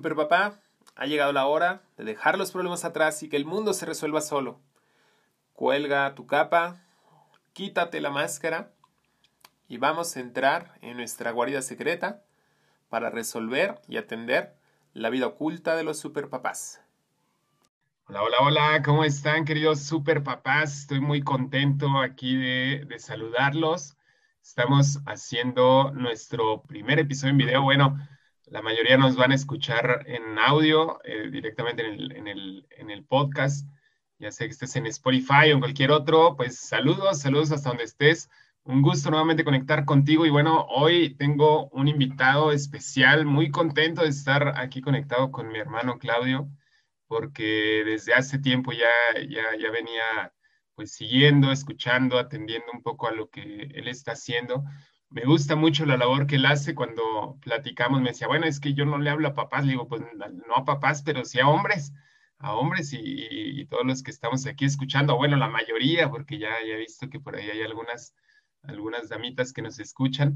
Super 0.00 0.16
papá, 0.16 0.58
ha 0.96 1.04
llegado 1.04 1.30
la 1.34 1.44
hora 1.44 1.82
de 1.98 2.04
dejar 2.04 2.38
los 2.38 2.52
problemas 2.52 2.86
atrás 2.86 3.22
y 3.22 3.28
que 3.28 3.36
el 3.36 3.44
mundo 3.44 3.74
se 3.74 3.84
resuelva 3.84 4.22
solo. 4.22 4.58
Cuelga 5.52 6.14
tu 6.14 6.26
capa, 6.26 6.80
quítate 7.52 8.00
la 8.00 8.08
máscara 8.08 8.70
y 9.68 9.76
vamos 9.76 10.16
a 10.16 10.20
entrar 10.20 10.78
en 10.80 10.96
nuestra 10.96 11.32
guarida 11.32 11.60
secreta 11.60 12.22
para 12.88 13.10
resolver 13.10 13.78
y 13.88 13.98
atender 13.98 14.54
la 14.94 15.10
vida 15.10 15.26
oculta 15.26 15.76
de 15.76 15.84
los 15.84 15.98
superpapás. 15.98 16.80
Hola, 18.06 18.22
hola, 18.22 18.36
hola, 18.40 18.82
¿cómo 18.82 19.04
están 19.04 19.44
queridos 19.44 19.82
superpapás? 19.82 20.78
Estoy 20.78 21.00
muy 21.00 21.20
contento 21.20 21.98
aquí 21.98 22.36
de 22.36 22.98
saludarlos. 22.98 23.98
Estamos 24.42 25.00
haciendo 25.04 25.92
nuestro 25.92 26.62
primer 26.62 26.98
episodio 26.98 27.32
en 27.32 27.36
video. 27.36 27.62
Bueno, 27.62 27.98
la 28.50 28.62
mayoría 28.62 28.96
nos 28.96 29.16
van 29.16 29.30
a 29.30 29.36
escuchar 29.36 30.04
en 30.06 30.38
audio, 30.38 31.00
eh, 31.04 31.30
directamente 31.30 31.86
en 31.86 32.26
el, 32.26 33.04
podcast. 33.08 33.66
Ya 34.18 34.30
sé 34.30 34.44
que 34.44 34.50
estés 34.50 34.76
en 34.76 34.86
Spotify 34.86 35.50
o 35.50 35.54
en 35.54 35.60
cualquier 35.60 35.90
otro, 35.92 36.36
pues 36.36 36.58
saludos, 36.58 37.20
saludos 37.20 37.52
hasta 37.52 37.70
donde 37.70 37.84
estés. 37.84 38.28
Un 38.64 38.82
gusto 38.82 39.10
nuevamente 39.10 39.44
conectar 39.44 39.84
contigo 39.84 40.26
y 40.26 40.30
bueno, 40.30 40.66
hoy 40.68 41.14
tengo 41.14 41.68
un 41.68 41.88
invitado 41.88 42.52
especial, 42.52 43.24
muy 43.24 43.50
contento 43.50 44.02
de 44.02 44.08
estar 44.08 44.58
aquí 44.58 44.80
conectado 44.80 45.30
con 45.30 45.48
mi 45.48 45.58
hermano 45.58 45.98
Claudio, 45.98 46.48
porque 47.06 47.82
desde 47.86 48.14
hace 48.14 48.38
tiempo 48.38 48.72
ya, 48.72 49.20
ya, 49.28 49.44
ya 49.58 49.70
venía 49.70 50.32
pues 50.74 50.92
siguiendo, 50.92 51.52
escuchando, 51.52 52.18
atendiendo 52.18 52.66
un 52.72 52.82
poco 52.82 53.08
a 53.08 53.12
lo 53.12 53.30
que 53.30 53.70
él 53.74 53.88
está 53.88 54.12
haciendo 54.12 54.64
me 55.10 55.24
gusta 55.24 55.56
mucho 55.56 55.84
la 55.86 55.96
labor 55.96 56.26
que 56.26 56.36
él 56.36 56.46
hace 56.46 56.74
cuando 56.74 57.36
platicamos. 57.42 58.00
Me 58.00 58.10
decía, 58.10 58.28
bueno, 58.28 58.46
es 58.46 58.60
que 58.60 58.74
yo 58.74 58.84
no 58.84 58.98
le 58.98 59.10
hablo 59.10 59.28
a 59.28 59.34
papás. 59.34 59.64
Le 59.64 59.72
digo, 59.72 59.88
pues 59.88 60.02
no 60.02 60.54
a 60.56 60.64
papás, 60.64 61.02
pero 61.02 61.24
sí 61.24 61.40
a 61.40 61.48
hombres, 61.48 61.92
a 62.38 62.54
hombres 62.54 62.92
y, 62.92 63.66
todos 63.66 63.86
los 63.86 64.02
que 64.02 64.10
estamos 64.10 64.46
aquí 64.46 64.64
escuchando. 64.64 65.16
Bueno, 65.16 65.36
la 65.36 65.48
mayoría, 65.48 66.10
porque 66.10 66.38
ya, 66.38 66.50
he 66.64 66.76
visto 66.76 67.08
que 67.10 67.20
por 67.20 67.36
ahí 67.36 67.50
hay 67.50 67.62
algunas, 67.62 68.14
algunas 68.62 69.08
damitas 69.08 69.52
que 69.52 69.62
nos 69.62 69.78
escuchan, 69.80 70.34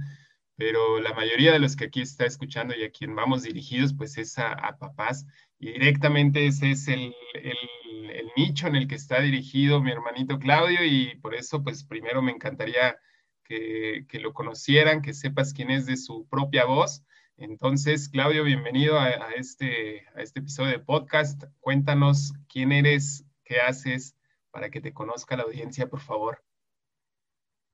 pero 0.57 1.01
la 1.01 1.15
mayoría 1.15 1.53
de 1.53 1.59
los 1.59 1.77
que 1.77 1.87
aquí 1.87 2.01
está 2.03 2.27
escuchando 2.27 2.75
y 2.77 2.85
a 2.85 2.91
quien 2.91 3.15
vamos 3.15 3.43
dirigidos, 3.43 3.95
pues 3.95 4.19
es 4.19 4.39
a, 4.39 4.77
papás. 4.79 5.27
Y 5.59 5.73
directamente 5.73 6.47
ese 6.47 6.73
es 6.73 6.89
el, 6.89 7.15
el 7.35 8.31
nicho 8.37 8.67
en 8.67 8.77
el 8.77 8.89
que 8.89 8.97
está 8.97 9.21
dirigido 9.21 9.81
mi 9.81 9.93
hermanito 9.93 10.39
Claudio 10.39 10.85
y 10.85 11.17
por 11.17 11.35
eso, 11.35 11.63
pues 11.63 11.85
primero 11.85 12.23
me 12.23 12.33
encantaría 12.33 12.97
que, 13.45 14.07
lo 14.21 14.33
conocieran, 14.33 15.03
que 15.03 15.15
sepas 15.15 15.53
quién 15.53 15.71
es 15.71 15.87
de 15.87 15.97
su 15.97 16.27
propia 16.29 16.65
voz. 16.65 17.05
Entonces, 17.37 18.09
Claudio, 18.09 18.45
bienvenido 18.45 18.99
a, 18.99 19.11
este, 19.37 20.07
a 20.15 20.23
este 20.23 20.41
episodio 20.41 20.71
de 20.71 20.79
podcast. 20.79 21.45
Cuéntanos 21.61 22.33
quién 22.49 22.73
eres, 22.73 23.25
qué 23.45 23.61
haces, 23.61 24.17
para 24.51 24.71
que 24.71 24.81
te 24.81 24.95
conozca 24.95 25.37
la 25.37 25.43
audiencia, 25.43 25.89
por 25.89 26.01
favor. 26.01 26.43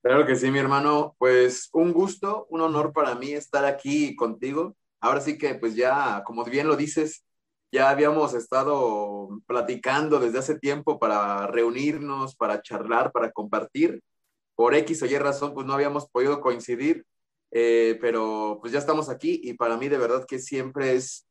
Claro 0.03 0.25
que 0.25 0.35
sí, 0.35 0.49
mi 0.51 0.59
hermano. 0.59 1.15
Pues 1.17 1.69
un 1.73 1.93
gusto, 1.93 2.47
un 2.49 2.61
honor 2.61 2.91
para 2.91 3.15
mí 3.15 3.31
estar 3.31 3.65
aquí 3.65 4.15
contigo. 4.15 4.75
Ahora 4.99 5.21
sí 5.21 5.37
que, 5.37 5.55
pues 5.55 5.75
ya, 5.75 6.23
como 6.25 6.43
bien 6.43 6.67
lo 6.67 6.75
dices, 6.75 7.23
ya 7.71 7.89
habíamos 7.89 8.33
estado 8.33 9.29
platicando 9.47 10.19
desde 10.19 10.39
hace 10.39 10.59
tiempo 10.59 10.99
para 10.99 11.47
reunirnos, 11.47 12.35
para 12.35 12.61
charlar, 12.61 13.11
para 13.11 13.31
compartir 13.31 14.01
por 14.61 14.75
X 14.75 15.01
o 15.01 15.07
Y 15.07 15.17
razón, 15.17 15.55
pues 15.55 15.65
no 15.65 15.73
habíamos 15.73 16.07
podido 16.07 16.39
coincidir, 16.39 17.03
eh, 17.49 17.97
pero 17.99 18.59
pues 18.61 18.71
ya 18.71 18.77
estamos 18.77 19.09
aquí 19.09 19.41
y 19.43 19.55
para 19.55 19.75
mí 19.75 19.89
de 19.89 19.97
verdad 19.97 20.23
que 20.27 20.37
siempre 20.37 20.93
es, 20.93 21.27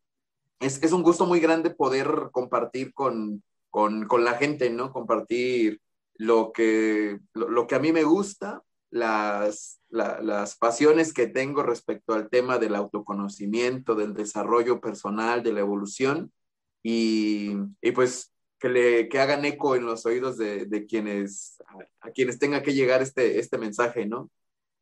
es, 0.59 0.91
un 0.91 1.05
gusto 1.05 1.27
muy 1.27 1.39
grande 1.39 1.71
poder 1.71 2.31
compartir 2.33 2.93
con, 2.93 3.45
la 3.73 4.35
gente, 4.35 4.69
¿no? 4.71 4.93
Compartir 4.93 5.81
lo 6.17 6.51
que, 6.51 7.21
lo, 7.35 7.69
que 7.69 7.75
a 7.77 7.79
mí 7.79 7.93
me 7.93 8.03
gusta, 8.03 8.65
las, 8.91 9.81
las 9.91 10.57
pasiones 10.57 11.13
que 11.13 11.29
tengo 11.29 11.63
respecto 11.63 12.15
al 12.15 12.31
tema 12.31 12.59
del 12.59 12.75
autoconocimiento, 12.75 13.95
del 13.95 14.13
desarrollo 14.13 14.81
personal, 14.81 15.45
de 15.45 15.53
la 15.53 15.61
evolución. 15.61 16.33
Y, 16.83 17.53
y 17.81 17.93
pues 17.93 18.33
que, 18.61 18.69
le, 18.69 19.09
que 19.09 19.19
hagan 19.19 19.45
eco 19.45 19.75
en 19.75 19.87
los 19.87 20.05
oídos 20.07 20.37
de, 20.37 20.67
de 20.67 20.87
quienes, 20.87 21.61
a, 22.01 22.11
quienes 22.11 22.39
tenga 22.39 22.63
que 22.63 22.75
llegar 22.75 23.03
este, 23.03 23.41
este 23.41 23.59
mensaje, 23.59 24.07
¿no? 24.07 24.31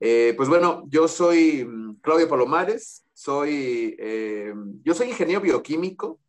Eh, 0.00 0.34
pues 0.36 0.48
bueno, 0.48 0.84
yo 0.88 1.08
soy 1.08 1.64
mm, 1.64 2.00
Claudio 2.00 2.28
Palomares, 2.28 3.04
soy, 3.14 3.96
eh, 3.98 4.52
yo 4.82 4.94
soy 4.94 5.08
ingeniero 5.08 5.40
bioquímico 5.40 6.20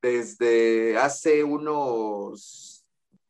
desde 0.00 0.96
hace 0.96 1.42
unos, 1.42 2.84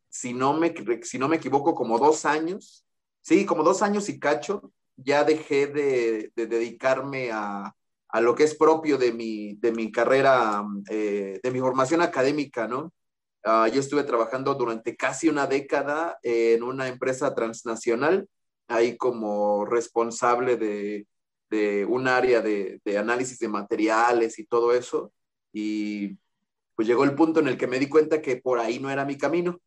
si 0.08 0.34
no, 0.34 0.54
me, 0.54 0.74
si 1.02 1.18
no 1.18 1.28
me 1.28 1.36
equivoco, 1.36 1.74
como 1.74 1.98
dos 1.98 2.26
años, 2.26 2.84
sí, 3.22 3.46
como 3.46 3.62
dos 3.62 3.82
años 3.82 4.08
y 4.08 4.18
cacho, 4.18 4.70
ya 4.96 5.24
dejé 5.24 5.66
de, 5.66 6.32
de 6.36 6.46
dedicarme 6.46 7.30
a, 7.32 7.74
a, 8.08 8.20
lo 8.20 8.34
que 8.34 8.44
es 8.44 8.54
propio 8.54 8.98
de 8.98 9.12
mi, 9.12 9.54
de 9.56 9.72
mi 9.72 9.90
carrera, 9.92 10.64
eh, 10.90 11.40
de 11.42 11.50
mi 11.50 11.60
formación 11.60 12.02
académica, 12.02 12.66
¿no? 12.66 12.92
Ah, 13.48 13.68
yo 13.68 13.78
estuve 13.78 14.02
trabajando 14.02 14.54
durante 14.56 14.96
casi 14.96 15.28
una 15.28 15.46
década 15.46 16.18
en 16.24 16.64
una 16.64 16.88
empresa 16.88 17.32
transnacional, 17.32 18.28
ahí 18.66 18.96
como 18.96 19.64
responsable 19.64 20.56
de, 20.56 21.06
un 21.86 22.08
área 22.08 22.42
de, 22.42 22.80
análisis 22.98 23.38
de 23.38 23.48
materiales 23.48 24.40
y 24.40 24.46
todo 24.46 24.74
eso. 24.74 25.12
Y 25.52 26.18
pues 26.74 26.88
llegó 26.88 27.04
el 27.04 27.14
punto 27.14 27.38
en 27.38 27.46
el 27.46 27.56
que 27.56 27.68
me 27.68 27.78
di 27.78 27.88
cuenta 27.88 28.20
que 28.20 28.36
por 28.38 28.58
ahí 28.58 28.80
no 28.80 28.90
era 28.90 29.04
mi 29.04 29.16
camino. 29.16 29.60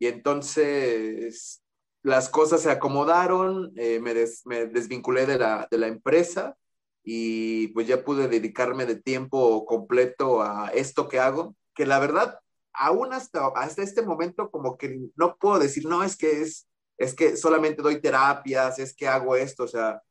Y 0.00 0.08
entonces 0.08 1.62
las 2.02 2.28
cosas 2.28 2.62
se 2.62 2.70
acomodaron, 2.72 3.72
eh, 3.76 4.00
me, 4.00 4.14
me, 4.46 4.66
desvinculé 4.66 5.26
de 5.26 5.38
la, 5.38 5.68
de 5.70 5.78
la 5.78 5.86
empresa 5.86 6.56
y 7.04 7.68
pues 7.68 7.86
ya 7.86 8.04
pude 8.04 8.28
dedicarme 8.28 8.86
de 8.86 8.96
tiempo 8.96 9.64
completo 9.66 10.42
a 10.42 10.70
esto 10.74 11.08
que 11.08 11.20
hago, 11.20 11.56
que 11.74 11.86
la 11.86 12.00
verdad 12.00 12.41
aún 12.74 13.12
hasta, 13.12 13.48
hasta 13.54 13.82
este 13.82 14.02
momento 14.02 14.50
como 14.50 14.76
que 14.76 15.08
no 15.16 15.36
puedo 15.36 15.58
decir, 15.58 15.86
no, 15.86 16.02
es 16.02 16.16
que 16.16 16.42
es, 16.42 16.68
es 16.98 17.14
que 17.14 17.36
solamente 17.36 17.82
doy 17.82 18.00
terapias, 18.00 18.78
es 18.78 18.94
que 18.94 19.08
hago 19.08 19.36
esto, 19.36 19.64
o 19.64 19.68
sea, 19.68 20.02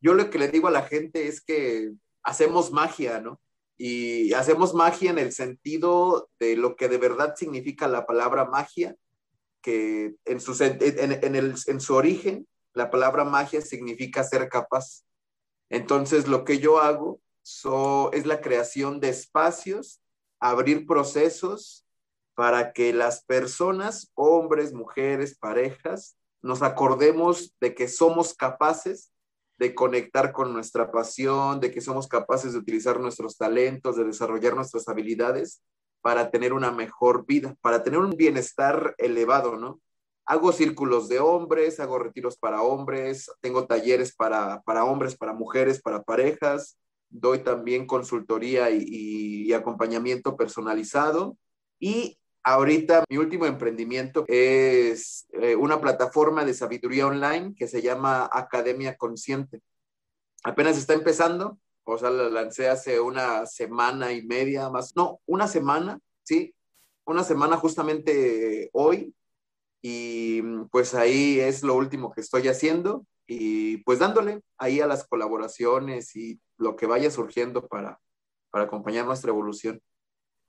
yo 0.00 0.14
lo 0.14 0.30
que 0.30 0.38
le 0.38 0.48
digo 0.48 0.68
a 0.68 0.72
la 0.72 0.82
gente 0.82 1.28
es 1.28 1.40
que 1.40 1.92
hacemos 2.22 2.72
magia, 2.72 3.20
¿no? 3.20 3.40
Y 3.76 4.32
hacemos 4.34 4.74
magia 4.74 5.10
en 5.10 5.18
el 5.18 5.32
sentido 5.32 6.30
de 6.38 6.56
lo 6.56 6.76
que 6.76 6.88
de 6.88 6.98
verdad 6.98 7.34
significa 7.36 7.88
la 7.88 8.06
palabra 8.06 8.44
magia, 8.44 8.96
que 9.62 10.14
en 10.24 10.40
su, 10.40 10.56
en, 10.62 11.34
el, 11.34 11.54
en 11.66 11.80
su 11.80 11.94
origen, 11.94 12.46
la 12.74 12.90
palabra 12.90 13.24
magia 13.24 13.60
significa 13.60 14.24
ser 14.24 14.48
capaz. 14.48 15.02
Entonces, 15.70 16.28
lo 16.28 16.44
que 16.44 16.58
yo 16.58 16.80
hago 16.80 17.20
es 18.12 18.26
la 18.26 18.40
creación 18.40 19.00
de 19.00 19.08
espacios, 19.08 20.00
abrir 20.40 20.86
procesos 20.86 21.86
para 22.34 22.72
que 22.72 22.92
las 22.92 23.24
personas, 23.24 24.10
hombres, 24.14 24.72
mujeres, 24.72 25.36
parejas, 25.38 26.16
nos 26.42 26.62
acordemos 26.62 27.54
de 27.60 27.74
que 27.74 27.88
somos 27.88 28.34
capaces 28.34 29.12
de 29.58 29.74
conectar 29.74 30.32
con 30.32 30.54
nuestra 30.54 30.90
pasión, 30.90 31.60
de 31.60 31.70
que 31.70 31.82
somos 31.82 32.08
capaces 32.08 32.52
de 32.52 32.58
utilizar 32.58 32.98
nuestros 32.98 33.36
talentos, 33.36 33.96
de 33.96 34.04
desarrollar 34.04 34.54
nuestras 34.54 34.88
habilidades 34.88 35.62
para 36.00 36.30
tener 36.30 36.54
una 36.54 36.70
mejor 36.70 37.26
vida, 37.26 37.54
para 37.60 37.82
tener 37.82 38.00
un 38.00 38.10
bienestar 38.16 38.94
elevado, 38.96 39.56
¿no? 39.56 39.80
Hago 40.24 40.52
círculos 40.52 41.08
de 41.08 41.18
hombres, 41.18 41.78
hago 41.78 41.98
retiros 41.98 42.38
para 42.38 42.62
hombres, 42.62 43.30
tengo 43.40 43.66
talleres 43.66 44.14
para, 44.14 44.62
para 44.62 44.84
hombres, 44.84 45.14
para 45.16 45.34
mujeres, 45.34 45.82
para 45.82 46.02
parejas, 46.02 46.78
doy 47.10 47.40
también 47.40 47.86
consultoría 47.86 48.70
y, 48.70 48.84
y 48.88 49.52
acompañamiento 49.52 50.36
personalizado 50.36 51.36
y 51.78 52.19
Ahorita 52.42 53.04
mi 53.10 53.18
último 53.18 53.44
emprendimiento 53.44 54.24
es 54.26 55.26
eh, 55.32 55.54
una 55.56 55.80
plataforma 55.80 56.44
de 56.44 56.54
sabiduría 56.54 57.06
online 57.06 57.54
que 57.54 57.68
se 57.68 57.82
llama 57.82 58.30
Academia 58.32 58.96
Consciente. 58.96 59.60
Apenas 60.42 60.78
está 60.78 60.94
empezando, 60.94 61.58
o 61.84 61.98
sea, 61.98 62.10
la 62.10 62.30
lancé 62.30 62.68
hace 62.68 62.98
una 62.98 63.44
semana 63.44 64.12
y 64.12 64.22
media 64.22 64.70
más, 64.70 64.96
no, 64.96 65.20
una 65.26 65.48
semana, 65.48 66.00
sí, 66.22 66.54
una 67.04 67.24
semana 67.24 67.56
justamente 67.56 68.70
hoy. 68.72 69.14
Y 69.82 70.42
pues 70.70 70.94
ahí 70.94 71.40
es 71.40 71.62
lo 71.62 71.74
último 71.74 72.12
que 72.12 72.20
estoy 72.20 72.48
haciendo 72.48 73.06
y 73.26 73.78
pues 73.78 73.98
dándole 73.98 74.42
ahí 74.58 74.80
a 74.80 74.86
las 74.86 75.06
colaboraciones 75.06 76.16
y 76.16 76.40
lo 76.58 76.76
que 76.76 76.86
vaya 76.86 77.10
surgiendo 77.10 77.66
para, 77.66 78.00
para 78.50 78.64
acompañar 78.64 79.06
nuestra 79.06 79.30
evolución. 79.30 79.80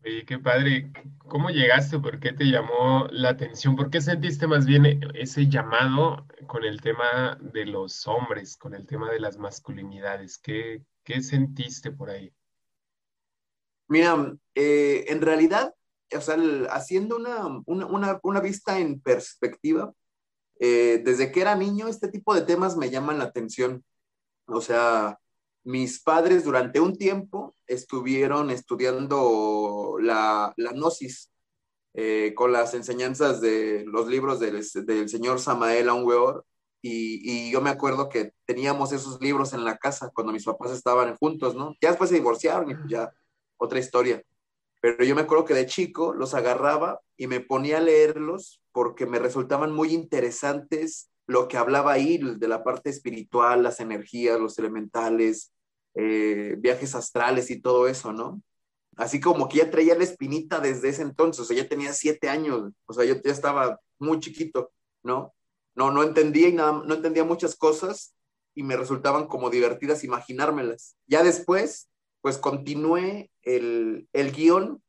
Oye, 0.04 0.26
qué 0.26 0.40
padre. 0.40 0.92
¿Cómo 1.28 1.50
llegaste? 1.52 2.00
¿Por 2.00 2.20
qué 2.20 2.34
te 2.34 2.46
llamó 2.46 3.08
la 3.12 3.30
atención? 3.30 3.76
¿Por 3.76 3.92
qué 3.92 4.02
sentiste 4.02 4.48
más 4.48 4.66
bien 4.66 5.00
ese 5.14 5.48
llamado 5.48 6.26
con 6.48 6.64
el 6.64 6.82
tema 6.82 7.38
de 7.40 7.68
los 7.68 8.08
hombres, 8.08 8.58
con 8.58 8.74
el 8.74 8.88
tema 8.88 9.12
de 9.12 9.20
las 9.20 9.38
masculinidades? 9.38 10.40
¿Qué, 10.40 10.84
qué 11.04 11.22
sentiste 11.22 11.92
por 11.92 12.10
ahí? 12.10 12.34
Mira, 13.88 14.34
eh, 14.56 15.06
en 15.08 15.22
realidad, 15.22 15.76
o 16.18 16.22
sea, 16.22 16.36
haciendo 16.72 17.18
una, 17.68 18.40
vista 18.42 18.80
en 18.80 19.02
perspectiva, 19.02 19.94
eh, 20.60 21.02
desde 21.06 21.32
que 21.32 21.42
era 21.42 21.56
niño, 21.56 21.88
este 21.88 22.08
tipo 22.08 22.34
de 22.34 22.42
temas 22.42 22.76
me 22.76 22.90
llaman 22.90 23.20
la 23.20 23.26
atención. 23.26 23.84
O 24.46 24.62
sea, 24.62 25.20
mis 25.64 26.02
padres 26.02 26.44
durante 26.44 26.80
un 26.80 26.98
tiempo 26.98 27.56
estuvieron 27.68 28.50
estudiando 28.50 29.98
la, 30.02 30.54
la 30.58 30.72
gnosis 30.72 31.32
eh, 31.94 32.34
con 32.36 32.52
las 32.52 32.74
enseñanzas 32.74 33.42
de 33.42 33.84
los 33.86 34.08
libros 34.08 34.40
del, 34.40 34.64
señor 34.64 35.40
Samael 35.40 35.90
Aunweor 35.90 36.46
y, 36.82 37.20
y, 37.30 37.52
yo 37.52 37.62
me 37.62 37.70
acuerdo 37.70 38.10
que 38.10 38.34
teníamos 38.46 38.92
esos 38.92 39.22
libros 39.22 39.54
en 39.54 39.66
la 39.66 39.78
casa 39.78 40.10
cuando 40.14 40.34
mis 40.34 40.46
papás 40.46 40.72
estaban 40.72 41.16
juntos, 41.18 41.54
¿no? 41.54 41.76
Ya 41.80 41.90
después 41.90 42.10
se 42.10 42.16
divorciaron 42.16 42.72
y 42.72 42.76
pues 42.76 42.88
ya 42.88 43.12
otra 43.58 43.78
historia. 43.78 44.24
Pero 44.80 45.04
yo 45.04 45.14
me 45.14 45.22
acuerdo 45.22 45.46
que 45.46 45.54
de 45.54 45.68
chico 45.68 46.14
los 46.14 46.34
agarraba 46.34 47.02
y 47.18 47.28
me 47.28 47.40
ponía 47.40 47.78
a 47.78 47.82
leerlos 47.82 48.62
porque 48.72 49.06
me 49.06 49.20
resultaban 49.20 49.72
muy 49.72 49.94
interesantes 49.94 51.12
lo 51.28 51.48
que 51.48 51.58
hablaba 51.58 51.94
ahí 51.94 52.18
de 52.18 52.48
la 52.48 52.64
parte 52.64 52.90
espiritual, 52.90 53.64
las 53.64 53.80
energías, 53.80 54.40
los 54.40 54.58
elementales, 54.58 55.52
eh, 55.96 56.56
viajes 56.58 56.96
astrales 56.96 57.52
y 57.52 57.62
todo 57.62 57.88
eso, 57.88 58.14
¿no? 58.14 58.42
Así 58.98 59.20
como 59.20 59.48
que 59.48 59.60
ya 59.60 59.72
traía 59.72 59.96
la 59.96 60.04
espinita 60.04 60.60
desde 60.60 60.90
ese 60.90 61.02
entonces, 61.02 61.42
o 61.42 61.46
sea, 61.46 61.58
ya 61.58 61.68
tenía 61.68 61.94
siete 61.94 62.30
años, 62.30 62.74
o 62.86 62.94
sea, 62.94 63.06
yo 63.06 63.16
ya 63.24 63.32
estaba 63.32 63.80
muy 64.00 64.20
chiquito, 64.20 64.72
¿no? 65.04 65.34
No, 65.76 65.92
no 65.92 66.04
entendía 66.04 66.50
y 66.50 66.54
nada, 66.54 66.84
no 66.86 66.94
entendía 66.94 67.24
muchas 67.24 67.56
cosas 67.56 68.14
y 68.54 68.64
me 68.64 68.76
resultaban 68.76 69.28
como 69.28 69.50
divertidas 69.50 70.04
imaginármelas. 70.04 70.98
Ya 71.08 71.24
después, 71.24 71.90
pues 72.22 72.38
continué 72.38 73.32
el, 73.44 74.08
el 74.14 74.32
guion 74.32 74.84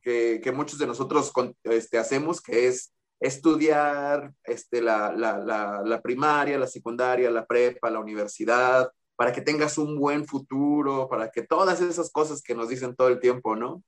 que, 0.00 0.40
que, 0.42 0.52
muchos 0.52 0.78
de 0.78 0.86
nosotros 0.86 1.32
este, 1.64 1.98
hacemos, 1.98 2.40
que 2.40 2.66
es 2.66 2.92
estudiar 3.22 4.34
este, 4.42 4.82
la, 4.82 5.12
la, 5.12 5.38
la, 5.38 5.82
la, 5.84 6.00
primaria, 6.02 6.58
la 6.58 6.66
secundaria, 6.66 7.30
la 7.30 7.46
prepa, 7.46 7.88
la 7.88 8.00
universidad, 8.00 8.90
para 9.14 9.32
que 9.32 9.40
tengas 9.40 9.78
un 9.78 9.96
buen 9.96 10.26
futuro, 10.26 11.08
para 11.08 11.30
que 11.30 11.42
todas 11.42 11.80
esas 11.80 12.10
cosas 12.10 12.42
que 12.42 12.56
nos 12.56 12.68
dicen 12.68 12.96
todo 12.96 13.08
el 13.08 13.20
tiempo, 13.20 13.54
¿no? 13.54 13.84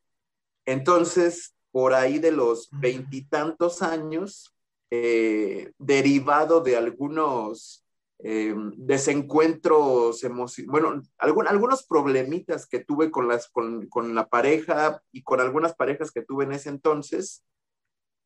Entonces, 0.64 1.56
por 1.72 1.94
ahí 1.94 2.20
de 2.20 2.30
los 2.30 2.68
veintitantos 2.70 3.82
años, 3.82 4.54
eh, 4.90 5.72
derivado 5.78 6.60
de 6.60 6.76
algunos 6.76 7.84
eh, 8.20 8.54
desencuentros 8.76 10.22
emocionales, 10.22 10.70
bueno, 10.70 11.02
algunos 11.48 11.84
problemitas 11.84 12.68
que 12.68 12.84
tuve 12.84 13.10
con, 13.10 13.26
las, 13.26 13.48
con, 13.48 13.88
con 13.88 14.14
la 14.14 14.28
pareja 14.28 15.02
y 15.10 15.24
con 15.24 15.40
algunas 15.40 15.74
parejas 15.74 16.12
que 16.12 16.22
tuve 16.22 16.44
en 16.44 16.52
ese 16.52 16.68
entonces, 16.68 17.42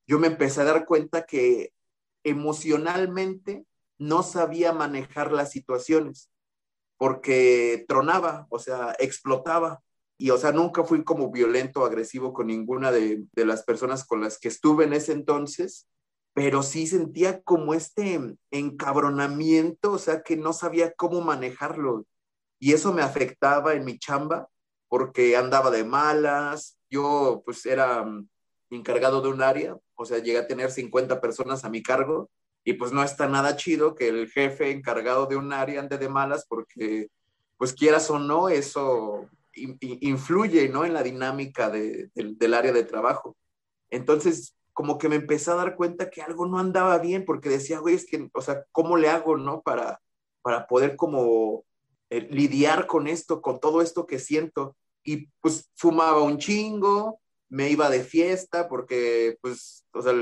yo 0.08 0.18
me 0.18 0.26
empecé 0.26 0.62
a 0.62 0.64
dar 0.64 0.86
cuenta 0.86 1.26
que 1.26 1.72
emocionalmente 2.24 3.66
no 3.98 4.22
sabía 4.22 4.72
manejar 4.72 5.30
las 5.30 5.50
situaciones 5.50 6.30
porque 6.96 7.84
tronaba, 7.86 8.46
o 8.50 8.58
sea, 8.58 8.96
explotaba. 8.98 9.82
Y, 10.16 10.30
o 10.30 10.38
sea, 10.38 10.50
nunca 10.50 10.82
fui 10.82 11.04
como 11.04 11.30
violento, 11.30 11.84
agresivo 11.84 12.32
con 12.32 12.48
ninguna 12.48 12.90
de, 12.90 13.24
de 13.32 13.44
las 13.44 13.62
personas 13.62 14.04
con 14.04 14.20
las 14.20 14.38
que 14.38 14.48
estuve 14.48 14.84
en 14.84 14.94
ese 14.94 15.12
entonces, 15.12 15.86
pero 16.32 16.62
sí 16.62 16.86
sentía 16.88 17.40
como 17.42 17.74
este 17.74 18.18
encabronamiento, 18.50 19.92
o 19.92 19.98
sea, 19.98 20.22
que 20.22 20.36
no 20.36 20.52
sabía 20.52 20.92
cómo 20.94 21.20
manejarlo. 21.20 22.04
Y 22.58 22.72
eso 22.72 22.92
me 22.92 23.02
afectaba 23.02 23.74
en 23.74 23.84
mi 23.84 23.98
chamba, 23.98 24.48
porque 24.88 25.36
andaba 25.36 25.70
de 25.70 25.84
malas, 25.84 26.78
yo 26.90 27.42
pues 27.44 27.64
era 27.66 28.04
encargado 28.70 29.20
de 29.22 29.28
un 29.28 29.42
área, 29.42 29.76
o 29.94 30.04
sea, 30.04 30.18
llegué 30.18 30.38
a 30.38 30.46
tener 30.46 30.70
50 30.70 31.20
personas 31.20 31.64
a 31.64 31.70
mi 31.70 31.82
cargo 31.82 32.30
y 32.64 32.74
pues 32.74 32.92
no 32.92 33.02
está 33.02 33.28
nada 33.28 33.56
chido 33.56 33.94
que 33.94 34.08
el 34.08 34.30
jefe 34.30 34.70
encargado 34.70 35.26
de 35.26 35.36
un 35.36 35.52
área 35.52 35.80
ande 35.80 35.98
de 35.98 36.08
malas 36.08 36.44
porque 36.46 37.08
pues 37.56 37.72
quieras 37.72 38.10
o 38.10 38.18
no, 38.18 38.48
eso 38.48 39.28
influye, 39.54 40.68
¿no? 40.68 40.84
En 40.84 40.94
la 40.94 41.02
dinámica 41.02 41.70
del 41.70 42.54
área 42.54 42.72
de 42.72 42.84
trabajo. 42.84 43.36
Entonces, 43.90 44.54
como 44.72 44.98
que 44.98 45.08
me 45.08 45.16
empecé 45.16 45.50
a 45.50 45.56
dar 45.56 45.74
cuenta 45.74 46.08
que 46.08 46.22
algo 46.22 46.46
no 46.46 46.58
andaba 46.58 46.98
bien 46.98 47.24
porque 47.24 47.48
decía, 47.48 47.80
güey, 47.80 47.96
es 47.96 48.06
que, 48.06 48.28
o 48.32 48.40
sea, 48.40 48.64
¿cómo 48.70 48.96
le 48.96 49.08
hago, 49.08 49.36
no? 49.36 49.60
Para, 49.62 50.00
para 50.40 50.68
poder 50.68 50.94
como 50.94 51.64
eh, 52.10 52.28
lidiar 52.30 52.86
con 52.86 53.08
esto, 53.08 53.42
con 53.42 53.58
todo 53.58 53.82
esto 53.82 54.06
que 54.06 54.20
siento. 54.20 54.76
Y 55.02 55.28
pues 55.40 55.68
fumaba 55.74 56.22
un 56.22 56.38
chingo, 56.38 57.20
me 57.48 57.70
iba 57.70 57.88
de 57.88 58.04
fiesta 58.04 58.68
porque, 58.68 59.38
pues, 59.40 59.84
o 59.92 60.02
sea, 60.02 60.12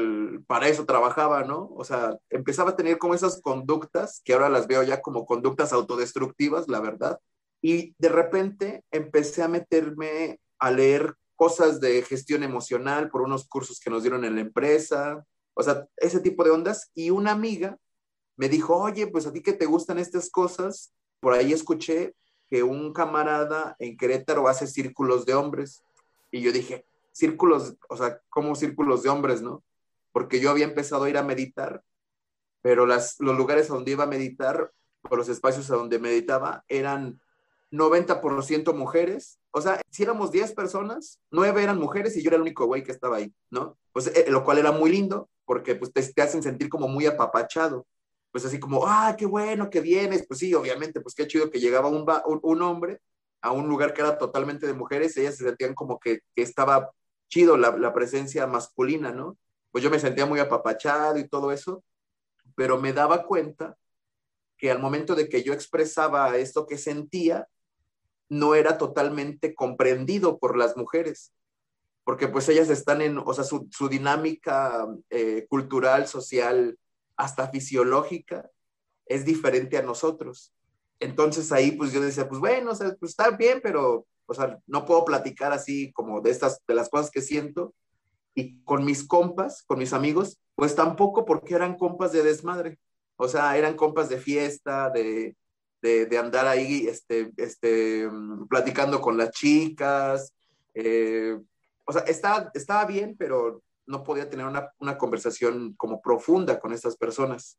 para 0.46 0.68
eso 0.68 0.86
trabajaba, 0.86 1.44
¿no? 1.44 1.70
O 1.76 1.84
sea, 1.84 2.16
empezaba 2.30 2.70
a 2.70 2.76
tener 2.76 2.98
como 2.98 3.14
esas 3.14 3.40
conductas, 3.40 4.20
que 4.24 4.32
ahora 4.32 4.48
las 4.48 4.66
veo 4.66 4.82
ya 4.82 5.00
como 5.00 5.26
conductas 5.26 5.72
autodestructivas, 5.72 6.68
la 6.68 6.80
verdad. 6.80 7.18
Y 7.60 7.94
de 7.98 8.08
repente 8.08 8.84
empecé 8.90 9.42
a 9.42 9.48
meterme 9.48 10.40
a 10.58 10.70
leer 10.70 11.14
cosas 11.34 11.80
de 11.80 12.02
gestión 12.02 12.42
emocional 12.42 13.10
por 13.10 13.22
unos 13.22 13.46
cursos 13.46 13.80
que 13.80 13.90
nos 13.90 14.02
dieron 14.02 14.24
en 14.24 14.36
la 14.36 14.40
empresa, 14.40 15.24
o 15.54 15.62
sea, 15.62 15.86
ese 15.96 16.20
tipo 16.20 16.44
de 16.44 16.50
ondas. 16.50 16.90
Y 16.94 17.10
una 17.10 17.32
amiga 17.32 17.76
me 18.36 18.48
dijo, 18.48 18.76
oye, 18.76 19.06
pues 19.06 19.26
a 19.26 19.32
ti 19.32 19.42
que 19.42 19.52
te 19.52 19.66
gustan 19.66 19.98
estas 19.98 20.30
cosas, 20.30 20.92
por 21.20 21.32
ahí 21.32 21.52
escuché 21.52 22.14
que 22.48 22.62
un 22.62 22.92
camarada 22.92 23.74
en 23.78 23.96
Querétaro 23.96 24.46
hace 24.48 24.66
círculos 24.66 25.26
de 25.26 25.34
hombres. 25.34 25.82
Y 26.30 26.40
yo 26.40 26.52
dije, 26.52 26.86
círculos, 27.16 27.76
o 27.88 27.96
sea, 27.96 28.20
como 28.28 28.54
círculos 28.54 29.02
de 29.02 29.08
hombres, 29.08 29.40
¿no? 29.40 29.64
Porque 30.12 30.38
yo 30.38 30.50
había 30.50 30.66
empezado 30.66 31.04
a 31.04 31.10
ir 31.10 31.16
a 31.16 31.22
meditar, 31.22 31.82
pero 32.60 32.84
las, 32.84 33.16
los 33.20 33.34
lugares 33.36 33.70
a 33.70 33.74
donde 33.74 33.92
iba 33.92 34.04
a 34.04 34.08
meditar, 34.08 34.70
o 35.08 35.16
los 35.16 35.30
espacios 35.30 35.70
a 35.70 35.76
donde 35.76 35.98
meditaba, 35.98 36.64
eran 36.68 37.18
90% 37.70 38.74
mujeres. 38.74 39.38
O 39.50 39.62
sea, 39.62 39.80
si 39.90 40.02
éramos 40.02 40.30
10 40.30 40.52
personas, 40.52 41.18
9 41.30 41.62
eran 41.62 41.78
mujeres 41.78 42.16
y 42.16 42.22
yo 42.22 42.28
era 42.28 42.36
el 42.36 42.42
único 42.42 42.66
güey 42.66 42.84
que 42.84 42.92
estaba 42.92 43.16
ahí, 43.16 43.32
¿no? 43.50 43.78
Pues 43.92 44.08
eh, 44.08 44.26
lo 44.28 44.44
cual 44.44 44.58
era 44.58 44.72
muy 44.72 44.90
lindo, 44.90 45.30
porque 45.46 45.74
pues 45.74 45.94
te, 45.94 46.02
te, 46.02 46.20
hacen 46.20 46.42
sentir 46.42 46.68
como 46.68 46.86
muy 46.86 47.06
apapachado. 47.06 47.86
Pues 48.30 48.44
así 48.44 48.60
como, 48.60 48.86
ah, 48.86 49.14
qué 49.16 49.24
bueno 49.24 49.70
que 49.70 49.80
vienes. 49.80 50.26
Pues 50.26 50.40
sí, 50.40 50.52
obviamente, 50.52 51.00
pues 51.00 51.14
qué 51.14 51.26
chido 51.26 51.50
que 51.50 51.60
llegaba 51.60 51.88
un, 51.88 52.04
un, 52.42 52.62
hombre 52.62 53.00
a 53.40 53.52
un 53.52 53.68
lugar 53.68 53.94
que 53.94 54.02
era 54.02 54.18
totalmente 54.18 54.66
de 54.66 54.74
mujeres, 54.74 55.16
ellas 55.16 55.36
se 55.36 55.44
sentían 55.44 55.74
como 55.74 55.98
que 55.98 56.20
estaba 56.34 56.90
chido 57.28 57.56
la, 57.56 57.92
presencia 57.92 58.46
masculina, 58.46 59.12
¿no? 59.12 59.36
Pues 59.70 59.82
yo 59.82 59.90
me 59.90 59.98
sentía 59.98 60.26
muy 60.26 60.40
apapachado 60.40 61.18
y 61.18 61.28
todo 61.28 61.52
eso, 61.52 61.84
pero 62.54 62.78
me 62.78 62.92
daba 62.92 63.24
cuenta 63.24 63.76
que 64.56 64.70
al 64.70 64.78
momento 64.78 65.14
de 65.14 65.28
que 65.28 65.42
yo 65.42 65.52
expresaba 65.52 66.36
esto 66.36 66.66
que 66.66 66.78
sentía, 66.78 67.46
no 68.28 68.54
era 68.54 68.78
totalmente 68.78 69.54
comprendido 69.54 70.38
por 70.38 70.56
las 70.56 70.76
mujeres, 70.76 71.32
porque 72.04 72.28
pues 72.28 72.48
ellas 72.48 72.70
están 72.70 73.02
en, 73.02 73.18
o 73.18 73.34
sea, 73.34 73.44
su, 73.44 73.68
dinámica 73.88 74.86
eh, 75.10 75.46
cultural, 75.48 76.06
social, 76.08 76.78
hasta 77.16 77.48
fisiológica, 77.48 78.50
es 79.06 79.24
diferente 79.24 79.78
a 79.78 79.82
nosotros. 79.82 80.52
Entonces 80.98 81.52
ahí 81.52 81.72
pues 81.72 81.92
yo 81.92 82.00
decía, 82.00 82.28
pues 82.28 82.40
bueno, 82.40 82.72
o 82.72 82.74
sea, 82.74 82.94
pues 82.98 83.10
está 83.10 83.30
bien, 83.30 83.60
pero 83.62 84.06
o 84.26 84.34
sea, 84.34 84.58
no 84.66 84.84
puedo 84.84 85.04
platicar 85.04 85.52
así 85.52 85.92
como 85.92 86.20
de 86.20 86.30
estas, 86.30 86.60
de 86.66 86.74
las 86.74 86.88
cosas 86.88 87.10
que 87.10 87.22
siento. 87.22 87.74
Y 88.34 88.62
con 88.64 88.84
mis 88.84 89.06
compas, 89.06 89.62
con 89.66 89.78
mis 89.78 89.92
amigos, 89.92 90.38
pues 90.54 90.74
tampoco 90.74 91.24
porque 91.24 91.54
eran 91.54 91.76
compas 91.76 92.12
de 92.12 92.22
desmadre. 92.22 92.78
O 93.16 93.28
sea, 93.28 93.56
eran 93.56 93.76
compas 93.76 94.08
de 94.08 94.18
fiesta, 94.18 94.90
de, 94.90 95.36
de, 95.80 96.18
andar 96.18 96.46
ahí, 96.46 96.86
este, 96.86 97.32
este, 97.36 98.06
mm, 98.06 98.46
platicando 98.48 99.00
con 99.00 99.16
las 99.16 99.30
chicas. 99.30 100.34
Eh, 100.74 101.38
o 101.86 101.92
sea, 101.92 102.02
estaba, 102.02 102.50
estaba 102.52 102.84
bien, 102.84 103.16
pero 103.18 103.62
no 103.86 104.02
podía 104.02 104.28
tener 104.28 104.44
una, 104.44 104.70
una, 104.78 104.98
conversación 104.98 105.74
como 105.74 106.02
profunda 106.02 106.58
con 106.58 106.72
estas 106.72 106.96
personas. 106.96 107.58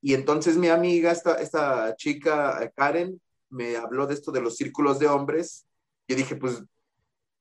Y 0.00 0.14
entonces 0.14 0.56
mi 0.56 0.68
amiga, 0.68 1.10
esta, 1.10 1.34
esta 1.34 1.94
chica, 1.96 2.72
Karen, 2.76 3.20
me 3.50 3.76
habló 3.76 4.06
de 4.06 4.14
esto 4.14 4.30
de 4.30 4.40
los 4.40 4.56
círculos 4.56 4.98
de 4.98 5.08
hombres 5.08 5.67
yo 6.08 6.16
dije, 6.16 6.36
pues 6.36 6.62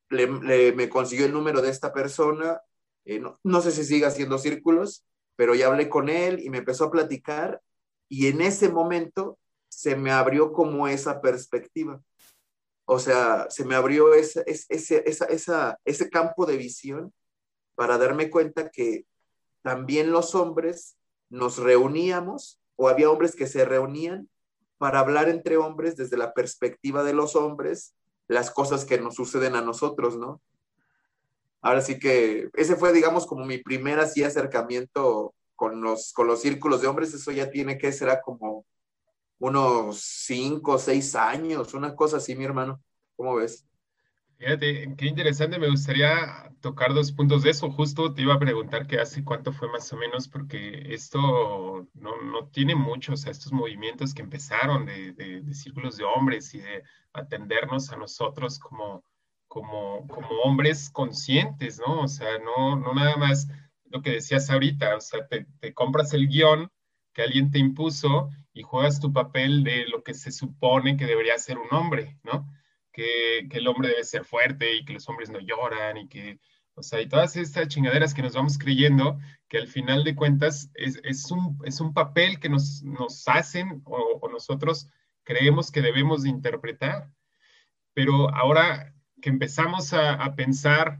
me 0.09 0.89
consiguió 0.89 1.25
el 1.25 1.33
número 1.33 1.61
de 1.61 1.69
esta 1.69 1.93
persona, 1.93 2.61
eh, 3.05 3.21
no, 3.43 3.61
sé 3.61 3.71
si 3.71 3.85
sigue 3.85 4.05
haciendo 4.05 4.37
círculos, 4.37 5.05
pero 5.37 5.55
ya 5.55 5.67
hablé 5.67 5.87
con 5.89 6.09
él 6.09 6.41
y 6.41 6.49
me 6.49 6.57
empezó 6.57 6.85
a 6.85 6.91
platicar 6.91 7.61
y 8.09 8.27
en 8.27 8.41
ese 8.41 8.69
momento 8.69 9.39
se 9.69 9.95
me 9.95 10.11
abrió 10.11 10.51
como 10.51 10.87
esa 10.89 11.21
perspectiva. 11.21 12.01
O 12.85 12.99
sea, 12.99 13.47
se 13.49 13.63
me 13.63 13.75
abrió 13.75 14.13
ese, 14.13 14.43
ese, 14.45 15.03
esa, 15.05 15.79
ese 15.85 16.09
campo 16.09 16.45
de 16.45 16.57
visión 16.57 17.13
para 17.75 17.97
darme 17.97 18.29
cuenta 18.29 18.69
que 18.69 19.05
también 19.61 20.11
los 20.11 20.35
hombres 20.35 20.97
nos 21.29 21.57
reuníamos 21.57 22.59
o 22.75 22.89
había 22.89 23.09
hombres 23.09 23.35
que 23.35 23.47
se 23.47 23.63
reunían 23.63 24.29
para 24.77 24.99
hablar 24.99 25.29
entre 25.29 25.57
hombres 25.57 25.95
desde 25.95 26.17
la 26.17 26.33
perspectiva 26.33 27.03
de 27.03 27.13
los 27.13 27.35
hombres 27.35 27.95
las 28.27 28.51
cosas 28.51 28.85
que 28.85 28.99
nos 28.99 29.15
suceden 29.15 29.55
a 29.55 29.61
nosotros, 29.61 30.17
¿no? 30.17 30.41
Ahora 31.61 31.81
sí 31.81 31.99
que 31.99 32.49
ese 32.53 32.75
fue, 32.75 32.93
digamos, 32.93 33.25
como 33.25 33.45
mi 33.45 33.57
primer 33.57 33.99
así 33.99 34.23
acercamiento 34.23 35.33
con 35.55 35.81
los, 35.81 36.13
con 36.13 36.27
los 36.27 36.41
círculos 36.41 36.81
de 36.81 36.87
hombres, 36.87 37.13
eso 37.13 37.31
ya 37.31 37.49
tiene 37.49 37.77
que 37.77 37.91
ser 37.91 38.19
como 38.23 38.65
unos 39.39 39.99
cinco 39.99 40.73
o 40.73 40.77
seis 40.77 41.15
años, 41.15 41.73
una 41.73 41.95
cosa 41.95 42.17
así, 42.17 42.35
mi 42.35 42.45
hermano. 42.45 42.81
¿Cómo 43.15 43.35
ves? 43.35 43.65
Fíjate, 44.37 44.95
qué 44.97 45.07
interesante, 45.07 45.57
me 45.57 45.69
gustaría 45.69 46.51
tocar 46.61 46.93
dos 46.93 47.11
puntos 47.11 47.41
de 47.41 47.49
eso. 47.49 47.71
Justo 47.71 48.13
te 48.13 48.21
iba 48.21 48.35
a 48.35 48.39
preguntar 48.39 48.85
que 48.85 48.99
hace 48.99 49.23
cuánto 49.23 49.51
fue 49.51 49.67
más 49.69 49.91
o 49.93 49.97
menos, 49.97 50.27
porque 50.27 50.93
esto 50.93 51.87
no, 51.95 52.21
no 52.21 52.47
tiene 52.49 52.75
mucho, 52.75 53.13
o 53.13 53.17
sea, 53.17 53.31
estos 53.31 53.51
movimientos 53.51 54.13
que 54.13 54.21
empezaron 54.21 54.85
de, 54.85 55.13
de, 55.13 55.53
círculos 55.55 55.97
de 55.97 56.03
hombres 56.03 56.53
y 56.53 56.59
de 56.59 56.83
atendernos 57.13 57.91
a 57.91 57.97
nosotros 57.97 58.59
como, 58.59 59.03
como, 59.47 60.07
como 60.07 60.29
hombres 60.43 60.91
conscientes, 60.91 61.79
¿no? 61.79 62.01
O 62.01 62.07
sea, 62.07 62.37
no, 62.37 62.75
no 62.75 62.93
nada 62.93 63.17
más 63.17 63.47
lo 63.85 64.03
que 64.03 64.11
decías 64.11 64.51
ahorita, 64.51 64.97
o 64.97 65.01
sea, 65.01 65.27
te, 65.27 65.47
te 65.59 65.73
compras 65.73 66.13
el 66.13 66.27
guion 66.27 66.69
que 67.13 67.23
alguien 67.23 67.49
te 67.49 67.57
impuso 67.57 68.29
y 68.53 68.61
juegas 68.61 68.99
tu 68.99 69.11
papel 69.11 69.63
de 69.63 69.87
lo 69.87 70.03
que 70.03 70.13
se 70.13 70.31
supone 70.31 70.95
que 70.95 71.07
debería 71.07 71.39
ser 71.39 71.57
un 71.57 71.73
hombre, 71.73 72.19
¿no? 72.23 72.47
Que, 72.97 73.57
el 73.57 73.67
hombre 73.67 73.89
debe 73.89 74.03
ser 74.03 74.25
fuerte 74.25 74.75
y 74.75 74.83
que 74.83 74.93
los 74.93 75.07
hombres 75.07 75.29
no 75.29 75.39
lloran 75.39 75.97
y 75.97 76.07
que, 76.07 76.39
o 76.73 76.81
sea, 76.81 76.99
y 76.99 77.07
todas 77.07 77.37
estas 77.37 77.67
chingaderas 77.67 78.13
que 78.13 78.23
nos 78.23 78.33
vamos 78.33 78.57
creyendo, 78.57 79.19
que 79.47 79.59
al 79.59 79.67
final 79.67 80.03
de 80.03 80.15
cuentas 80.15 80.71
es, 80.73 80.99
es, 81.03 81.29
un, 81.29 81.59
es 81.63 81.79
un, 81.79 81.93
papel 81.93 82.39
que 82.39 82.49
nos, 82.49 82.81
nos 82.83 83.27
hacen 83.27 83.81
o, 83.85 84.27
nosotros 84.31 84.89
creemos 85.23 85.71
que 85.71 85.81
debemos 85.81 86.23
de 86.23 86.29
interpretar. 86.29 87.11
Pero 87.93 88.33
ahora 88.33 88.93
que 89.21 89.29
empezamos 89.29 89.93
a, 89.93 90.13
a 90.13 90.35
pensar 90.35 90.99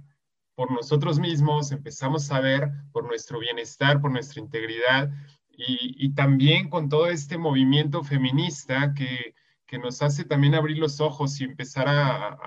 por 0.56 0.72
nosotros 0.72 1.20
mismos, 1.20 1.72
empezamos 1.72 2.32
a 2.32 2.40
ver 2.40 2.70
por 2.92 3.06
nuestro 3.06 3.40
bienestar, 3.40 4.02
por 4.02 4.12
nuestra 4.12 4.42
integridad 4.42 5.12
y, 5.50 5.96
y 5.98 6.14
también 6.14 6.70
con 6.70 6.90
todo 6.90 7.08
este 7.08 7.38
movimiento 7.38 8.04
feminista 8.04 8.94
que, 8.94 9.36
que 9.68 9.78
nos 9.78 10.02
hace 10.02 10.24
también 10.24 10.56
abrir 10.56 10.78
los 10.78 11.02
ojos 11.02 11.40
y 11.40 11.44
empezar 11.44 11.88
a, 11.90 12.40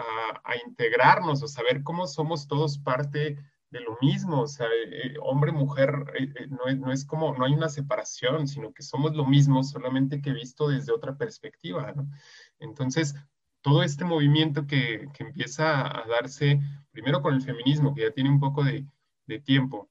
a, 0.42 0.56
integrarnos, 0.66 1.42
o 1.42 1.48
saber 1.48 1.82
cómo 1.82 2.06
somos 2.06 2.48
todos 2.48 2.78
parte 2.78 3.36
de 3.70 3.80
lo 3.80 3.96
mismo, 4.00 4.40
o 4.40 4.46
sea, 4.48 4.66
eh, 4.66 5.14
hombre, 5.20 5.52
mujer, 5.52 5.90
eh, 6.18 6.32
eh, 6.34 6.46
no, 6.48 6.66
es, 6.66 6.78
no, 6.78 6.90
es, 6.90 7.04
como, 7.04 7.36
no 7.36 7.44
hay 7.44 7.52
una 7.52 7.68
separación, 7.68 8.48
sino 8.48 8.72
que 8.72 8.82
somos 8.82 9.14
lo 9.14 9.26
mismo, 9.26 9.62
solamente 9.62 10.20
que 10.20 10.32
visto 10.32 10.68
desde 10.68 10.92
otra 10.92 11.16
perspectiva. 11.16 11.94
Entonces, 12.58 13.14
todo 13.60 13.82
este 13.82 14.04
movimiento 14.04 14.66
que, 14.66 15.06
que, 15.14 15.22
empieza 15.22 15.86
a 15.86 16.06
darse, 16.08 16.58
primero 16.90 17.22
con 17.22 17.34
el 17.34 17.42
feminismo, 17.42 17.94
que 17.94 18.02
ya 18.02 18.10
tiene 18.10 18.30
un 18.30 18.40
poco 18.40 18.64
de, 18.64 18.86
de 19.26 19.38
tiempo, 19.38 19.88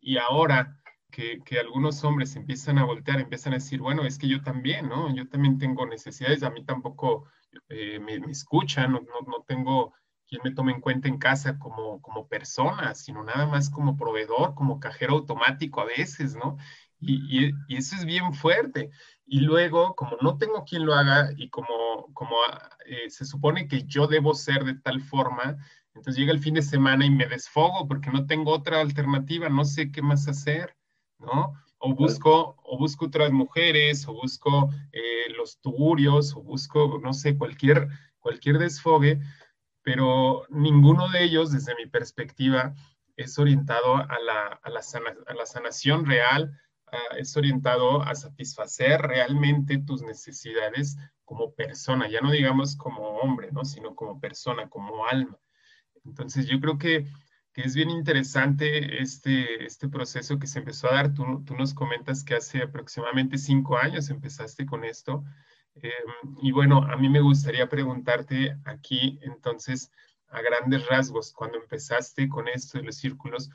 y 0.00 0.16
ahora 0.16 0.79
que, 1.10 1.42
algunos 1.58 2.02
hombres 2.04 2.36
empiezan 2.36 2.78
a 2.78 2.84
voltear, 2.84 3.20
empiezan 3.20 3.52
a 3.52 3.56
decir, 3.56 3.80
bueno, 3.80 4.04
es 4.04 4.18
que 4.18 4.28
yo 4.28 4.42
también, 4.42 4.88
¿no? 4.88 5.14
Yo 5.14 5.28
también 5.28 5.58
tengo 5.58 5.86
necesidades, 5.86 6.42
a 6.42 6.50
mí 6.50 6.64
tampoco 6.64 7.26
eh, 7.68 7.98
me, 7.98 8.14
escuchan, 8.30 8.92
no, 8.92 9.00
no, 9.00 9.44
tengo 9.46 9.94
quien 10.26 10.42
me 10.44 10.52
tome 10.52 10.72
en 10.72 10.80
cuenta 10.80 11.08
en 11.08 11.18
casa 11.18 11.58
como, 11.58 12.00
como 12.00 12.28
persona, 12.28 12.94
sino 12.94 13.24
nada 13.24 13.46
más 13.46 13.70
como 13.70 13.96
proveedor, 13.96 14.54
como 14.54 14.80
cajero 14.80 15.14
automático 15.14 15.80
a 15.80 15.86
veces, 15.86 16.36
¿no? 16.36 16.56
Y, 17.00 17.48
y, 17.68 17.76
eso 17.76 17.96
es 17.96 18.04
bien 18.04 18.32
fuerte. 18.34 18.90
Y 19.26 19.40
luego, 19.40 19.94
como 19.96 20.16
no 20.20 20.38
tengo 20.38 20.64
quien 20.64 20.84
lo 20.86 20.94
haga 20.94 21.30
y 21.36 21.48
como, 21.50 22.12
como 22.14 22.36
eh, 22.86 23.10
se 23.10 23.24
supone 23.24 23.68
que 23.68 23.84
yo 23.84 24.06
debo 24.06 24.34
ser 24.34 24.64
de 24.64 24.74
tal 24.74 25.00
forma, 25.00 25.56
entonces 25.94 26.16
llega 26.16 26.32
el 26.32 26.40
fin 26.40 26.54
de 26.54 26.62
semana 26.62 27.04
y 27.04 27.10
me 27.10 27.26
desfogo 27.26 27.86
porque 27.88 28.10
no 28.10 28.26
tengo 28.26 28.52
otra 28.52 28.80
alternativa, 28.80 29.48
no 29.48 29.64
sé 29.64 29.90
qué 29.90 30.02
más 30.02 30.28
hacer. 30.28 30.76
¿No? 31.20 31.54
O 31.78 31.94
busco, 31.94 32.56
o 32.62 32.78
busco 32.78 33.06
otras 33.06 33.32
mujeres, 33.32 34.06
o 34.06 34.12
busco 34.12 34.70
eh, 34.92 35.32
los 35.36 35.60
tugurios, 35.60 36.34
o 36.34 36.42
busco, 36.42 37.00
no 37.02 37.12
sé, 37.12 37.36
cualquier, 37.38 37.88
cualquier 38.18 38.58
desfogue, 38.58 39.20
pero 39.82 40.44
ninguno 40.50 41.08
de 41.08 41.24
ellos, 41.24 41.52
desde 41.52 41.74
mi 41.76 41.86
perspectiva, 41.86 42.74
es 43.16 43.38
orientado 43.38 43.96
a 43.96 44.18
la, 44.24 44.60
a 44.62 44.70
la, 44.70 44.80
a 45.26 45.34
la 45.34 45.46
sanación 45.46 46.06
real, 46.06 46.58
es 47.16 47.36
orientado 47.36 48.02
a 48.02 48.14
satisfacer 48.14 49.00
realmente 49.00 49.78
tus 49.78 50.02
necesidades 50.02 50.96
como 51.24 51.54
persona, 51.54 52.08
ya 52.08 52.20
no 52.20 52.32
digamos 52.32 52.76
como 52.76 53.02
hombre, 53.18 53.50
¿no? 53.52 53.64
sino 53.64 53.94
como 53.94 54.18
persona, 54.20 54.68
como 54.68 55.06
alma. 55.06 55.38
Entonces 56.04 56.46
yo 56.46 56.60
creo 56.60 56.78
que 56.78 57.06
que 57.52 57.62
es 57.62 57.74
bien 57.74 57.90
interesante 57.90 59.02
este, 59.02 59.64
este 59.64 59.88
proceso 59.88 60.38
que 60.38 60.46
se 60.46 60.60
empezó 60.60 60.88
a 60.88 60.94
dar. 60.94 61.14
Tú, 61.14 61.42
tú 61.44 61.56
nos 61.56 61.74
comentas 61.74 62.22
que 62.24 62.34
hace 62.34 62.62
aproximadamente 62.62 63.38
cinco 63.38 63.76
años 63.76 64.10
empezaste 64.10 64.66
con 64.66 64.84
esto. 64.84 65.24
Em, 65.74 66.36
y 66.42 66.52
bueno, 66.52 66.84
a 66.84 66.96
mí 66.96 67.08
me 67.08 67.20
gustaría 67.20 67.68
preguntarte 67.68 68.56
aquí, 68.64 69.18
entonces, 69.22 69.90
a 70.28 70.40
grandes 70.42 70.86
rasgos, 70.86 71.32
cuando 71.32 71.58
empezaste 71.58 72.28
con 72.28 72.48
esto 72.48 72.78
de 72.78 72.84
los 72.84 72.96
círculos, 72.96 73.50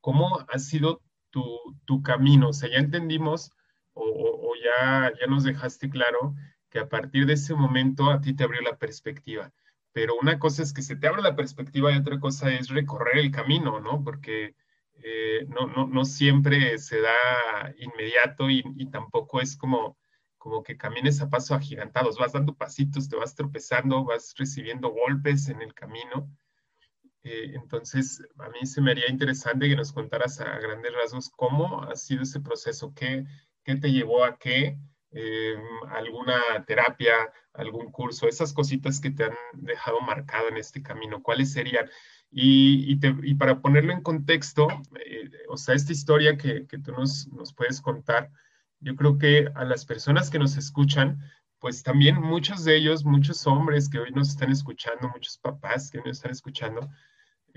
¿cómo 0.00 0.44
ha 0.48 0.58
sido 0.58 1.02
tu, 1.30 1.44
tu 1.84 2.02
camino? 2.02 2.50
O 2.50 2.52
sea, 2.52 2.70
ya 2.70 2.78
entendimos 2.78 3.52
o, 3.94 4.02
o, 4.04 4.54
ya, 4.62 5.12
ya 5.18 5.26
nos 5.26 5.44
dejaste 5.44 5.88
claro 5.88 6.34
que 6.70 6.78
a 6.78 6.88
partir 6.88 7.26
de 7.26 7.34
ese 7.34 7.54
momento 7.54 8.10
a 8.10 8.20
ti 8.20 8.34
te 8.34 8.44
abrió 8.44 8.60
la 8.60 8.76
perspectiva 8.76 9.52
pero 9.92 10.14
una 10.20 10.38
cosa 10.38 10.62
es 10.62 10.72
que 10.72 10.82
se 10.82 10.96
te 10.96 11.08
abra 11.08 11.22
la 11.22 11.36
perspectiva 11.36 11.92
y 11.92 11.98
otra 11.98 12.20
cosa 12.20 12.52
es 12.52 12.68
recorrer 12.68 13.18
el 13.18 13.30
camino, 13.30 13.80
¿no? 13.80 14.02
Porque 14.04 14.54
eh, 15.02 15.46
no, 15.48 15.66
no, 15.66 15.86
no, 15.86 16.04
siempre 16.04 16.78
se 16.78 17.00
da 17.00 17.74
inmediato 17.78 18.50
y, 18.50 18.64
y, 18.76 18.86
tampoco 18.90 19.40
es 19.40 19.56
como, 19.56 19.96
como 20.38 20.62
que 20.62 20.76
camines 20.76 21.20
a 21.20 21.30
paso 21.30 21.54
agigantados, 21.54 22.18
vas 22.18 22.32
dando 22.32 22.54
pasitos, 22.54 23.08
te 23.08 23.16
vas 23.16 23.34
tropezando, 23.34 24.04
vas 24.04 24.34
recibiendo 24.36 24.90
golpes 24.90 25.48
en 25.48 25.62
el 25.62 25.74
camino. 25.74 26.28
Eh, 27.22 27.52
entonces, 27.54 28.22
a 28.38 28.48
mí 28.48 28.64
se 28.64 28.80
me 28.80 28.92
haría 28.92 29.10
interesante 29.10 29.68
que 29.68 29.76
nos 29.76 29.92
contaras 29.92 30.40
a 30.40 30.58
grandes 30.58 30.92
rasgos 30.94 31.28
cómo 31.28 31.82
ha 31.82 31.94
sido 31.96 32.22
ese 32.22 32.40
proceso, 32.40 32.92
qué, 32.94 33.24
qué 33.64 33.76
te 33.76 33.92
llevó 33.92 34.24
a 34.24 34.38
qué, 34.38 34.78
eh, 35.10 35.56
alguna 35.90 36.38
terapia, 36.66 37.14
algún 37.54 37.90
curso, 37.90 38.28
esas 38.28 38.52
cositas 38.52 39.00
que 39.00 39.10
te 39.10 39.24
han 39.24 39.34
dejado 39.54 40.00
marcado 40.00 40.48
en 40.48 40.56
este 40.56 40.82
camino, 40.82 41.22
¿cuáles 41.22 41.52
serían? 41.52 41.88
Y, 42.30 42.98
y, 43.22 43.34
para 43.36 43.60
ponerlo 43.60 43.92
en 43.92 44.02
contexto, 44.02 44.68
eh, 45.04 45.30
o 45.48 45.56
sea, 45.56 45.74
esta 45.74 45.92
historia 45.92 46.36
que, 46.36 46.66
que 46.66 46.78
tú 46.78 46.92
nos, 46.92 47.26
nos, 47.28 47.54
puedes 47.54 47.80
contar, 47.80 48.30
yo 48.80 48.94
creo 48.96 49.16
que 49.16 49.48
a 49.54 49.64
las 49.64 49.86
personas 49.86 50.28
que 50.28 50.38
nos 50.38 50.56
escuchan, 50.58 51.18
pues 51.58 51.82
también 51.82 52.16
muchos 52.20 52.64
de 52.64 52.76
ellos, 52.76 53.04
muchos 53.04 53.46
hombres 53.46 53.88
que 53.88 53.98
hoy 53.98 54.10
nos 54.10 54.28
están 54.28 54.52
escuchando, 54.52 55.08
muchos 55.08 55.38
papás 55.38 55.90
que 55.90 55.98
nos 55.98 56.18
están 56.18 56.32
escuchando, 56.32 56.88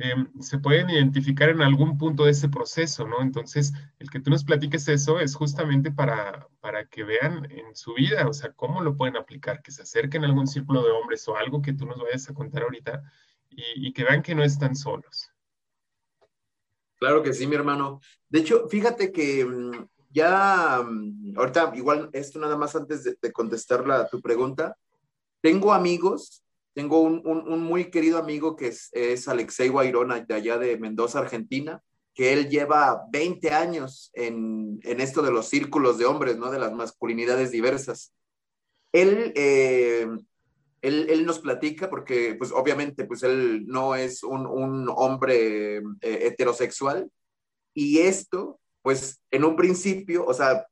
Em, 0.03 0.27
se 0.41 0.57
pueden 0.57 0.89
identificar 0.89 1.49
en 1.49 1.61
algún 1.61 1.95
punto 1.95 2.25
de 2.25 2.31
ese 2.31 2.49
proceso, 2.49 3.05
¿no? 3.05 3.21
Entonces, 3.21 3.71
el 3.99 4.09
que 4.09 4.19
tú 4.19 4.31
nos 4.31 4.43
platiques 4.43 4.87
eso 4.87 5.19
es 5.19 5.35
justamente 5.35 5.91
para, 5.91 6.47
para 6.59 6.87
que 6.87 7.03
vean 7.03 7.45
en 7.51 7.75
su 7.75 7.93
vida, 7.93 8.27
o 8.27 8.33
sea, 8.33 8.51
cómo 8.53 8.81
lo 8.81 8.97
pueden 8.97 9.15
aplicar, 9.15 9.61
que 9.61 9.69
se 9.69 9.83
acerquen 9.83 10.23
a 10.23 10.27
algún 10.27 10.47
círculo 10.47 10.81
de 10.81 10.89
hombres 10.89 11.27
o 11.27 11.37
algo 11.37 11.61
que 11.61 11.73
tú 11.73 11.85
nos 11.85 12.01
vayas 12.01 12.27
a 12.27 12.33
contar 12.33 12.63
ahorita 12.63 13.03
y, 13.51 13.89
y 13.89 13.93
que 13.93 14.03
vean 14.03 14.23
que 14.23 14.33
no 14.33 14.43
están 14.43 14.75
solos. 14.75 15.29
Claro 16.97 17.21
que 17.21 17.31
sí, 17.31 17.45
mi 17.45 17.53
hermano. 17.53 18.01
De 18.27 18.39
hecho, 18.39 18.67
fíjate 18.69 19.11
que 19.11 19.45
mm, 19.45 19.87
ya, 20.09 20.81
mm, 20.83 21.37
ahorita 21.37 21.73
igual 21.75 22.09
esto 22.13 22.39
nada 22.39 22.57
más 22.57 22.75
antes 22.75 23.03
de, 23.03 23.17
de 23.21 23.31
contestar 23.31 23.85
la, 23.85 24.07
tu 24.07 24.19
pregunta, 24.19 24.75
tengo 25.41 25.71
amigos 25.71 26.41
tengo 26.73 27.01
un, 27.01 27.21
un, 27.25 27.63
muy 27.63 27.91
querido 27.91 28.17
amigo 28.17 28.55
que 28.55 28.67
es, 28.67 28.89
es 28.93 29.27
Alexei 29.27 29.69
Guairona, 29.69 30.21
de 30.21 30.33
allá 30.33 30.57
de 30.57 30.77
Mendoza, 30.77 31.19
Argentina, 31.19 31.83
que 32.13 32.33
él 32.33 32.49
lleva 32.49 33.03
20 33.11 33.51
años 33.51 34.11
en, 34.13 34.79
en, 34.83 35.01
esto 35.01 35.21
de 35.21 35.31
los 35.31 35.47
círculos 35.47 35.97
de 35.97 36.05
hombres, 36.05 36.37
¿no? 36.37 36.51
De 36.51 36.59
las 36.59 36.73
masculinidades 36.73 37.51
diversas. 37.51 38.13
Él, 38.91 39.31
eh, 39.35 40.07
él, 40.81 41.07
él, 41.09 41.25
nos 41.25 41.39
platica, 41.39 41.89
porque 41.89 42.35
pues 42.35 42.51
obviamente 42.51 43.05
pues 43.05 43.23
él 43.23 43.65
no 43.67 43.95
es 43.95 44.23
un, 44.23 44.45
un 44.45 44.89
hombre 44.95 45.77
eh, 45.77 45.81
heterosexual, 46.01 47.09
y 47.73 47.99
esto, 47.99 48.59
pues 48.81 49.21
en 49.31 49.45
un 49.45 49.55
principio, 49.55 50.25
o 50.25 50.33
sea, 50.33 50.67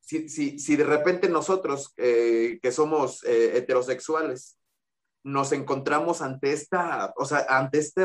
si, 0.00 0.28
si, 0.28 0.58
si 0.58 0.76
de 0.76 0.84
repente 0.84 1.28
nosotros 1.28 1.92
eh, 1.96 2.60
que 2.62 2.70
somos 2.70 3.24
eh, 3.24 3.56
heterosexuales, 3.56 4.56
nos 5.26 5.50
encontramos 5.50 6.22
ante 6.22 6.52
esta, 6.52 7.12
o 7.16 7.24
sea, 7.24 7.44
ante 7.48 7.78
este, 7.78 8.04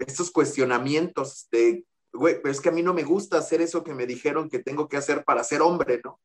estos 0.00 0.32
cuestionamientos 0.32 1.46
de, 1.52 1.86
güey, 2.12 2.42
pero 2.42 2.50
es 2.50 2.60
que 2.60 2.70
a 2.70 2.72
mí 2.72 2.82
no 2.82 2.92
me 2.92 3.04
gusta 3.04 3.38
hacer 3.38 3.62
eso 3.62 3.84
que 3.84 3.94
me 3.94 4.04
dijeron 4.04 4.50
que 4.50 4.58
tengo 4.58 4.88
que 4.88 4.96
hacer 4.96 5.24
para 5.24 5.44
ser 5.44 5.62
hombre, 5.62 6.00
¿no? 6.04 6.20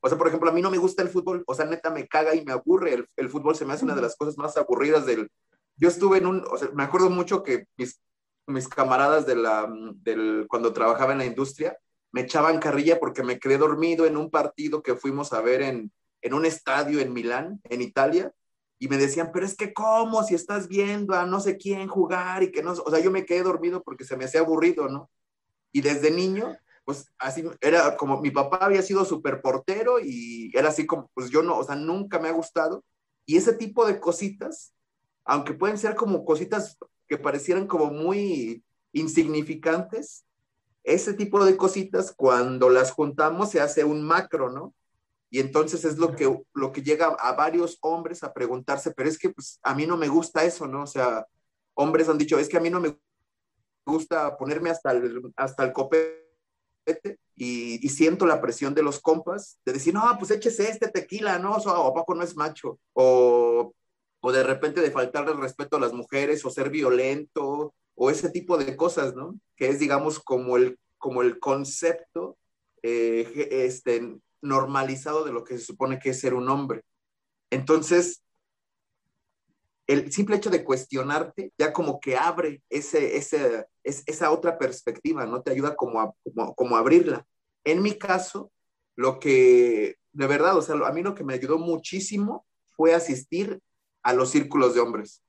O 0.00 0.08
sea, 0.08 0.16
por 0.16 0.28
ejemplo, 0.28 0.48
a 0.48 0.54
mí 0.54 0.62
no 0.62 0.70
me 0.70 0.78
gusta 0.78 1.02
el 1.02 1.10
fútbol, 1.10 1.44
o 1.46 1.54
sea, 1.54 1.66
neta 1.66 1.90
me 1.90 2.08
caga 2.08 2.34
y 2.34 2.46
me 2.46 2.52
aburre. 2.52 3.06
El, 3.16 3.28
fútbol 3.28 3.54
se 3.54 3.66
me 3.66 3.74
hace 3.74 3.84
una 3.84 3.94
de 3.94 4.00
las 4.00 4.16
cosas 4.16 4.38
más 4.38 4.56
aburridas 4.56 5.04
del... 5.04 5.30
Yo 5.76 5.88
estuve 5.88 6.16
en 6.16 6.26
un, 6.26 6.42
o 6.50 6.56
sea, 6.56 6.70
me 6.72 6.84
acuerdo 6.84 7.10
mucho 7.10 7.42
que 7.42 7.66
mis, 7.76 8.00
mis 8.46 8.68
camaradas 8.68 9.26
de 9.26 9.36
la, 9.36 9.70
del, 9.96 10.46
cuando 10.48 10.72
trabajaba 10.72 11.12
en 11.12 11.18
la 11.18 11.26
industria 11.26 11.76
me 12.10 12.22
echaban 12.22 12.58
carrilla 12.58 12.98
porque 12.98 13.22
me 13.22 13.38
quedé 13.38 13.58
dormido 13.58 14.06
en 14.06 14.16
un 14.16 14.30
partido 14.30 14.82
que 14.82 14.94
fuimos 14.94 15.34
a 15.34 15.42
ver 15.42 15.60
en, 15.60 15.92
en 16.22 16.32
un 16.32 16.46
estadio 16.46 17.00
en 17.00 17.12
Milán, 17.12 17.60
en 17.64 17.82
Italia, 17.82 18.32
y 18.84 18.88
me 18.88 18.98
decían, 18.98 19.30
pero 19.32 19.46
es 19.46 19.56
que 19.56 19.72
cómo, 19.72 20.22
si 20.24 20.34
estás 20.34 20.68
viendo 20.68 21.14
a 21.14 21.24
no 21.24 21.40
sé 21.40 21.56
quién 21.56 21.88
jugar 21.88 22.42
y 22.42 22.52
que 22.52 22.62
no, 22.62 22.72
o 22.72 22.90
sea, 22.90 23.00
yo 23.00 23.10
me 23.10 23.24
quedé 23.24 23.42
dormido 23.42 23.82
porque 23.82 24.04
se 24.04 24.14
me 24.14 24.26
hacía 24.26 24.40
aburrido, 24.40 24.90
¿no? 24.90 25.10
Y 25.72 25.80
desde 25.80 26.10
niño, 26.10 26.54
pues 26.84 27.10
así, 27.18 27.48
era 27.62 27.96
como 27.96 28.20
mi 28.20 28.30
papá 28.30 28.58
había 28.60 28.82
sido 28.82 29.06
súper 29.06 29.40
portero 29.40 30.00
y 30.00 30.52
era 30.52 30.68
así 30.68 30.84
como, 30.84 31.10
pues 31.14 31.30
yo 31.30 31.42
no, 31.42 31.56
o 31.56 31.64
sea, 31.64 31.76
nunca 31.76 32.18
me 32.18 32.28
ha 32.28 32.32
gustado. 32.32 32.84
Y 33.24 33.38
ese 33.38 33.54
tipo 33.54 33.86
de 33.86 33.98
cositas, 33.98 34.74
aunque 35.24 35.54
pueden 35.54 35.78
ser 35.78 35.94
como 35.94 36.22
cositas 36.26 36.76
que 37.08 37.16
parecieran 37.16 37.66
como 37.66 37.86
muy 37.86 38.62
insignificantes, 38.92 40.26
ese 40.82 41.14
tipo 41.14 41.42
de 41.42 41.56
cositas, 41.56 42.12
cuando 42.14 42.68
las 42.68 42.90
juntamos, 42.90 43.48
se 43.48 43.62
hace 43.62 43.82
un 43.82 44.02
macro, 44.02 44.50
¿no? 44.50 44.74
Y 45.34 45.40
entonces 45.40 45.84
es 45.84 45.98
lo 45.98 46.14
que, 46.14 46.32
lo 46.52 46.70
que 46.70 46.80
llega 46.80 47.06
a 47.06 47.32
varios 47.32 47.78
hombres 47.80 48.22
a 48.22 48.32
preguntarse, 48.32 48.92
pero 48.92 49.08
es 49.08 49.18
que 49.18 49.30
pues, 49.30 49.58
a 49.64 49.74
mí 49.74 49.84
no 49.84 49.96
me 49.96 50.06
gusta 50.06 50.44
eso, 50.44 50.68
¿no? 50.68 50.84
O 50.84 50.86
sea, 50.86 51.26
hombres 51.74 52.08
han 52.08 52.18
dicho, 52.18 52.38
es 52.38 52.48
que 52.48 52.56
a 52.56 52.60
mí 52.60 52.70
no 52.70 52.78
me 52.78 52.96
gusta 53.84 54.36
ponerme 54.36 54.70
hasta 54.70 54.92
el, 54.92 55.32
hasta 55.34 55.64
el 55.64 55.72
copete 55.72 57.18
y, 57.34 57.88
siento 57.88 58.26
la 58.26 58.40
presión 58.40 58.76
de 58.76 58.84
los 58.84 59.00
compas 59.00 59.58
de 59.66 59.72
decir, 59.72 59.92
no, 59.92 60.04
pues 60.20 60.30
échese 60.30 60.70
este 60.70 60.86
tequila, 60.86 61.40
¿no? 61.40 61.56
O, 61.56 61.60
sea, 61.60 61.72
no 61.72 62.22
es 62.22 62.36
macho. 62.36 62.78
O, 62.92 63.74
o 64.20 64.30
de 64.30 64.44
repente 64.44 64.82
de 64.82 64.92
faltarle 64.92 65.32
el 65.32 65.40
respeto 65.40 65.78
a 65.78 65.80
las 65.80 65.92
mujeres 65.92 66.44
o 66.44 66.50
ser 66.50 66.70
violento 66.70 67.74
o 67.96 68.08
ese 68.08 68.30
tipo 68.30 68.56
de 68.56 68.76
cosas, 68.76 69.16
¿no? 69.16 69.34
Que 69.56 69.70
es, 69.70 69.80
digamos, 69.80 70.20
como 70.20 70.56
el, 70.56 70.78
como 70.96 71.22
el 71.22 71.40
concepto 71.40 72.38
eh, 72.84 73.48
este, 73.50 74.20
normalizado 74.44 75.24
de 75.24 75.32
lo 75.32 75.42
que 75.42 75.58
se 75.58 75.64
supone 75.64 75.98
que 75.98 76.10
es 76.10 76.20
ser 76.20 76.34
un 76.34 76.48
hombre. 76.48 76.82
Entonces, 77.50 78.22
el 79.86 80.12
simple 80.12 80.36
hecho 80.36 80.50
de 80.50 80.64
cuestionarte 80.64 81.52
ya 81.58 81.72
como 81.72 82.00
que 82.00 82.16
abre 82.16 82.62
ese, 82.70 83.16
ese, 83.16 83.66
esa 83.82 84.30
otra 84.30 84.58
perspectiva, 84.58 85.26
¿no? 85.26 85.42
Te 85.42 85.50
ayuda 85.50 85.76
como 85.76 86.00
a, 86.00 86.12
como, 86.54 86.76
abrirla. 86.76 87.26
En 87.64 87.82
mi 87.82 87.98
caso, 87.98 88.50
lo 88.96 89.18
que, 89.18 89.96
de 90.12 90.26
verdad, 90.26 90.56
o 90.56 90.62
sea, 90.62 90.76
a 90.76 90.92
mí 90.92 91.02
lo 91.02 91.14
que 91.14 91.24
me 91.24 91.34
ayudó 91.34 91.58
muchísimo 91.58 92.46
fue 92.76 92.94
asistir 92.94 93.60
a 94.02 94.12
los 94.12 94.30
círculos 94.30 94.74
de 94.74 94.80
hombres. 94.80 95.22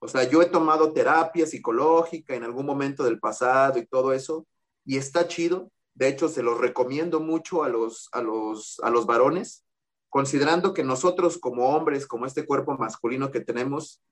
O 0.00 0.08
sea, 0.08 0.28
yo 0.28 0.42
he 0.42 0.46
tomado 0.46 0.92
terapia 0.92 1.46
psicológica 1.46 2.34
en 2.34 2.44
algún 2.44 2.66
momento 2.66 3.04
del 3.04 3.18
pasado 3.18 3.78
y 3.78 3.86
todo 3.86 4.12
eso, 4.12 4.46
y 4.84 4.98
está 4.98 5.26
chido, 5.26 5.70
de 5.94 6.08
hecho, 6.08 6.28
se 6.28 6.42
los 6.42 6.58
recomiendo 6.58 7.20
mucho 7.20 7.62
a 7.62 7.68
los, 7.68 8.08
a 8.12 8.20
los, 8.20 8.80
a 8.82 8.90
los 8.90 9.06
varones, 9.06 9.64
considerando 10.08 10.74
que 10.74 10.82
nosotros 10.82 11.38
como 11.38 11.68
hombres, 11.68 12.06
como 12.06 12.26
este 12.26 12.44
cuerpo 12.44 12.76
masculino 12.76 13.30
que 13.30 13.40
tenemos, 13.40 14.02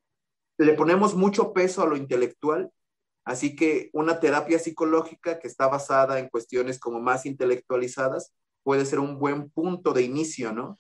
le 0.59 0.75
ponemos 0.75 1.15
mucho 1.15 1.53
peso 1.53 1.83
a 1.83 1.87
lo 1.87 1.97
intelectual. 1.97 2.71
Así 3.25 3.57
que 3.57 3.91
una 3.93 4.21
terapia 4.21 4.59
psicológica 4.59 5.39
que 5.41 5.49
está 5.49 5.67
basada 5.67 6.19
en 6.19 6.29
cuestiones 6.29 6.79
como 6.79 7.01
más 7.01 7.27
intelectualizadas 7.27 8.33
puede 8.63 8.85
ser 8.87 9.01
un 9.01 9.19
buen 9.19 9.51
punto 9.51 9.93
de 9.93 10.03
inicio, 10.03 10.53
¿no? 10.53 10.77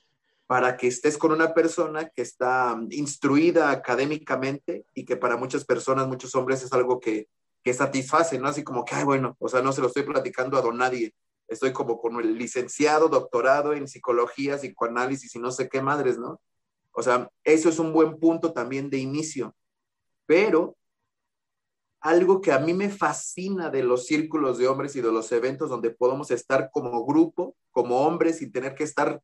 Para 0.46 0.76
que 0.76 0.86
estés 0.86 1.18
con 1.18 1.32
una 1.32 1.54
persona 1.54 2.08
que 2.10 2.22
está 2.22 2.78
instruida 2.90 3.70
académicamente 3.70 4.86
y 4.94 5.04
que 5.04 5.16
para 5.16 5.36
muchas 5.36 5.64
personas, 5.64 6.06
muchos 6.06 6.34
hombres 6.34 6.62
es 6.62 6.72
algo 6.72 7.00
que, 7.00 7.28
que 7.62 7.72
satisface, 7.72 8.38
¿no? 8.38 8.48
Así 8.48 8.64
como 8.64 8.84
que, 8.84 8.94
ay, 8.94 9.04
bueno, 9.04 9.36
o 9.38 9.48
sea, 9.48 9.62
no 9.62 9.72
se 9.72 9.80
lo 9.80 9.86
estoy 9.86 10.02
platicando 10.02 10.56
a 10.58 10.62
don 10.62 10.76
nadie. 10.78 11.14
Estoy 11.48 11.72
como 11.72 12.00
con 12.00 12.18
el 12.20 12.36
licenciado, 12.36 13.08
doctorado 13.08 13.72
en 13.72 13.86
psicología, 13.86 14.56
psicoanálisis 14.58 15.34
y 15.34 15.38
no 15.38 15.50
sé 15.50 15.68
qué 15.68 15.80
madres, 15.80 16.18
¿no? 16.18 16.40
O 16.92 17.02
sea, 17.02 17.30
eso 17.44 17.68
es 17.68 17.78
un 17.78 17.92
buen 17.92 18.18
punto 18.18 18.52
también 18.52 18.90
de 18.90 18.98
inicio. 18.98 19.54
Pero 20.26 20.76
algo 22.00 22.40
que 22.40 22.52
a 22.52 22.58
mí 22.58 22.74
me 22.74 22.90
fascina 22.90 23.70
de 23.70 23.82
los 23.82 24.06
círculos 24.06 24.58
de 24.58 24.66
hombres 24.66 24.96
y 24.96 25.00
de 25.00 25.12
los 25.12 25.30
eventos 25.30 25.70
donde 25.70 25.90
podemos 25.90 26.30
estar 26.30 26.70
como 26.72 27.04
grupo, 27.04 27.54
como 27.70 28.00
hombres, 28.00 28.38
sin 28.38 28.50
tener 28.50 28.74
que 28.74 28.84
estar 28.84 29.20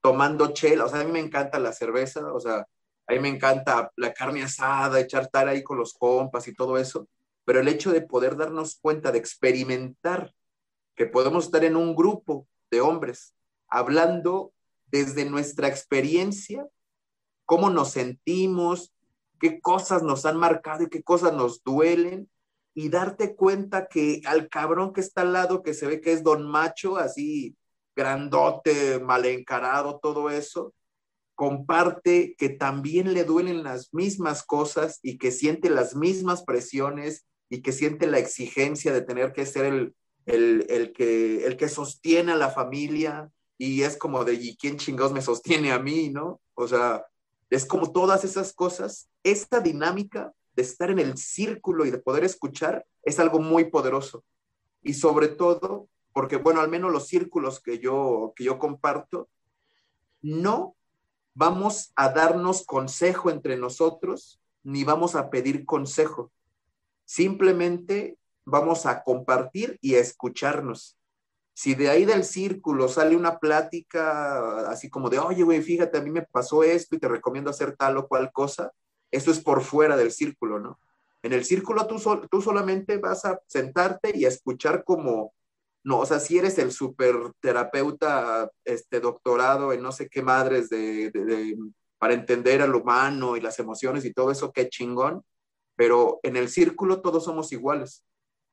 tomando 0.00 0.52
chela. 0.52 0.86
O 0.86 0.88
sea, 0.88 1.00
a 1.00 1.04
mí 1.04 1.12
me 1.12 1.20
encanta 1.20 1.58
la 1.60 1.72
cerveza, 1.72 2.32
o 2.32 2.40
sea, 2.40 2.66
a 3.06 3.12
mí 3.12 3.20
me 3.20 3.28
encanta 3.28 3.92
la 3.96 4.12
carne 4.12 4.42
asada, 4.42 4.98
echar 4.98 5.28
tal 5.28 5.48
ahí 5.48 5.62
con 5.62 5.78
los 5.78 5.94
compas 5.94 6.48
y 6.48 6.54
todo 6.54 6.78
eso 6.78 7.06
pero 7.46 7.60
el 7.60 7.68
hecho 7.68 7.92
de 7.92 8.02
poder 8.02 8.36
darnos 8.36 8.76
cuenta, 8.82 9.12
de 9.12 9.18
experimentar 9.18 10.34
que 10.96 11.06
podemos 11.06 11.44
estar 11.44 11.64
en 11.64 11.76
un 11.76 11.94
grupo 11.94 12.46
de 12.70 12.80
hombres 12.80 13.34
hablando 13.68 14.52
desde 14.86 15.24
nuestra 15.24 15.68
experiencia, 15.68 16.66
cómo 17.44 17.70
nos 17.70 17.92
sentimos, 17.92 18.92
qué 19.38 19.60
cosas 19.60 20.02
nos 20.02 20.26
han 20.26 20.36
marcado 20.36 20.82
y 20.82 20.88
qué 20.88 21.02
cosas 21.02 21.32
nos 21.32 21.62
duelen, 21.62 22.28
y 22.74 22.88
darte 22.88 23.36
cuenta 23.36 23.86
que 23.86 24.20
al 24.26 24.48
cabrón 24.48 24.92
que 24.92 25.00
está 25.00 25.22
al 25.22 25.32
lado, 25.32 25.62
que 25.62 25.72
se 25.72 25.86
ve 25.86 26.00
que 26.00 26.12
es 26.12 26.24
don 26.24 26.46
macho, 26.46 26.96
así 26.96 27.56
grandote, 27.94 28.98
mal 28.98 29.24
encarado, 29.24 30.00
todo 30.02 30.30
eso, 30.30 30.74
comparte 31.36 32.34
que 32.36 32.48
también 32.48 33.14
le 33.14 33.24
duelen 33.24 33.62
las 33.62 33.94
mismas 33.94 34.42
cosas 34.42 34.98
y 35.02 35.16
que 35.16 35.30
siente 35.30 35.70
las 35.70 35.94
mismas 35.94 36.42
presiones 36.42 37.24
y 37.48 37.62
que 37.62 37.72
siente 37.72 38.06
la 38.06 38.18
exigencia 38.18 38.92
de 38.92 39.02
tener 39.02 39.32
que 39.32 39.46
ser 39.46 39.66
el, 39.66 39.94
el, 40.26 40.92
que, 40.92 41.46
el 41.46 41.56
que 41.56 41.68
sostiene 41.68 42.32
a 42.32 42.36
la 42.36 42.50
familia 42.50 43.30
y 43.58 43.82
es 43.82 43.96
como 43.96 44.24
de, 44.24 44.34
¿y 44.34 44.56
quién 44.56 44.76
chingados 44.76 45.12
me 45.12 45.22
sostiene 45.22 45.72
a 45.72 45.78
mí, 45.78 46.10
no? 46.10 46.40
O 46.54 46.68
sea, 46.68 47.06
es 47.50 47.64
como 47.64 47.92
todas 47.92 48.24
esas 48.24 48.52
cosas, 48.52 49.08
esta 49.22 49.60
dinámica 49.60 50.32
de 50.54 50.62
estar 50.62 50.90
en 50.90 50.98
el 50.98 51.16
círculo 51.16 51.86
y 51.86 51.90
de 51.90 51.98
poder 51.98 52.24
escuchar 52.24 52.84
es 53.02 53.20
algo 53.20 53.38
muy 53.38 53.66
poderoso. 53.66 54.24
Y 54.82 54.94
sobre 54.94 55.28
todo, 55.28 55.88
porque 56.12 56.36
bueno, 56.36 56.60
al 56.60 56.68
menos 56.68 56.92
los 56.92 57.06
círculos 57.06 57.60
que 57.60 57.78
yo, 57.78 58.32
que 58.34 58.44
yo 58.44 58.58
comparto, 58.58 59.28
no 60.22 60.74
vamos 61.34 61.92
a 61.94 62.08
darnos 62.08 62.64
consejo 62.64 63.30
entre 63.30 63.56
nosotros, 63.56 64.40
ni 64.64 64.82
vamos 64.84 65.14
a 65.14 65.30
pedir 65.30 65.64
consejo. 65.64 66.32
Simplemente 67.06 68.18
vamos 68.44 68.84
a 68.84 69.02
compartir 69.02 69.78
y 69.80 69.94
a 69.94 70.00
escucharnos. 70.00 70.98
Si 71.54 71.74
de 71.74 71.88
ahí 71.88 72.04
del 72.04 72.24
círculo 72.24 72.88
sale 72.88 73.16
una 73.16 73.38
plática 73.38 74.68
así 74.68 74.90
como 74.90 75.08
de, 75.08 75.18
oye, 75.18 75.42
güey, 75.42 75.62
fíjate, 75.62 75.96
a 75.96 76.02
mí 76.02 76.10
me 76.10 76.22
pasó 76.22 76.62
esto 76.62 76.96
y 76.96 76.98
te 76.98 77.08
recomiendo 77.08 77.48
hacer 77.48 77.74
tal 77.76 77.96
o 77.96 78.06
cual 78.06 78.30
cosa, 78.30 78.72
eso 79.10 79.30
es 79.30 79.40
por 79.40 79.62
fuera 79.62 79.96
del 79.96 80.12
círculo, 80.12 80.58
¿no? 80.58 80.78
En 81.22 81.32
el 81.32 81.44
círculo 81.44 81.86
tú, 81.86 81.96
tú 82.30 82.42
solamente 82.42 82.98
vas 82.98 83.24
a 83.24 83.40
sentarte 83.46 84.12
y 84.14 84.26
a 84.26 84.28
escuchar 84.28 84.84
como, 84.84 85.32
no, 85.82 86.00
o 86.00 86.06
sea, 86.06 86.20
si 86.20 86.38
eres 86.38 86.58
el 86.58 86.72
super 86.72 87.14
terapeuta, 87.40 88.50
este, 88.64 89.00
doctorado 89.00 89.72
en 89.72 89.82
no 89.82 89.92
sé 89.92 90.08
qué 90.08 90.22
madres 90.22 90.68
de, 90.68 91.56
para 91.98 92.14
entender 92.14 92.60
al 92.60 92.74
humano 92.74 93.36
y 93.36 93.40
las 93.40 93.58
emociones 93.58 94.04
y 94.04 94.12
todo 94.12 94.30
eso, 94.30 94.52
qué 94.52 94.68
chingón, 94.68 95.24
pero 95.76 96.20
en 96.22 96.36
el 96.36 96.48
círculo 96.48 97.02
todos 97.02 97.24
somos 97.24 97.52
iguales. 97.52 98.04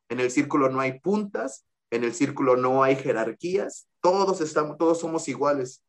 En 0.10 0.20
el 0.20 0.30
círculo 0.30 0.70
no 0.70 0.80
hay 0.80 1.00
puntas, 1.00 1.66
en 1.90 2.04
el 2.04 2.14
círculo 2.14 2.58
no 2.58 2.84
hay 2.84 2.96
jerarquías, 2.96 3.88
todos 4.02 4.42
estamos, 4.42 4.78
todos 4.78 5.00
somos 5.00 5.28
iguales. 5.28 5.84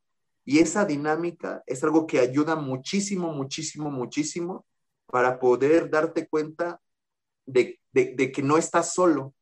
Y 0.45 0.61
esa 0.61 0.85
dinámica 0.85 1.63
es 1.67 1.83
algo 1.83 2.07
que 2.07 2.21
ayuda 2.21 2.55
muchísimo, 2.55 3.33
muchísimo, 3.33 3.91
muchísimo 3.91 4.65
para 5.07 5.39
poder 5.39 5.91
darte 5.91 6.29
cuenta 6.29 6.81
de, 7.47 7.81
de 7.93 8.33
que 8.33 8.43
no 8.43 8.57
estás 8.57 8.95
solo, 8.95 9.35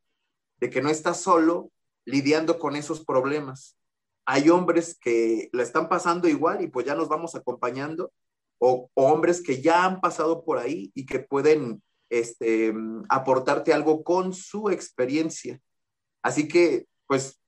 de 0.59 0.71
que 0.71 0.81
no 0.81 0.89
estás 0.89 1.21
solo 1.21 1.71
lidiando 2.05 2.59
con 2.59 2.77
esos 2.77 3.05
problemas. 3.05 3.77
Hay 4.25 4.49
hombres 4.49 4.97
que 4.99 5.51
la 5.53 5.63
están 5.63 5.89
pasando 5.89 6.29
igual 6.29 6.63
y 6.63 6.69
pues 6.69 6.87
ya 6.87 6.95
nos 6.95 7.09
vamos 7.09 7.35
acompañando 7.35 8.13
o, 8.65 8.89
hombres 8.95 9.43
que 9.43 9.61
ya 9.61 9.85
han 9.85 10.01
pasado 10.01 10.45
por 10.45 10.59
ahí 10.59 10.93
y 10.95 11.05
que 11.05 11.19
pueden 11.19 11.83
este, 12.09 12.73
aportarte 13.09 13.73
algo 13.73 14.05
con 14.05 14.33
su 14.33 14.71
experiencia. 14.71 15.61
Así 16.23 16.47
que, 16.47 16.87
pues, 17.09 17.41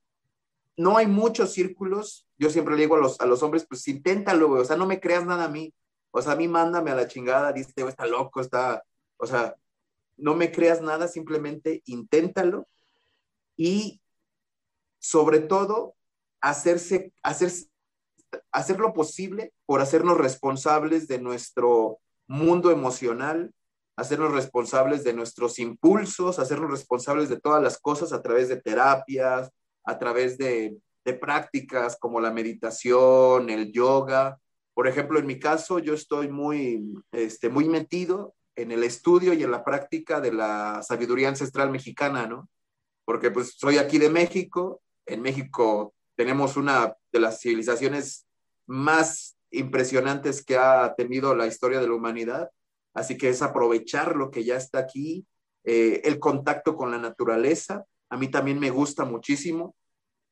no 0.77 0.97
hay 0.97 1.07
muchos 1.07 1.53
círculos. 1.53 2.27
Yo 2.37 2.51
siempre 2.51 2.75
le 2.75 2.83
digo 2.83 2.97
a 2.97 2.99
los, 2.99 3.21
a 3.21 3.27
los 3.27 3.45
hombres, 3.45 3.65
pues 3.69 3.87
inténtalo, 3.87 4.51
o 4.51 4.65
sea, 4.65 4.77
no 4.77 4.87
me 4.87 4.99
creas 4.99 5.25
nada 5.25 5.45
a 5.45 5.49
mí. 5.49 5.73
O 6.11 6.21
sea, 6.21 6.33
a 6.33 6.37
mí 6.37 6.49
mándame 6.49 6.91
a 6.91 6.97
la 6.97 7.07
chingada, 7.07 7.53
dice, 7.53 7.73
está 7.77 8.07
loco, 8.07 8.41
está, 8.41 8.83
o 9.17 9.27
sea, 9.27 9.55
no 10.17 10.35
me 10.35 10.51
creas 10.51 10.81
nada, 10.81 11.07
simplemente 11.07 11.83
inténtalo 11.87 12.67
y 13.57 14.01
sobre 14.99 15.41
todo 15.41 15.95
hacerse, 16.41 17.13
hacerse 17.23 17.69
hacer 18.53 18.81
lo 18.81 18.93
posible 18.93 19.53
por 19.67 19.81
hacernos 19.81 20.19
responsables 20.19 21.09
de 21.09 21.21
nuestro 21.21 21.99
mundo 22.27 22.71
emocional, 22.71 23.53
hacernos 23.97 24.33
responsables 24.33 25.05
de 25.05 25.13
nuestros 25.13 25.59
impulsos, 25.59 26.39
hacernos 26.39 26.71
responsables 26.71 27.29
de 27.29 27.41
todas 27.41 27.63
las 27.63 27.79
cosas 27.79 28.13
a 28.13 28.23
través 28.23 28.49
de 28.49 28.61
terapias, 28.61 29.51
a 29.85 29.99
través 29.99 30.39
de, 30.39 30.77
prácticas 31.21 31.99
como 31.99 32.19
la 32.19 32.31
meditación, 32.31 33.51
el 33.51 33.71
yoga. 33.73 34.39
Por 34.73 34.89
ejemplo, 34.89 35.19
en 35.19 35.27
mi 35.27 35.39
caso, 35.39 35.79
yo 35.79 35.93
estoy 35.93 36.29
muy, 36.29 36.83
este, 37.13 37.51
muy 37.51 37.69
metido 37.69 38.35
en 38.57 38.73
el 38.73 38.83
estudio 38.85 39.35
y 39.35 39.43
en 39.43 39.51
la 39.51 39.65
práctica 39.65 40.23
de 40.23 40.33
la 40.33 40.83
sabiduría 40.83 41.29
ancestral 41.29 41.71
mexicana, 41.71 42.27
¿no? 42.27 42.49
Porque 43.05 43.31
pues 43.31 43.55
soy 43.59 43.77
aquí 43.77 43.99
de 43.99 44.09
México, 44.09 44.81
en 45.05 45.21
México 45.21 45.93
tenemos 46.17 46.57
una 46.57 46.97
de 47.13 47.21
las 47.21 47.41
civilizaciones 47.41 48.27
más 48.67 49.37
impresionantes 49.51 50.45
que 50.45 50.57
ha 50.57 50.95
tenido 50.97 51.35
la 51.35 51.47
historia 51.47 51.81
de 51.81 51.89
la 51.89 51.95
humanidad 51.95 52.51
Así 52.95 53.19
que 53.19 53.29
es 53.29 53.43
aprovechar 53.43 54.15
lo 54.17 54.31
que 54.31 54.45
ya 54.45 54.57
está 54.57 54.79
aquí, 54.79 55.27
eh, 55.65 56.01
el 56.05 56.21
contacto 56.21 56.77
con 56.77 56.93
la 56.93 56.99
naturaleza. 56.99 57.85
A 58.09 58.17
mí 58.17 58.29
también 58.29 58.61
me 58.61 58.71
gusta 58.71 59.05
muchísimo 59.05 59.75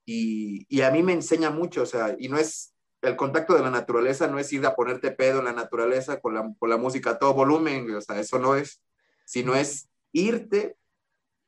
y, 0.06 0.64
y, 0.68 0.82
a 0.82 0.90
mí 0.90 1.02
me 1.02 1.12
enseña 1.12 1.50
mucho, 1.50 1.82
o 1.82 1.86
sea, 1.86 2.16
y 2.18 2.28
no 2.28 2.38
es 2.38 2.74
el 3.02 3.16
contacto 3.16 3.54
de 3.54 3.62
la 3.62 3.70
naturaleza, 3.70 4.28
no 4.28 4.38
es 4.38 4.52
ir 4.52 4.64
a 4.64 4.74
ponerte 4.74 5.10
pedo 5.10 5.40
en 5.40 5.46
la 5.46 5.52
naturaleza 5.52 6.20
con 6.20 6.34
la, 6.34 6.52
con 6.58 6.70
la 6.70 6.76
música 6.76 7.10
a 7.10 7.18
todo 7.18 7.34
volumen, 7.34 7.92
o 7.94 8.00
sea, 8.00 8.18
eso 8.18 8.38
no 8.38 8.54
es, 8.54 8.80
sino 9.24 9.54
es 9.54 9.88
irte 10.12 10.76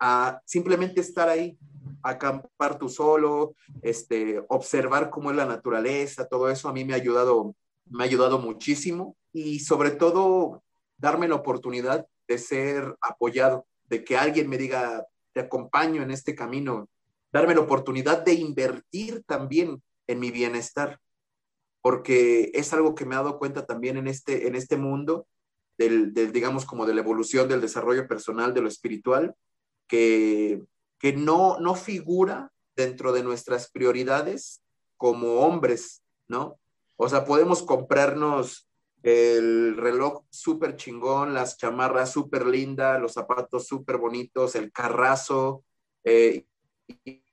a 0.01 0.41
simplemente 0.45 1.01
estar 1.01 1.29
ahí, 1.29 1.59
acampar 2.05 2.79
tú 2.79 2.89
solo, 2.89 3.57
este, 3.83 4.43
observar 4.49 5.11
cómo 5.11 5.31
es 5.31 5.37
la 5.37 5.47
naturaleza, 5.47 6.29
todo 6.29 6.51
eso 6.51 6.69
a 6.69 6.73
mí 6.73 6.85
me 6.85 6.93
ha 6.93 6.97
ayudado, 6.97 7.55
me 7.87 8.05
ha 8.05 8.07
ayudado 8.07 8.39
muchísimo 8.39 9.17
y 9.33 9.61
sobre 9.61 9.91
todo 9.91 10.63
darme 10.99 11.29
la 11.29 11.37
oportunidad 11.37 12.07
de 12.29 12.39
ser 12.39 12.97
apoyado, 13.01 13.67
de 13.87 14.05
que 14.05 14.17
alguien 14.17 14.49
me 14.49 14.59
diga, 14.59 15.07
te 15.33 15.41
acompaño 15.41 16.03
en 16.03 16.11
este 16.11 16.35
camino, 16.35 16.89
darme 17.33 17.55
la 17.55 17.63
oportunidad 17.63 18.25
de 18.25 18.35
invertir 18.35 19.25
también 19.25 19.83
en 20.07 20.21
mi 20.21 20.31
bienestar, 20.31 21.01
porque 21.83 22.51
es 22.55 22.73
algo 22.73 22.95
que 22.95 23.05
me 23.05 23.15
he 23.15 23.19
dado 23.19 23.39
cuenta 23.39 23.67
también 23.67 23.97
en 23.97 24.07
este, 24.07 24.47
en 24.47 24.55
este 24.55 24.77
mundo, 24.77 25.27
del, 25.77 26.15
digamos, 26.15 26.65
como 26.65 26.87
de 26.87 26.95
la 26.95 27.01
evolución, 27.01 27.49
del 27.49 27.61
desarrollo 27.61 28.07
personal, 28.07 28.55
de 28.55 28.61
lo 28.61 28.69
espiritual, 28.69 29.35
que, 29.89 30.63
que 31.05 31.13
no, 31.13 31.59
no 31.61 31.75
figura 31.75 32.51
dentro 32.75 33.13
de 33.13 33.23
nuestras 33.23 33.71
prioridades 33.71 34.63
como 34.97 35.41
hombres, 35.41 36.03
¿no? 36.29 36.59
O 36.97 37.11
sea, 37.11 37.27
podemos 37.27 37.63
comprarnos 37.63 38.71
el 39.03 39.77
reloj 39.77 40.25
súper 40.31 40.77
chingón, 40.77 41.35
las 41.35 41.59
chamarras 41.59 42.11
súper 42.11 42.47
lindas, 42.47 42.99
los 43.03 43.13
zapatos 43.13 43.67
súper 43.67 43.99
bonitos, 43.99 44.55
el 44.55 44.73
carrazo, 44.73 45.63
eh, 46.05 46.47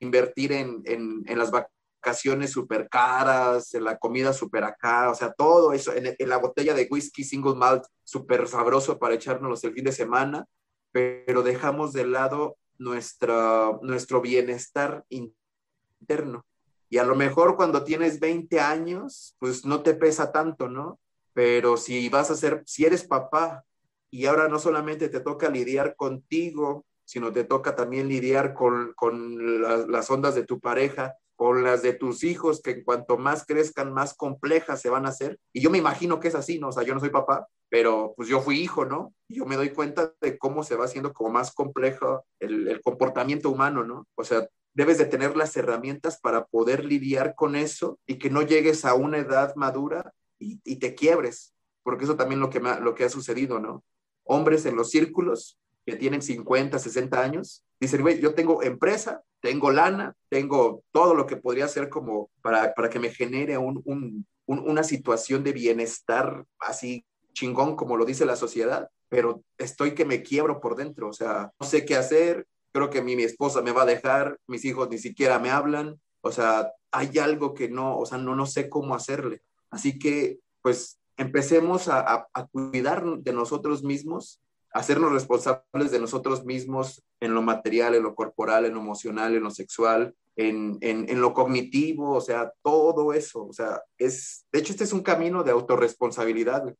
invertir 0.00 0.52
en, 0.52 0.82
en, 0.84 1.22
en, 1.26 1.38
las 1.38 1.50
vacaciones 1.50 2.50
súper 2.50 2.90
caras, 2.90 3.72
en 3.72 3.84
la 3.84 3.96
comida 3.96 4.34
súper 4.34 4.64
acá, 4.64 5.10
o 5.10 5.14
sea, 5.14 5.32
todo 5.32 5.72
eso, 5.72 5.94
en, 5.94 6.14
en, 6.18 6.28
la 6.28 6.36
botella 6.36 6.74
de 6.74 6.88
whisky 6.90 7.24
single 7.24 7.54
malt 7.54 7.84
súper 8.04 8.46
sabroso 8.48 8.98
para 8.98 9.14
echárnoslos 9.14 9.64
el 9.64 9.72
fin 9.72 9.84
de 9.84 9.92
semana, 9.92 10.44
pero 10.92 11.42
dejamos 11.42 11.94
de 11.94 12.04
lado 12.04 12.58
nuestra, 12.78 13.78
nuestro 13.82 14.20
bienestar 14.20 15.04
interno. 15.08 16.44
Y 16.88 16.98
a 16.98 17.04
lo 17.04 17.14
mejor 17.14 17.56
cuando 17.56 17.84
tienes 17.84 18.20
20 18.20 18.60
años, 18.60 19.34
pues 19.38 19.64
no 19.64 19.82
te 19.82 19.94
pesa 19.94 20.30
tanto, 20.30 20.68
¿no? 20.68 21.00
Pero 21.32 21.76
si 21.76 22.08
vas 22.08 22.30
a 22.30 22.36
ser, 22.36 22.62
si 22.66 22.84
eres 22.84 23.04
papá 23.04 23.64
y 24.10 24.26
ahora 24.26 24.48
no 24.48 24.58
solamente 24.58 25.08
te 25.08 25.20
toca 25.20 25.48
lidiar 25.48 25.96
contigo, 25.96 26.84
sino 27.04 27.32
te 27.32 27.44
toca 27.44 27.74
también 27.74 28.08
lidiar 28.08 28.52
con, 28.52 28.92
con 28.94 29.62
las 29.90 30.10
ondas 30.10 30.34
de 30.34 30.44
tu 30.44 30.60
pareja, 30.60 31.14
con 31.34 31.62
las 31.64 31.82
de 31.82 31.94
tus 31.94 32.24
hijos, 32.24 32.60
que 32.60 32.72
en 32.72 32.84
cuanto 32.84 33.16
más 33.16 33.46
crezcan, 33.46 33.92
más 33.92 34.14
complejas 34.14 34.80
se 34.80 34.90
van 34.90 35.06
a 35.06 35.10
hacer. 35.10 35.38
Y 35.52 35.60
yo 35.62 35.70
me 35.70 35.78
imagino 35.78 36.20
que 36.20 36.28
es 36.28 36.34
así, 36.34 36.58
¿no? 36.58 36.68
O 36.68 36.72
sea, 36.72 36.82
yo 36.82 36.94
no 36.94 37.00
soy 37.00 37.10
papá, 37.10 37.48
pero 37.72 38.12
pues 38.18 38.28
yo 38.28 38.42
fui 38.42 38.60
hijo, 38.60 38.84
¿no? 38.84 39.14
Y 39.28 39.36
yo 39.36 39.46
me 39.46 39.56
doy 39.56 39.70
cuenta 39.70 40.12
de 40.20 40.36
cómo 40.36 40.62
se 40.62 40.76
va 40.76 40.84
haciendo 40.84 41.14
como 41.14 41.30
más 41.30 41.54
complejo 41.54 42.22
el, 42.38 42.82
comportamiento 42.84 43.48
humano, 43.48 43.82
¿no? 43.82 44.06
O 44.14 44.24
sea, 44.24 44.46
debes 44.74 44.98
de 44.98 45.06
tener 45.06 45.38
las 45.38 45.56
herramientas 45.56 46.20
para 46.20 46.44
poder 46.44 46.84
lidiar 46.84 47.34
con 47.34 47.56
eso 47.56 47.98
y 48.06 48.18
que 48.18 48.28
no 48.28 48.42
llegues 48.42 48.84
a 48.84 48.92
una 48.92 49.16
edad 49.16 49.54
madura 49.56 50.12
y, 50.38 50.58
te 50.76 50.94
quiebres, 50.94 51.54
porque 51.82 52.04
eso 52.04 52.14
también 52.14 52.40
lo 52.40 52.50
que, 52.50 52.60
lo 52.60 52.94
que 52.94 53.04
ha 53.04 53.08
sucedido, 53.08 53.58
¿no? 53.58 53.82
Hombres 54.24 54.66
en 54.66 54.76
los 54.76 54.90
círculos 54.90 55.58
que 55.86 55.96
tienen 55.96 56.20
50, 56.20 56.78
60 56.78 57.22
años, 57.22 57.64
dicen, 57.80 58.02
güey, 58.02 58.20
yo 58.20 58.34
tengo 58.34 58.62
empresa, 58.62 59.22
tengo 59.40 59.70
lana, 59.70 60.14
tengo 60.28 60.82
todo 60.92 61.14
lo 61.14 61.26
que 61.26 61.38
podría 61.38 61.68
ser 61.68 61.88
como 61.88 62.28
para, 62.42 62.74
para 62.74 62.90
que 62.90 62.98
me 62.98 63.08
genere 63.08 63.56
un, 63.56 64.26
una 64.44 64.84
situación 64.84 65.42
de 65.42 65.52
bienestar 65.52 66.44
así 66.58 67.06
chingón 67.32 67.76
como 67.76 67.96
lo 67.96 68.04
dice 68.04 68.24
la 68.24 68.36
sociedad, 68.36 68.88
pero 69.08 69.42
estoy 69.58 69.94
que 69.94 70.04
me 70.04 70.22
quiebro 70.22 70.60
por 70.60 70.76
dentro, 70.76 71.08
o 71.08 71.12
sea, 71.12 71.52
no 71.58 71.66
sé 71.66 71.84
qué 71.84 71.96
hacer, 71.96 72.46
creo 72.72 72.90
que 72.90 73.02
mi, 73.02 73.16
mi 73.16 73.24
esposa 73.24 73.62
me 73.62 73.72
va 73.72 73.82
a 73.82 73.86
dejar, 73.86 74.38
mis 74.46 74.64
hijos 74.64 74.88
ni 74.88 74.98
siquiera 74.98 75.38
me 75.38 75.50
hablan, 75.50 76.00
o 76.22 76.30
sea, 76.30 76.72
hay 76.92 77.18
algo 77.18 77.54
que 77.54 77.68
no, 77.68 77.98
o 77.98 78.06
sea, 78.06 78.18
no, 78.18 78.36
no 78.36 78.46
sé 78.46 78.68
cómo 78.68 78.94
hacerle. 78.94 79.42
Así 79.70 79.98
que, 79.98 80.38
pues, 80.62 81.00
empecemos 81.16 81.88
a, 81.88 82.28
cuidar 82.52 83.04
de 83.04 83.32
nosotros 83.32 83.82
mismos, 83.82 84.40
a 84.72 84.80
hacernos 84.80 85.12
responsables 85.12 85.90
de 85.90 85.98
nosotros 85.98 86.44
mismos 86.44 87.02
en 87.20 87.34
lo 87.34 87.42
material, 87.42 87.94
en 87.94 88.02
lo 88.02 88.14
corporal, 88.14 88.64
en 88.64 88.74
lo 88.74 88.80
emocional, 88.80 89.34
en 89.34 89.42
lo 89.42 89.50
sexual, 89.50 90.14
en, 90.36 91.20
lo 91.20 91.34
cognitivo, 91.34 92.12
o 92.12 92.20
sea, 92.20 92.52
todo 92.62 93.12
eso. 93.12 93.46
O 93.46 93.52
sea, 93.52 93.82
es, 93.98 94.46
de 94.52 94.60
hecho, 94.60 94.72
este 94.72 94.84
es 94.84 94.92
un 94.92 95.02
camino 95.02 95.42
de 95.42 95.50
autorresponsabilidad. 95.50 96.74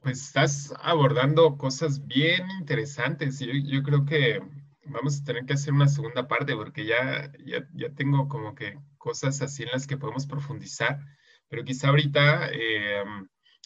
Pues 0.00 0.22
estás 0.22 0.72
abordando 0.80 1.56
cosas 1.58 2.06
bien 2.06 2.50
interesantes. 2.58 3.38
Yo, 3.38 3.52
yo 3.52 3.82
creo 3.82 4.04
que 4.04 4.40
vamos 4.86 5.20
a 5.20 5.24
tener 5.24 5.44
que 5.44 5.52
hacer 5.52 5.72
una 5.72 5.88
segunda 5.88 6.26
parte 6.26 6.54
porque 6.54 6.86
ya, 6.86 7.30
ya, 7.44 7.66
ya 7.74 7.90
tengo 7.94 8.28
como 8.28 8.54
que 8.54 8.78
cosas 8.98 9.42
así 9.42 9.62
en 9.62 9.70
las 9.72 9.86
que 9.86 9.96
podemos 9.96 10.26
profundizar. 10.26 11.00
Pero 11.48 11.64
quizá 11.64 11.88
ahorita 11.88 12.48
eh, 12.52 13.04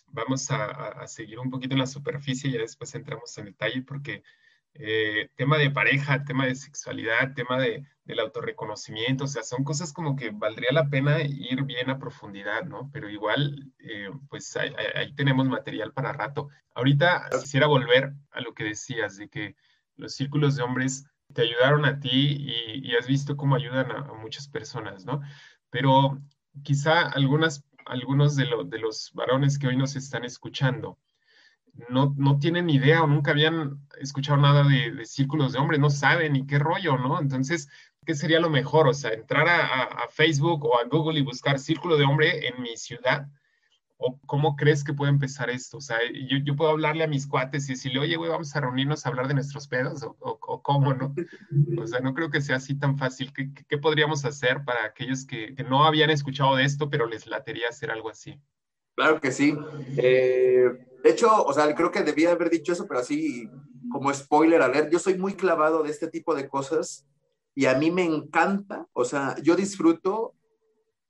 vamos 0.08 0.50
a, 0.50 1.06
seguir 1.06 1.38
un 1.38 1.50
poquito 1.50 1.74
en 1.74 1.80
la 1.80 1.86
superficie 1.86 2.48
y 2.48 2.54
ya 2.54 2.60
después 2.60 2.94
entramos 2.94 3.36
en 3.36 3.46
detalle 3.46 3.82
porque 3.82 4.22
eh, 4.74 5.30
tema 5.36 5.58
de 5.58 5.70
pareja, 5.70 6.24
tema 6.24 6.46
de 6.46 6.54
sexualidad, 6.54 7.34
tema 7.34 7.60
de, 7.60 7.86
del 8.04 8.20
autorreconocimiento, 8.20 9.24
o 9.24 9.26
sea, 9.28 9.42
son 9.42 9.64
cosas 9.64 9.92
como 9.92 10.16
que 10.16 10.30
valdría 10.30 10.72
la 10.72 10.88
pena 10.88 11.22
ir 11.22 11.62
bien 11.62 11.90
a 11.90 11.98
profundidad, 11.98 12.64
¿no? 12.64 12.90
Pero 12.92 13.08
igual, 13.08 13.72
eh, 13.78 14.10
pues 14.28 14.56
ahí, 14.56 14.72
tenemos 15.14 15.48
material 15.48 15.92
para 15.92 16.12
rato. 16.12 16.48
Ahorita 16.74 17.28
quisiera 17.40 17.66
volver 17.66 18.12
a 18.32 18.40
lo 18.40 18.52
que 18.54 18.64
decías, 18.64 19.16
de 19.16 19.28
que 19.28 19.56
los 19.96 20.14
círculos 20.14 20.56
de 20.56 20.62
hombres 20.62 21.06
te 21.32 21.42
ayudaron 21.42 21.84
a 21.84 22.00
ti 22.00 22.36
y, 22.82 22.94
has 22.96 23.06
visto 23.06 23.36
cómo 23.36 23.56
ayudan 23.56 23.90
a, 23.90 23.98
a 23.98 24.14
muchas 24.14 24.48
personas, 24.48 25.04
¿no? 25.04 25.20
Pero 25.70 26.20
quizá 26.62 27.08
algunas 27.08 27.64
algunos 27.86 28.36
de, 28.36 28.46
de, 28.66 28.78
los 28.78 29.12
varones 29.12 29.58
que 29.58 29.66
hoy 29.66 29.76
nos 29.76 29.96
están 29.96 30.24
escuchando 30.24 30.98
no, 31.88 32.14
no 32.16 32.38
tienen 32.38 32.70
idea 32.70 33.02
o 33.02 33.06
nunca 33.06 33.32
habían 33.32 33.80
escuchado 34.00 34.40
nada 34.40 34.64
de, 34.64 35.04
círculos 35.06 35.52
de 35.52 35.58
hombres, 35.58 35.80
no 35.80 35.90
saben 35.90 36.34
ni 36.34 36.46
qué 36.46 36.58
rollo, 36.58 36.96
¿no? 36.98 37.20
Entonces, 37.20 37.68
¿qué 38.04 38.14
sería 38.14 38.40
lo 38.40 38.50
mejor? 38.50 38.88
O 38.88 38.94
sea, 38.94 39.12
entrar 39.12 39.48
a, 39.48 39.82
a 39.84 40.08
Facebook 40.08 40.64
o 40.64 40.78
a 40.78 40.84
Google 40.84 41.18
y 41.18 41.22
buscar 41.22 41.58
círculo 41.58 41.96
de 41.96 42.04
hombre 42.04 42.48
en 42.48 42.62
mi 42.62 42.76
ciudad 42.76 43.28
¿O 43.96 44.18
cómo 44.26 44.56
crees 44.56 44.82
que 44.82 44.92
puede 44.92 45.10
empezar 45.12 45.50
esto? 45.50 45.76
O 45.76 45.80
sea, 45.80 45.98
yo, 46.28 46.38
yo 46.38 46.56
puedo 46.56 46.70
hablarle 46.70 47.04
a 47.04 47.08
mis 47.08 47.26
cuates 47.26 47.68
y 47.68 47.72
decirle, 47.72 48.00
oye, 48.00 48.16
güey, 48.16 48.28
vamos 48.30 48.54
a 48.54 48.60
reunirnos 48.60 49.06
a 49.06 49.08
hablar 49.08 49.28
de 49.28 49.34
nuestros 49.34 49.68
pedos, 49.68 50.02
o, 50.02 50.16
o, 50.20 50.62
cómo, 50.62 50.94
¿no? 50.94 51.14
O 51.82 51.86
sea, 51.86 52.00
no 52.00 52.12
creo 52.12 52.30
que 52.30 52.40
sea 52.40 52.56
así 52.56 52.74
tan 52.74 52.98
fácil. 52.98 53.32
¿Qué, 53.32 53.52
qué 53.68 53.78
podríamos 53.78 54.24
hacer 54.24 54.64
para 54.64 54.84
aquellos 54.84 55.24
que, 55.24 55.54
que, 55.54 55.62
no 55.62 55.84
habían 55.84 56.10
escuchado 56.10 56.56
de 56.56 56.64
esto, 56.64 56.90
pero 56.90 57.06
les 57.06 57.26
latería 57.26 57.68
hacer 57.68 57.90
algo 57.90 58.10
así? 58.10 58.40
Claro 58.94 59.20
que 59.20 59.32
sí. 59.32 59.56
Eh, 59.96 60.68
de 61.02 61.10
hecho, 61.10 61.44
o 61.44 61.52
sea, 61.52 61.74
creo 61.74 61.90
que 61.90 62.02
debía 62.02 62.32
haber 62.32 62.50
dicho 62.50 62.72
eso, 62.72 62.86
pero 62.86 63.00
así 63.00 63.48
como 63.90 64.12
spoiler 64.12 64.62
alert, 64.62 64.90
yo 64.90 64.98
soy 64.98 65.18
muy 65.18 65.34
clavado 65.34 65.82
de 65.82 65.90
este 65.90 66.08
tipo 66.08 66.34
de 66.34 66.48
cosas 66.48 67.06
y 67.54 67.66
a 67.66 67.74
mí 67.74 67.90
me 67.90 68.04
encanta, 68.04 68.88
o 68.92 69.04
sea, 69.04 69.36
yo 69.42 69.54
disfruto 69.54 70.34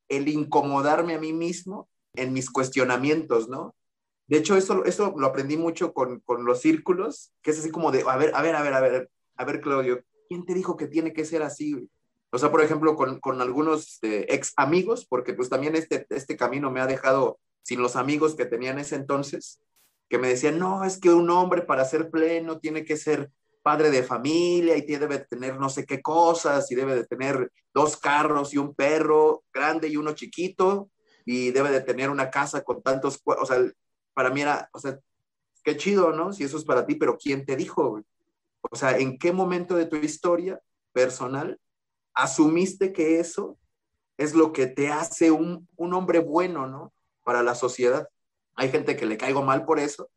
el 0.09 0.29
incomodarme 0.29 1.15
a 1.15 1.21
mí 1.21 1.33
mismo 1.33 1.89
en 2.15 2.33
mis 2.33 2.51
cuestionamientos, 2.51 3.49
¿no? 3.49 3.75
De 4.27 4.39
hecho, 4.39 4.57
eso, 4.57 4.85
eso 4.85 5.15
lo 5.17 5.27
aprendí 5.27 5.57
mucho 5.57 5.93
con, 5.93 6.21
con 6.21 6.45
los 6.45 6.61
círculos, 6.61 7.33
que 7.43 7.51
es 7.51 7.59
así 7.59 7.71
como 7.71 7.91
de, 7.91 8.05
a 8.07 8.17
ver, 8.17 8.33
a 8.35 8.43
ver, 8.43 8.55
a 8.57 8.63
ver, 8.63 8.75
a 8.75 8.81
ver, 8.81 9.11
a 9.37 9.45
ver, 9.45 9.61
Claudio, 9.61 10.03
¿quién 10.29 10.45
te 10.45 10.55
dijo 10.55 10.77
que 10.77 10.87
tiene 10.87 11.13
que 11.13 11.25
ser 11.25 11.43
así? 11.43 11.89
O 12.31 12.39
sea, 12.39 12.51
por 12.51 12.63
ejemplo, 12.63 12.97
con, 12.97 13.21
con 13.21 13.41
algunos 13.41 13.95
este, 13.95 14.35
ex 14.35 14.53
amigos, 14.57 15.07
porque 15.07 15.35
pues 15.35 15.49
también 15.49 15.77
este, 15.77 16.07
este 16.11 16.37
camino 16.37 16.71
me 16.71 16.81
ha 16.81 16.87
dejado 16.87 17.39
sin 17.65 17.83
los 17.83 17.97
amigos 17.97 18.37
que 18.37 18.45
tenía 18.45 18.71
en 18.71 18.79
ese 18.79 18.95
entonces, 18.95 19.61
que 20.09 20.19
me 20.19 20.29
decían, 20.29 20.59
no, 20.59 20.85
es 20.85 20.99
que 20.99 21.13
un 21.13 21.29
hombre 21.31 21.63
para 21.63 21.85
ser 21.85 22.11
pleno 22.11 22.61
tiene 22.61 22.85
que 22.85 22.97
ser 22.97 23.31
padre 23.63 23.91
de 23.91 24.03
familia 24.03 24.77
y 24.77 24.83
debe 24.83 25.19
tener 25.21 25.59
no 25.59 25.71
sé 25.71 25.87
qué 25.87 26.03
cosas 26.03 26.71
y 26.71 26.75
debe 26.75 26.95
de 26.95 27.07
tener 27.07 27.51
dos 27.73 27.97
carros 27.97 28.53
y 28.53 28.59
un 28.59 28.75
perro 28.75 29.43
grande 29.53 29.89
y 29.89 29.97
uno 29.97 30.13
chiquito 30.13 30.91
y 31.25 31.51
debe 31.51 31.71
de 31.71 31.81
tener 31.81 32.11
una 32.11 32.31
casa 32.31 32.63
con 32.63 32.83
tantos, 32.83 33.23
o 33.25 33.47
sea, 33.47 33.59
para 34.13 34.29
mí 34.29 34.43
era, 34.43 34.69
o 34.75 34.79
sea, 34.79 34.99
qué 35.65 35.79
chido, 35.79 36.13
¿no? 36.13 36.35
Si 36.35 36.45
eso 36.45 36.59
es 36.59 36.65
para 36.65 36.85
ti, 36.85 36.97
pero 36.97 37.17
¿quién 37.17 37.47
te 37.47 37.57
dijo? 37.57 38.03
O 38.61 38.77
sea, 38.77 38.99
¿en 38.99 39.19
qué 39.19 39.33
momento 39.33 39.75
de 39.75 39.87
tu 39.87 39.97
historia 39.97 40.61
personal 40.93 41.59
asumiste 42.13 42.93
que 42.93 43.19
eso 43.19 43.59
es 44.19 44.35
lo 44.35 44.53
que 44.53 44.67
te 44.67 44.91
hace 44.91 45.31
un, 45.31 45.67
un 45.77 45.95
hombre 45.95 46.19
bueno, 46.19 46.67
¿no? 46.67 46.93
Para 47.25 47.43
la 47.43 47.55
sociedad. 47.55 48.09
Hay 48.55 48.71
gente 48.71 48.97
que 48.97 49.07
le 49.07 49.17
caigo 49.17 49.43
mal 49.43 49.65
por 49.65 49.81
eso, 49.81 50.11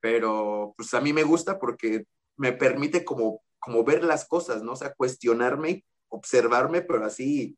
pero 0.00 0.74
pues 0.76 0.92
a 0.94 1.00
mí 1.00 1.12
me 1.12 1.22
gusta 1.22 1.58
porque 1.58 2.06
me 2.36 2.52
permite 2.52 3.04
como, 3.04 3.42
como 3.60 3.84
ver 3.84 4.02
las 4.02 4.26
cosas, 4.26 4.62
¿no? 4.62 4.72
O 4.72 4.76
sea, 4.76 4.92
cuestionarme, 4.94 5.84
observarme, 6.08 6.82
pero 6.82 7.04
así, 7.04 7.56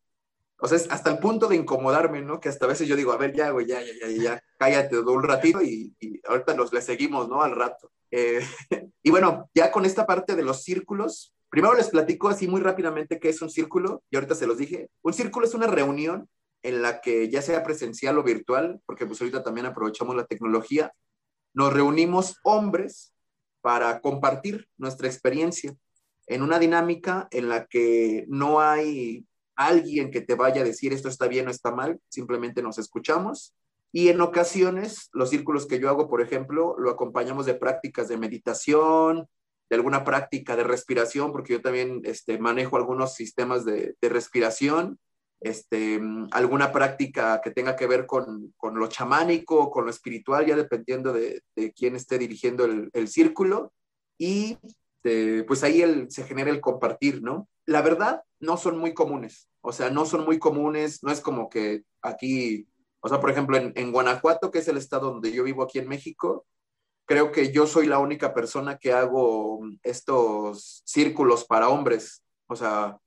o 0.59 0.69
sea, 0.69 0.79
hasta 0.91 1.11
el 1.11 1.19
punto 1.19 1.49
de 1.49 1.57
incomodarme, 1.57 2.23
¿no? 2.23 2.41
Que 2.41 2.49
hasta 2.49 2.65
a 2.65 2.69
veces 2.69 2.89
yo 2.89 2.97
digo, 2.97 3.13
a 3.13 3.19
ver, 3.19 3.35
ya, 3.35 3.51
güey, 3.51 3.67
ya, 3.67 3.81
ya, 3.83 3.93
ya, 4.01 4.23
ya, 4.23 4.43
cállate 4.59 4.99
un 4.99 5.23
ratito 5.23 5.63
y, 5.63 5.95
ahorita 6.27 6.55
los 6.55 6.73
le 6.73 6.81
seguimos, 6.81 7.29
¿no? 7.29 7.43
Al 7.43 7.55
rato. 7.55 7.91
Eh, 8.11 8.41
y 9.03 9.11
bueno, 9.11 9.51
ya 9.55 9.71
con 9.71 9.85
esta 9.85 10.07
parte 10.07 10.35
de 10.35 10.43
los 10.43 10.63
círculos, 10.63 11.35
primero 11.51 11.75
les 11.75 11.91
platico 11.91 12.29
así 12.29 12.49
muy 12.49 12.61
rápidamente 12.61 13.21
qué 13.21 13.29
es 13.29 13.43
un 13.43 13.51
círculo, 13.51 14.03
y 14.11 14.17
ahorita 14.17 14.35
se 14.35 14.47
los 14.47 14.57
dije. 14.57 14.89
Un 15.03 15.13
círculo 15.13 15.47
es 15.47 15.55
una 15.55 15.67
reunión 15.67 16.29
en 16.67 16.83
la 16.83 17.01
que 17.01 17.29
ya 17.29 17.43
sea 17.43 17.63
presencial 17.63 18.19
o 18.19 18.25
virtual, 18.25 18.81
porque 18.87 19.07
pues 19.07 19.21
ahorita 19.21 19.45
también 19.45 19.67
aprovechamos 19.67 20.17
la 20.17 20.27
tecnología, 20.27 20.93
nos 21.55 21.73
reunimos 21.73 22.41
hombres 22.43 23.15
para 23.61 24.01
compartir 24.01 24.69
nuestra 24.77 25.07
experiencia 25.07 25.77
en 26.27 26.43
una 26.43 26.59
dinámica 26.59 27.29
en 27.31 27.49
la 27.49 27.67
que 27.67 28.25
no 28.27 28.61
hay 28.61 29.25
alguien 29.55 30.11
que 30.11 30.21
te 30.21 30.35
vaya 30.35 30.63
a 30.63 30.65
decir 30.65 30.93
esto 30.93 31.09
está 31.09 31.29
bien 31.29 31.47
o 31.47 31.53
está 31.53 31.71
mal, 31.71 32.01
simplemente 32.09 32.63
nos 32.63 32.79
escuchamos. 32.79 33.55
Y 33.93 34.09
en 34.09 34.21
ocasiones, 34.21 35.09
los 35.13 35.31
círculos 35.31 35.67
que 35.67 35.79
yo 35.79 35.89
hago, 35.89 36.09
por 36.09 36.21
ejemplo, 36.21 36.75
lo 36.79 36.91
acompañamos 36.91 37.47
de 37.47 37.55
prácticas 37.55 38.09
de 38.09 38.19
meditación, 38.19 39.29
de 39.71 39.77
alguna 39.77 40.03
práctica 40.03 40.57
de 40.57 40.65
respiración, 40.65 41.31
porque 41.31 41.53
yo 41.53 41.63
también 41.63 42.01
este, 42.03 42.39
manejo 42.39 42.77
algunos 42.77 43.15
sistemas 43.15 43.65
de, 43.65 43.95
de 44.01 44.09
respiración 44.09 44.99
este, 45.41 46.01
alguna 46.33 46.73
práctica 46.73 47.41
que 47.43 47.51
tenga 47.51 47.77
que 47.77 47.87
ver 47.87 48.07
con, 48.07 48.53
con, 48.57 48.79
lo 48.79 48.89
chamánico, 48.89 49.71
con 49.71 49.85
lo 49.85 49.91
espiritual, 49.91 50.47
ya 50.47 50.57
dependiendo 50.57 51.13
de, 51.13 51.43
de 51.55 51.73
quién 51.73 51.97
esté 51.97 52.19
dirigiendo 52.19 52.65
el, 52.65 52.91
el 52.93 53.09
círculo. 53.09 53.73
Y 54.19 54.59
eh, 55.05 55.45
pues 55.47 55.63
ahí 55.63 55.83
el, 55.83 56.11
se 56.11 56.25
genera 56.25 56.51
el 56.51 56.61
compartir, 56.61 57.23
¿no? 57.23 57.49
La 57.65 57.83
verdad, 57.83 58.23
no 58.41 58.57
son 58.57 58.79
muy 58.79 58.95
comunes. 58.95 59.49
O 59.61 59.73
sea, 59.73 59.91
no 59.91 60.07
son 60.07 60.25
muy 60.25 60.39
comunes, 60.39 61.03
no 61.03 61.13
es 61.13 61.21
como 61.21 61.49
que 61.49 61.83
aquí, 62.03 62.67
o 63.01 63.09
sea, 63.09 63.21
por 63.21 63.31
ejemplo, 63.31 63.57
en, 63.57 63.73
en 63.77 63.93
Guanajuato, 63.93 64.51
que 64.51 64.59
es 64.61 64.69
el 64.69 64.77
estado 64.77 65.13
donde 65.13 65.33
yo 65.33 65.45
vivo 65.45 65.63
aquí 65.63 65.79
en 65.79 65.89
México, 65.89 66.47
creo 67.07 67.33
que 67.33 67.53
yo 67.53 67.67
soy 67.67 67.87
la 67.87 67.99
única 67.99 68.35
persona 68.35 68.79
que 68.79 68.93
hago 68.93 69.61
estos 69.83 70.83
círculos 70.85 71.45
para 71.45 71.69
hombres. 71.69 72.23
O 72.49 72.57
sea, 72.57 72.99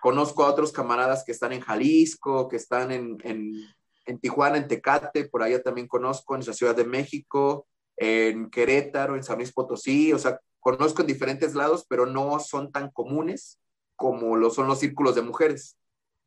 conozco 0.00 0.44
a 0.44 0.50
otros 0.50 0.72
camaradas 0.72 1.24
que 1.24 1.32
están 1.32 1.52
en 1.52 1.60
Jalisco, 1.60 2.48
que 2.48 2.56
están 2.56 2.90
en, 2.90 3.18
en, 3.24 4.18
Tijuana, 4.18 4.56
en 4.56 4.66
Tecate, 4.66 5.28
por 5.28 5.42
allá 5.42 5.62
también 5.62 5.86
conozco, 5.86 6.34
en 6.34 6.44
la 6.44 6.52
Ciudad 6.52 6.74
de 6.74 6.84
México, 6.84 7.68
en 7.96 8.50
Querétaro, 8.50 9.14
en 9.14 9.22
San 9.22 9.36
Luis 9.36 9.52
Potosí, 9.52 10.12
o 10.12 10.18
sea, 10.18 10.40
conozco 10.58 11.02
en 11.02 11.06
diferentes 11.06 11.54
lados, 11.54 11.84
pero 11.88 12.06
no 12.06 12.40
son 12.40 12.72
tan 12.72 12.90
comunes 12.90 13.60
como 13.94 14.36
lo 14.36 14.50
son 14.50 14.66
los 14.66 14.80
círculos 14.80 15.14
de 15.14 15.22
mujeres. 15.22 15.76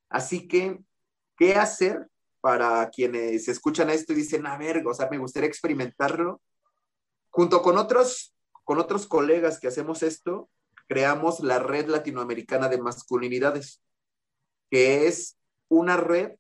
Así 0.10 0.48
que, 0.48 0.80
¿qué 1.36 1.56
hacer 1.56 2.08
para 2.40 2.90
quienes 2.90 3.48
escuchan 3.48 3.90
esto 3.90 4.14
y 4.14 4.18
dicen, 4.18 4.46
a 4.46 4.58
ver, 4.58 4.86
o 4.86 4.94
sea, 4.94 5.10
me 5.10 5.18
gustaría 5.18 5.50
experimentarlo? 5.50 6.42
Junto 7.32 7.64
con 7.64 7.78
otros, 7.78 8.36
con 8.64 8.80
otros 8.80 9.08
colegas 9.08 9.60
que 9.60 9.68
hacemos 9.68 10.04
esto, 10.04 10.50
creamos 10.94 11.40
la 11.40 11.58
Red 11.58 11.88
Latinoamericana 11.88 12.70
de 12.70 12.80
Masculinidades, 12.80 13.82
que 14.70 15.08
es 15.08 15.40
una 15.68 15.98
red 15.98 16.34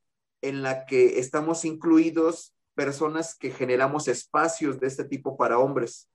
en 0.44 0.62
la 0.62 0.86
que 0.86 1.18
estamos 1.18 1.66
incluidos 1.66 2.54
personas 2.76 3.36
que 3.36 3.50
generamos 3.50 4.08
espacios 4.08 4.80
de 4.80 4.86
este 4.86 5.06
tipo 5.06 5.38
para 5.38 5.58
hombres. 5.58 6.08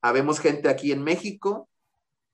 Habemos 0.00 0.40
gente 0.40 0.70
aquí 0.70 0.90
en 0.90 1.04
México, 1.04 1.68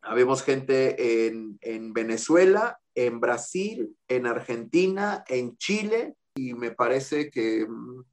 habemos 0.01 0.45
gente 0.45 1.27
en, 1.27 1.59
en 1.61 1.93
Venezuela, 1.93 2.79
en 2.95 3.19
Brasil, 3.19 3.97
en 4.07 4.29
Argentina, 4.29 5.25
en 5.27 5.57
Chile 5.57 6.15
y 6.37 6.55
me 6.55 6.71
parece 6.71 7.31
que 7.33 7.67
mm, 7.69 8.05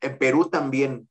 en 0.00 0.18
Perú 0.18 0.48
también. 0.48 1.10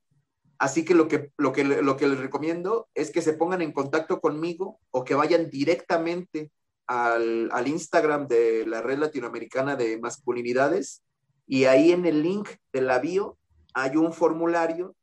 Así 0.66 0.84
que 0.84 0.96
lo 0.96 1.08
que, 1.08 1.32
lo, 1.38 1.54
que, 1.54 1.64
lo 1.64 1.96
que 1.96 2.08
les 2.08 2.18
recomiendo 2.18 2.90
es 2.96 3.12
que 3.12 3.22
se 3.22 3.34
pongan 3.34 3.62
en 3.62 3.72
contacto 3.72 4.20
conmigo 4.20 4.80
o 4.90 5.04
que 5.04 5.14
vayan 5.14 5.52
directamente 5.52 6.50
al, 6.88 7.52
al, 7.52 7.68
Instagram 7.68 8.28
de 8.28 8.66
la 8.66 8.82
Red 8.82 8.98
Latinoamericana 8.98 9.76
de 9.76 10.00
Masculinidades 10.00 11.04
y 11.46 11.66
ahí 11.66 11.92
en 11.92 12.08
el 12.08 12.24
link 12.24 12.50
de 12.74 12.82
la 12.82 12.98
bio 12.98 13.38
hay 13.76 13.96
un 13.96 14.12
formulario 14.12 14.96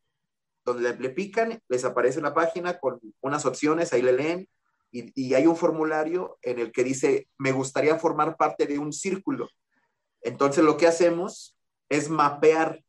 donde 0.64 0.96
le, 0.96 1.10
pican, 1.10 1.62
les 1.68 1.84
aparece 1.84 2.18
una 2.18 2.34
página 2.34 2.80
con 2.80 2.98
unas 3.20 3.46
opciones, 3.46 3.92
ahí 3.92 4.02
le 4.02 4.14
leen 4.14 4.48
y, 4.90 5.12
y 5.14 5.34
hay 5.34 5.46
un 5.46 5.54
formulario 5.54 6.38
en 6.42 6.58
el 6.58 6.72
que 6.72 6.82
dice, 6.82 7.28
me 7.38 7.52
gustaría 7.52 7.96
formar 8.00 8.36
parte 8.36 8.66
de 8.66 8.80
un 8.80 8.92
círculo. 8.92 9.48
Entonces 10.22 10.64
lo 10.64 10.76
que 10.76 10.88
hacemos 10.88 11.56
es 11.88 12.10
mapear 12.10 12.82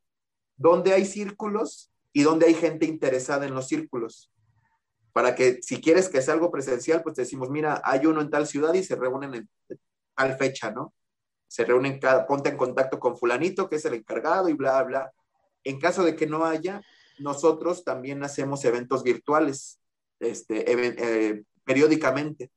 dónde 0.57 0.93
hay 0.93 1.05
círculos 1.05 1.92
y 2.13 2.21
donde 2.21 2.45
hay 2.45 2.54
gente 2.54 2.86
interesada 2.86 3.45
en 3.45 3.56
los 3.56 3.67
círculos. 3.67 4.32
Para 5.12 5.36
que 5.36 5.62
si 5.62 5.82
quieres 5.82 6.10
que 6.10 6.21
sea 6.21 6.36
algo 6.36 6.52
presencial, 6.52 7.04
pues 7.04 7.15
te 7.15 7.23
decimos, 7.23 7.49
mira, 7.49 7.82
hay 7.84 8.06
uno 8.06 8.21
en 8.21 8.30
tal 8.30 8.47
ciudad 8.47 8.73
y 8.73 8.84
se 8.84 8.95
reúnen 8.95 9.34
en 9.34 9.49
tal 10.15 10.38
fecha, 10.38 10.71
¿no? 10.71 10.93
Se 11.47 11.65
reúnen, 11.65 11.99
cada, 11.99 12.26
ponte 12.26 12.49
en 12.49 12.58
contacto 12.58 12.99
con 12.99 13.17
fulanito, 13.17 13.69
que 13.69 13.76
es 13.76 13.86
el 13.86 13.95
encargado 13.95 14.49
y 14.49 14.54
bla, 14.54 14.82
bla. 14.84 15.12
En 15.63 15.80
caso 15.80 16.04
de 16.04 16.15
que 16.15 16.26
no 16.28 16.45
haya, 16.45 16.82
nosotros 17.19 17.84
también 17.84 18.23
hacemos 18.23 18.63
eventos 18.65 19.04
virtuales, 19.04 19.80
este, 20.19 20.71
eh, 20.71 21.43
periódicamente, 21.63 22.52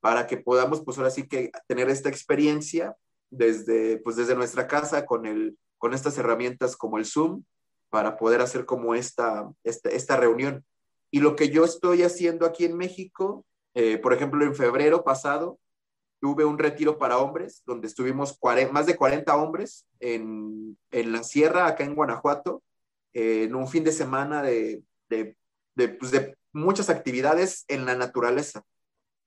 para 0.00 0.26
que 0.26 0.36
podamos, 0.36 0.82
pues 0.82 0.98
ahora 0.98 1.10
sí 1.10 1.28
que 1.28 1.52
tener 1.68 1.90
esta 1.90 2.08
experiencia 2.08 2.96
desde, 3.30 3.98
pues 3.98 4.16
desde 4.16 4.34
nuestra 4.34 4.66
casa 4.66 5.06
con, 5.06 5.26
el, 5.26 5.56
con 5.78 5.94
estas 5.94 6.18
herramientas 6.18 6.76
como 6.76 6.98
el 6.98 7.06
Zoom 7.06 7.44
para 7.90 8.16
poder 8.16 8.40
hacer 8.40 8.64
como 8.64 8.94
esta, 8.94 9.50
esta, 9.64 10.16
reunión. 10.16 10.64
Y 11.10 11.20
lo 11.20 11.36
que 11.36 11.50
yo 11.50 11.64
estoy 11.64 12.02
haciendo 12.02 12.46
aquí 12.46 12.64
en 12.64 12.76
México, 12.76 13.44
eh, 13.74 13.98
por 13.98 14.12
ejemplo, 14.12 14.44
en 14.44 14.54
febrero 14.54 15.04
pasado, 15.04 15.58
tuve 16.20 16.44
un 16.44 16.58
retiro 16.58 16.98
para 16.98 17.18
hombres, 17.18 17.62
donde 17.66 17.88
estuvimos 17.88 18.38
más 18.70 18.86
de 18.86 18.96
40 18.96 19.36
hombres 19.36 19.86
en, 19.98 20.78
en, 20.90 21.12
la 21.12 21.24
sierra, 21.24 21.66
acá 21.66 21.84
en 21.84 21.94
Guanajuato, 21.94 22.62
eh, 23.12 23.44
en 23.44 23.54
un 23.54 23.66
fin 23.66 23.82
de 23.82 23.92
semana 23.92 24.42
de, 24.42 24.82
de, 25.08 25.36
de, 25.74 25.88
pues 25.88 26.12
de 26.12 26.36
muchas 26.52 26.90
actividades 26.90 27.64
en 27.68 27.86
la 27.86 27.96
naturaleza. 27.96 28.62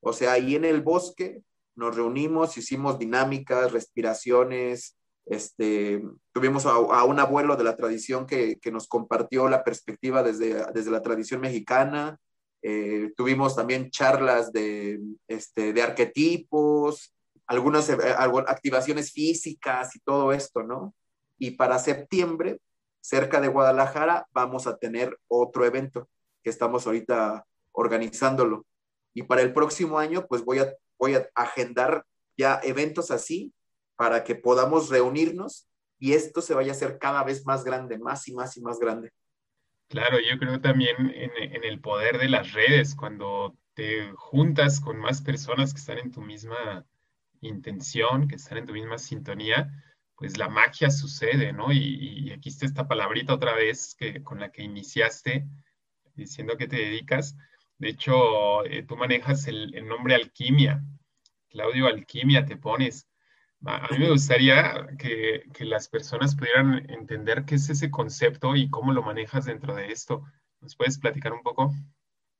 O 0.01 0.13
sea, 0.13 0.33
ahí 0.33 0.55
en 0.55 0.65
el 0.65 0.81
bosque 0.81 1.41
nos 1.75 1.95
reunimos, 1.95 2.57
hicimos 2.57 2.99
dinámicas, 2.99 3.71
respiraciones, 3.71 4.95
este, 5.25 6.03
tuvimos 6.33 6.65
a, 6.65 7.03
un 7.03 7.19
abuelo 7.19 7.55
de 7.55 7.63
la 7.63 7.75
tradición 7.75 8.25
que, 8.25 8.59
que, 8.59 8.71
nos 8.71 8.87
compartió 8.87 9.47
la 9.47 9.63
perspectiva 9.63 10.21
desde, 10.21 10.65
desde 10.73 10.91
la 10.91 11.01
tradición 11.01 11.39
mexicana. 11.39 12.19
Eh, 12.61 13.11
tuvimos 13.15 13.55
también 13.55 13.89
charlas 13.89 14.51
de, 14.51 14.99
este, 15.27 15.73
de 15.73 15.81
arquetipos, 15.81 17.13
algunas 17.47 17.89
eh, 17.89 17.97
activaciones 18.47 19.11
físicas 19.11 19.95
y 19.95 19.99
todo 19.99 20.33
esto, 20.33 20.63
¿no? 20.63 20.93
Y 21.37 21.51
para 21.51 21.79
septiembre, 21.79 22.59
cerca 23.01 23.41
de 23.41 23.49
Guadalajara, 23.49 24.27
vamos 24.31 24.67
a 24.67 24.77
tener 24.77 25.17
otro 25.27 25.65
evento 25.65 26.09
que 26.41 26.49
estamos 26.49 26.85
ahorita 26.85 27.45
organizándolo. 27.71 28.65
Y 29.13 29.23
para 29.23 29.41
el 29.41 29.53
próximo 29.53 29.99
año, 29.99 30.25
pues 30.27 30.43
voy 30.43 30.59
a, 30.59 30.73
voy 30.97 31.15
a 31.15 31.29
agendar 31.35 32.05
ya 32.37 32.59
eventos 32.63 33.11
así 33.11 33.53
para 34.03 34.25
que 34.25 34.35
podamos 34.35 34.89
reunirnos 34.89 35.69
y 35.97 36.11
esto 36.11 36.41
se 36.41 36.53
vaya 36.53 36.73
a 36.73 36.75
hacer 36.75 36.97
cada 36.99 37.23
vez 37.23 37.45
más 37.45 37.63
grande, 37.63 37.97
más 37.97 38.27
y 38.27 38.33
más 38.33 38.57
y 38.57 38.61
más 38.61 38.77
grande. 38.77 39.13
Claro, 39.87 40.17
yo 40.19 40.37
creo 40.37 40.59
también 40.59 40.97
en, 41.15 41.63
el 41.63 41.79
poder 41.79 42.17
de 42.17 42.27
las 42.27 42.51
redes, 42.51 42.95
cuando 42.95 43.55
te 43.73 44.11
juntas 44.15 44.81
con 44.81 44.99
más 44.99 45.21
personas 45.21 45.73
que 45.73 45.79
están 45.79 45.99
en 45.99 46.11
tu 46.11 46.19
misma 46.19 46.85
intención, 47.39 48.27
que 48.27 48.35
están 48.35 48.57
en 48.57 48.65
tu 48.65 48.73
misma 48.73 48.97
sintonía, 48.97 49.71
pues 50.17 50.37
la 50.37 50.49
magia 50.49 50.91
sucede, 50.91 51.53
¿no? 51.53 51.71
Y, 51.71 52.29
aquí 52.33 52.49
está 52.49 52.65
esta 52.65 52.85
palabrita 52.85 53.33
otra 53.33 53.55
vez 53.55 53.95
que, 53.97 54.21
con 54.21 54.41
la 54.41 54.51
que 54.51 54.63
iniciaste, 54.63 55.47
diciendo 56.13 56.57
que 56.57 56.67
te 56.67 56.75
dedicas. 56.75 57.37
De 57.77 57.87
hecho, 57.87 58.65
eh, 58.65 58.83
tú 58.83 58.97
manejas 58.97 59.47
el, 59.47 59.87
nombre 59.87 60.15
alquimia. 60.15 60.83
Claudio, 61.47 61.87
alquimia 61.87 62.45
te 62.45 62.57
pones. 62.57 63.07
A 63.65 63.87
mí 63.91 63.99
me 63.99 64.09
gustaría 64.09 64.87
que, 64.97 65.43
que, 65.53 65.65
las 65.65 65.87
personas 65.87 66.35
pudieran 66.35 66.89
entender 66.89 67.45
qué 67.45 67.55
es 67.55 67.69
ese 67.69 67.89
concepto 67.89 68.55
y 68.55 68.69
cómo 68.69 68.91
lo 68.91 69.01
manejas 69.01 69.45
dentro 69.45 69.73
de 69.73 69.91
esto. 69.91 70.23
¿Nos 70.59 70.75
puedes 70.75 70.99
platicar 70.99 71.31
un 71.33 71.41
poco? 71.41 71.73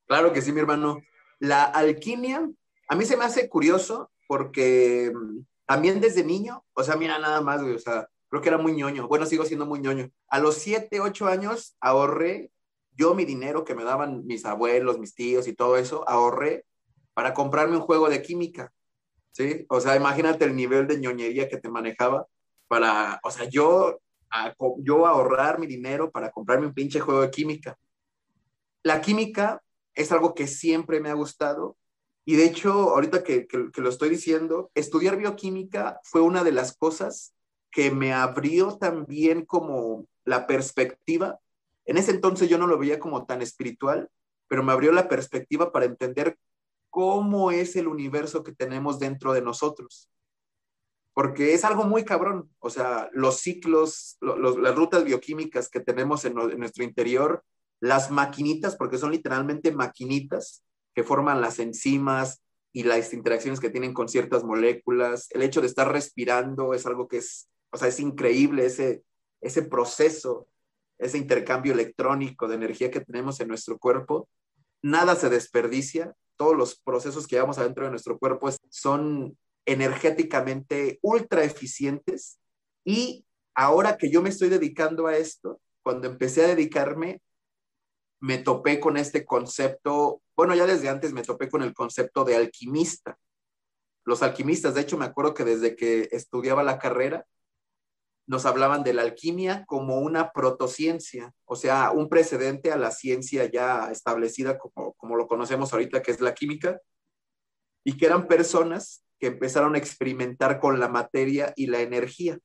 Claro 0.05 0.33
que 0.33 0.41
sí, 0.41 0.51
mi 0.51 0.59
hermano. 0.59 1.01
La 1.39 1.63
alquimia, 1.63 2.49
a 2.89 2.95
mí 2.95 3.05
se 3.05 3.17
me 3.17 3.25
hace 3.25 3.47
curioso 3.47 4.12
porque 4.27 5.12
mm, 5.13 5.39
también 5.65 6.01
desde 6.01 6.23
niño, 6.23 6.65
o 6.73 6.83
sea, 6.83 6.95
mira 6.95 7.17
nada 7.19 7.41
más, 7.41 7.62
güey, 7.62 7.75
o 7.75 7.79
sea, 7.79 8.07
creo 8.27 8.41
que 8.41 8.49
era 8.49 8.57
muy 8.57 8.73
ñoño. 8.73 9.07
Bueno, 9.07 9.25
sigo 9.25 9.45
siendo 9.45 9.65
muy 9.65 9.79
ñoño. 9.79 10.09
A 10.27 10.39
los 10.39 10.55
7, 10.55 10.99
8 10.99 11.27
años 11.27 11.75
ahorré 11.79 12.51
yo 12.95 13.15
mi 13.15 13.25
dinero 13.25 13.63
que 13.63 13.75
me 13.75 13.83
daban 13.83 14.25
mis 14.25 14.45
abuelos, 14.45 14.99
mis 14.99 15.15
tíos 15.15 15.47
y 15.47 15.53
todo 15.53 15.77
eso, 15.77 16.07
ahorré 16.07 16.65
para 17.13 17.33
comprarme 17.33 17.77
un 17.77 17.83
juego 17.83 18.09
de 18.09 18.21
química. 18.21 18.71
¿Sí? 19.33 19.65
O 19.67 19.81
sea, 19.81 19.97
imagínate 19.97 20.45
el 20.45 20.55
nivel 20.55 20.87
de 20.87 20.99
ñoñería 20.99 21.49
que 21.49 21.57
te 21.57 21.69
manejaba 21.69 22.25
para, 22.69 23.19
o 23.23 23.29
sea, 23.29 23.49
yo, 23.49 23.99
yo 24.77 25.05
ahorrar 25.05 25.59
mi 25.59 25.67
dinero 25.67 26.09
para 26.09 26.31
comprarme 26.31 26.67
un 26.67 26.73
pinche 26.73 27.01
juego 27.01 27.21
de 27.21 27.31
química. 27.31 27.77
La 28.83 29.01
química 29.01 29.61
es 29.93 30.11
algo 30.11 30.33
que 30.33 30.47
siempre 30.47 31.01
me 31.01 31.09
ha 31.09 31.13
gustado 31.13 31.75
y 32.25 32.37
de 32.37 32.45
hecho, 32.45 32.71
ahorita 32.71 33.23
que, 33.23 33.47
que, 33.47 33.69
que 33.71 33.81
lo 33.81 33.89
estoy 33.89 34.09
diciendo, 34.09 34.71
estudiar 34.75 35.17
bioquímica 35.17 35.99
fue 36.03 36.21
una 36.21 36.43
de 36.43 36.53
las 36.53 36.77
cosas 36.77 37.33
que 37.69 37.91
me 37.91 38.13
abrió 38.13 38.77
también 38.77 39.45
como 39.45 40.07
la 40.23 40.47
perspectiva. 40.47 41.39
En 41.85 41.97
ese 41.97 42.11
entonces 42.11 42.47
yo 42.47 42.57
no 42.57 42.67
lo 42.67 42.77
veía 42.77 42.99
como 42.99 43.25
tan 43.25 43.41
espiritual, 43.41 44.09
pero 44.47 44.63
me 44.63 44.71
abrió 44.71 44.93
la 44.93 45.09
perspectiva 45.09 45.71
para 45.71 45.85
entender 45.85 46.37
cómo 46.93 47.49
es 47.49 47.75
el 47.75 47.88
universo 47.88 48.43
que 48.43 48.51
tenemos 48.51 48.99
dentro 48.99 49.34
de 49.34 49.41
nosotros. 49.41 50.12
Porque 51.15 51.56
es 51.56 51.65
algo 51.65 51.86
muy 51.86 52.06
cabrón. 52.06 52.51
O 52.60 52.69
sea, 52.69 53.10
los 53.13 53.39
ciclos, 53.39 54.17
las 54.21 54.75
rutas 54.75 55.03
bioquímicas 55.03 55.69
que 55.69 55.79
tenemos 55.79 56.23
en, 56.23 56.39
en 56.39 56.60
nuestro 56.60 56.84
interior, 56.84 57.43
las 57.79 58.12
maquinitas, 58.12 58.75
porque 58.75 58.99
son 58.99 59.10
literalmente 59.10 59.71
maquinitas 59.71 60.63
que 60.93 61.03
forman 61.03 61.41
las 61.41 61.58
enzimas 61.58 62.43
y 62.71 62.84
las 62.84 63.12
interacciones 63.12 63.60
que 63.60 63.71
tienen 63.71 63.95
con 63.95 64.08
ciertas 64.08 64.43
moléculas. 64.43 65.29
El 65.32 65.41
hecho 65.41 65.62
de 65.62 65.67
estar 65.67 65.91
respirando 65.91 66.75
es 66.75 66.86
algo 66.86 67.08
que 67.08 67.17
es, 67.17 67.49
o 67.71 67.77
sea, 67.79 67.88
es 67.88 67.99
increíble 67.99 68.67
ese, 68.67 69.01
ese 69.41 69.63
proceso, 69.63 70.47
ese 70.99 71.17
intercambio 71.17 71.73
electrónico 71.73 72.47
de 72.47 72.53
energía 72.53 72.91
que 72.91 73.01
tenemos 73.01 73.39
en 73.39 73.47
nuestro 73.47 73.79
cuerpo. 73.79 74.29
Nada 74.84 75.15
se 75.15 75.32
desperdicia 75.32 76.15
todos 76.37 76.55
los 76.55 76.75
procesos 76.79 77.27
que 77.27 77.35
llevamos 77.35 77.57
adentro 77.57 77.85
de 77.85 77.91
nuestro 77.91 78.17
cuerpo 78.17 78.49
son 78.69 79.37
energéticamente 79.65 80.99
ultra 81.01 81.43
eficientes 81.43 82.39
y 82.85 83.25
ahora 83.55 83.97
que 83.97 84.11
yo 84.11 84.21
me 84.21 84.29
estoy 84.29 84.49
dedicando 84.49 85.07
a 85.07 85.17
esto, 85.17 85.61
cuando 85.83 86.07
empecé 86.07 86.43
a 86.43 86.47
dedicarme, 86.47 87.21
me 88.19 88.37
topé 88.37 88.79
con 88.79 88.97
este 88.97 89.25
concepto, 89.25 90.21
bueno, 90.35 90.55
ya 90.55 90.65
desde 90.65 90.89
antes 90.89 91.13
me 91.13 91.23
topé 91.23 91.49
con 91.49 91.61
el 91.61 91.73
concepto 91.73 92.23
de 92.23 92.35
alquimista. 92.35 93.17
Los 94.05 94.23
alquimistas, 94.23 94.75
de 94.75 94.81
hecho, 94.81 94.97
me 94.97 95.05
acuerdo 95.05 95.33
que 95.33 95.43
desde 95.43 95.75
que 95.75 96.07
estudiaba 96.11 96.63
la 96.63 96.79
carrera, 96.79 97.25
nos 98.25 98.45
hablaban 98.45 98.83
de 98.83 98.93
la 98.93 99.01
alquimia 99.01 99.65
como 99.65 99.99
una 99.99 100.31
protociencia, 100.31 101.33
o 101.45 101.55
sea, 101.55 101.91
un 101.91 102.09
precedente 102.09 102.71
a 102.71 102.77
la 102.77 102.91
ciencia 102.91 103.49
ya 103.51 103.91
establecida 103.91 104.57
como, 104.57 104.93
como 104.93 105.15
lo 105.15 105.27
conocemos 105.27 105.73
ahorita, 105.73 106.01
que 106.01 106.12
es 106.12 106.21
la 106.21 106.33
química, 106.33 106.79
y 107.83 107.97
que 107.97 108.05
eran 108.05 108.27
personas 108.27 109.03
que 109.19 109.27
empezaron 109.27 109.75
a 109.75 109.77
experimentar 109.77 110.59
con 110.59 110.79
la 110.79 110.88
materia 110.88 111.53
y 111.55 111.67
la 111.67 111.81
energía 111.81 112.39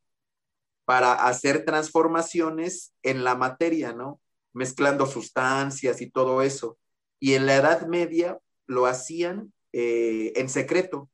para 0.85 1.13
hacer 1.13 1.65
transformaciones 1.65 2.95
en 3.03 3.23
la 3.23 3.35
materia, 3.35 3.93
¿no? 3.93 4.21
Mezclando 4.55 5.07
sustancias 5.07 6.01
y 6.01 6.11
todo 6.11 6.43
eso. 6.43 6.79
Y 7.21 7.35
en 7.35 7.47
la 7.47 7.57
Edad 7.57 7.87
Media 7.87 8.39
lo 8.67 8.87
hacían 8.87 9.53
eh, 9.73 10.33
en 10.37 10.49
secreto, 10.49 11.11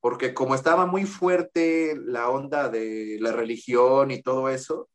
porque 0.00 0.34
como 0.34 0.54
estaba 0.54 0.86
muy 0.86 1.04
fuerte 1.04 1.96
la 1.96 2.28
onda 2.30 2.68
de 2.68 3.18
la 3.20 3.32
religión 3.32 4.10
y 4.10 4.22
todo 4.22 4.48
eso, 4.48 4.88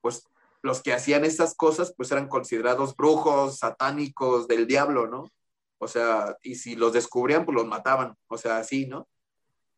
pues 0.00 0.28
los 0.62 0.82
que 0.82 0.92
hacían 0.92 1.24
esas 1.24 1.54
cosas 1.54 1.92
pues 1.96 2.10
eran 2.12 2.28
considerados 2.28 2.96
brujos, 2.96 3.58
satánicos 3.58 4.48
del 4.48 4.66
diablo, 4.66 5.06
¿no? 5.08 5.30
O 5.78 5.88
sea, 5.88 6.36
y 6.42 6.54
si 6.54 6.76
los 6.76 6.92
descubrían 6.92 7.44
pues 7.44 7.54
los 7.56 7.66
mataban, 7.66 8.14
o 8.28 8.38
sea, 8.38 8.58
así, 8.58 8.86
¿no? 8.86 9.08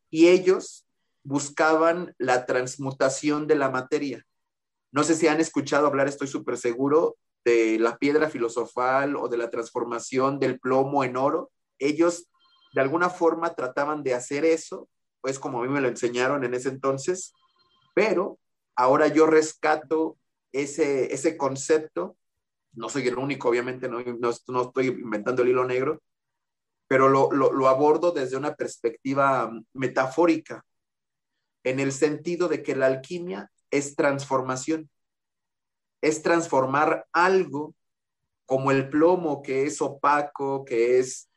Y 0.09 0.27
ellos 0.27 0.85
buscaban 1.23 2.15
la 2.17 2.45
transmutación 2.45 3.47
de 3.47 3.55
la 3.55 3.69
materia. 3.69 4.25
No 4.91 5.03
sé 5.03 5.15
si 5.15 5.27
han 5.27 5.41
escuchado 5.41 5.87
hablar, 5.87 6.07
estoy 6.07 6.27
súper 6.27 6.57
seguro, 6.57 7.17
de 7.43 7.79
la 7.79 7.97
piedra 7.97 8.29
filosofal 8.29 9.15
o 9.15 9.27
de 9.27 9.37
la 9.37 9.49
transformación 9.49 10.39
del 10.39 10.59
plomo 10.59 11.03
en 11.03 11.17
oro. 11.17 11.51
Ellos 11.79 12.27
de 12.73 12.81
alguna 12.81 13.09
forma 13.09 13.53
trataban 13.53 14.03
de 14.03 14.13
hacer 14.13 14.45
eso, 14.45 14.89
pues 15.21 15.39
como 15.39 15.59
a 15.59 15.63
mí 15.63 15.69
me 15.69 15.81
lo 15.81 15.87
enseñaron 15.87 16.43
en 16.43 16.53
ese 16.53 16.69
entonces, 16.69 17.33
pero 17.93 18.39
ahora 18.75 19.07
yo 19.07 19.25
rescato 19.25 20.17
ese, 20.51 21.13
ese 21.13 21.37
concepto, 21.37 22.15
no 22.73 22.89
soy 22.89 23.07
el 23.07 23.17
único, 23.17 23.49
obviamente, 23.49 23.89
no, 23.89 23.99
no, 24.01 24.61
estoy 24.61 24.87
inventando 24.87 25.41
el 25.41 25.49
hilo 25.49 25.65
negro, 25.65 26.01
pero 26.87 27.09
lo, 27.09 27.31
lo 27.31 27.67
abordo 27.67 28.11
desde 28.11 28.37
una 28.37 28.55
perspectiva 28.55 29.51
metafórica, 29.73 30.63
en 31.63 31.79
el 31.79 31.91
sentido 31.91 32.47
de 32.47 32.63
que 32.63 32.75
la 32.75 32.85
alquimia 32.85 33.51
es 33.71 33.95
transformación, 33.95 34.89
es 36.01 36.21
transformar 36.21 37.05
algo 37.11 37.75
como 38.45 38.71
el 38.71 38.89
plomo 38.89 39.41
que 39.41 39.65
es 39.65 39.81
opaco, 39.81 40.63
que 40.63 40.99
es 40.99 41.29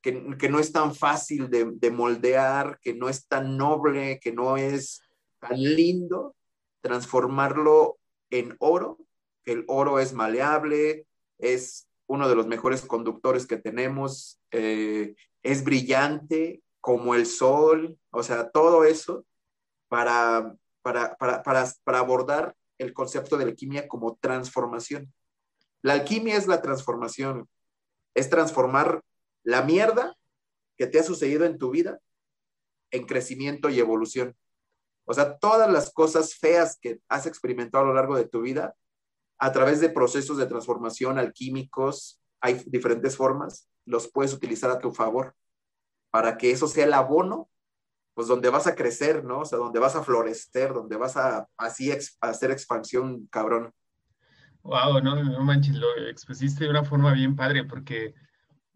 que, 0.00 0.48
no 0.48 0.58
es 0.58 0.72
tan 0.72 0.94
fácil 0.94 1.50
de, 1.50 1.90
moldear, 1.90 2.78
que 2.80 2.94
no 2.94 3.08
es 3.08 3.26
tan 3.26 3.56
noble, 3.56 4.18
que 4.20 4.32
no 4.32 4.56
es 4.56 5.02
tan 5.38 5.62
lindo, 5.62 6.34
transformarlo 6.80 7.98
en 8.30 8.56
oro, 8.58 8.98
el 9.44 9.64
oro 9.68 9.98
es 9.98 10.12
maleable, 10.12 11.06
es 11.38 11.88
uno 12.06 12.28
de 12.28 12.34
los 12.34 12.46
mejores 12.46 12.82
conductores 12.82 13.46
que 13.46 13.56
tenemos, 13.56 14.40
eh, 14.50 15.14
es 15.42 15.64
brillante 15.64 16.62
como 16.80 17.14
el 17.14 17.26
sol, 17.26 17.98
o 18.10 18.22
sea, 18.22 18.50
todo 18.50 18.84
eso 18.84 19.24
para, 19.88 20.54
para, 20.82 21.16
para, 21.16 21.42
para 21.42 21.98
abordar 21.98 22.56
el 22.78 22.94
concepto 22.94 23.36
de 23.36 23.44
alquimia 23.44 23.86
como 23.86 24.16
transformación. 24.16 25.12
La 25.82 25.94
alquimia 25.94 26.36
es 26.36 26.46
la 26.46 26.62
transformación, 26.62 27.48
es 28.14 28.30
transformar 28.30 29.02
la 29.42 29.62
mierda 29.62 30.16
que 30.76 30.86
te 30.86 30.98
ha 30.98 31.02
sucedido 31.02 31.44
en 31.44 31.58
tu 31.58 31.70
vida 31.70 32.00
en 32.90 33.06
crecimiento 33.06 33.68
y 33.68 33.78
evolución. 33.78 34.36
O 35.04 35.14
sea, 35.14 35.38
todas 35.38 35.70
las 35.70 35.92
cosas 35.92 36.34
feas 36.34 36.78
que 36.80 37.00
has 37.08 37.26
experimentado 37.26 37.84
a 37.84 37.88
lo 37.88 37.94
largo 37.94 38.16
de 38.16 38.28
tu 38.28 38.42
vida, 38.42 38.74
a 39.38 39.52
través 39.52 39.80
de 39.80 39.88
procesos 39.88 40.36
de 40.36 40.46
transformación 40.46 41.18
alquímicos, 41.18 42.20
hay 42.40 42.62
diferentes 42.66 43.16
formas, 43.16 43.68
los 43.86 44.10
puedes 44.10 44.32
utilizar 44.32 44.70
a 44.70 44.78
tu 44.78 44.92
favor 44.92 45.34
para 46.10 46.36
que 46.36 46.50
eso 46.50 46.66
sea 46.66 46.84
el 46.84 46.92
abono, 46.92 47.48
pues 48.14 48.28
donde 48.28 48.50
vas 48.50 48.66
a 48.66 48.74
crecer, 48.74 49.24
¿no? 49.24 49.40
O 49.40 49.44
sea, 49.44 49.58
donde 49.58 49.78
vas 49.78 49.96
a 49.96 50.02
florecer, 50.02 50.74
donde 50.74 50.96
vas 50.96 51.16
a 51.16 51.48
así 51.56 51.90
hacer 52.20 52.50
expansión 52.50 53.26
cabrón. 53.28 53.72
Wow, 54.62 55.00
no, 55.02 55.22
no 55.22 55.42
manches, 55.42 55.76
lo 55.76 55.86
expusiste 56.08 56.64
de 56.64 56.70
una 56.70 56.84
forma 56.84 57.12
bien 57.14 57.34
padre, 57.34 57.64
porque 57.64 58.14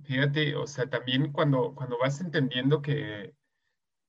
Fíjate, 0.04 0.54
o 0.56 0.66
sea, 0.66 0.88
también 0.88 1.32
cuando, 1.32 1.74
cuando 1.74 1.98
vas 1.98 2.20
entendiendo 2.20 2.82
que, 2.82 3.34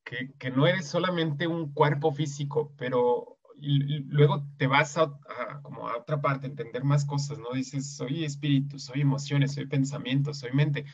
que, 0.04 0.52
no 0.52 0.68
eres 0.68 0.88
solamente 0.88 1.48
un 1.48 1.74
cuerpo 1.74 2.12
físico, 2.12 2.74
pero 2.78 3.40
luego 3.58 4.46
te 4.58 4.68
vas 4.68 4.98
a, 4.98 5.18
como 5.62 5.88
a 5.88 5.98
otra 5.98 6.22
parte, 6.22 6.48
entender 6.48 6.84
más 6.84 7.06
cosas, 7.06 7.40
¿no? 7.40 7.52
Dices, 7.54 7.96
soy 7.96 8.26
espíritu, 8.26 8.78
soy 8.78 9.02
emociones, 9.02 9.54
soy 9.54 9.66
pensamiento, 9.68 10.34
soy 10.34 10.52
mente. 10.52 10.86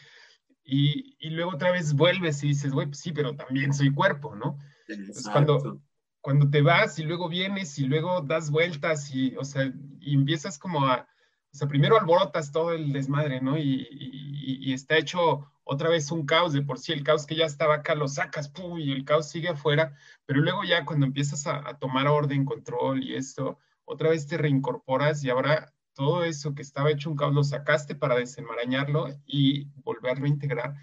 Y, 0.63 1.17
y 1.19 1.31
luego 1.31 1.51
otra 1.51 1.71
vez 1.71 1.93
vuelves 1.93 2.43
y 2.43 2.49
dices, 2.49 2.71
güey, 2.71 2.87
pues 2.87 2.99
sí, 2.99 3.11
pero 3.11 3.35
también 3.35 3.73
soy 3.73 3.91
cuerpo, 3.91 4.35
¿no? 4.35 4.59
Entonces, 4.87 5.27
cuando, 5.29 5.81
cuando 6.21 6.49
te 6.49 6.61
vas 6.61 6.99
y 6.99 7.03
luego 7.03 7.27
vienes 7.27 7.79
y 7.79 7.85
luego 7.85 8.21
das 8.21 8.51
vueltas 8.51 9.13
y, 9.13 9.35
o 9.35 9.43
sea, 9.43 9.73
y 9.99 10.13
empiezas 10.13 10.59
como 10.59 10.85
a, 10.85 11.07
o 11.53 11.57
sea, 11.57 11.67
primero 11.67 11.97
alborotas 11.97 12.51
todo 12.51 12.71
el 12.71 12.93
desmadre, 12.93 13.41
¿no? 13.41 13.57
Y, 13.57 14.73
está 14.73 14.97
hecho 14.97 15.51
otra 15.65 15.89
vez 15.89 16.11
un 16.11 16.25
caos, 16.25 16.53
de 16.53 16.61
por 16.61 16.79
sí 16.79 16.93
el 16.93 17.03
caos 17.03 17.25
que 17.25 17.35
ya 17.35 17.45
estaba 17.45 17.75
acá 17.75 17.93
lo 17.93 18.07
sacas, 18.07 18.47
¡pum! 18.47 18.79
y 18.79 18.91
el 18.93 19.03
caos 19.03 19.29
sigue 19.29 19.49
afuera, 19.49 19.95
pero 20.25 20.39
luego 20.39 20.63
ya 20.63 20.85
cuando 20.85 21.05
empiezas 21.05 21.45
a, 21.45 21.67
a 21.67 21.77
tomar 21.77 22.07
orden, 22.07 22.45
control 22.45 23.03
y 23.03 23.15
esto, 23.15 23.59
otra 23.83 24.09
vez 24.09 24.27
te 24.27 24.37
reincorporas 24.37 25.23
y 25.23 25.29
ahora 25.29 25.73
todo 25.93 26.23
eso 26.23 26.55
que 26.55 26.61
estaba 26.61 26.91
hecho 26.91 27.09
un 27.09 27.17
caos 27.17 27.33
lo 27.33 27.43
sacaste 27.43 27.95
para 27.95 28.15
desenmarañarlo 28.15 29.07
y 29.25 29.65
volverlo 29.83 30.25
a 30.25 30.29
integrar. 30.29 30.75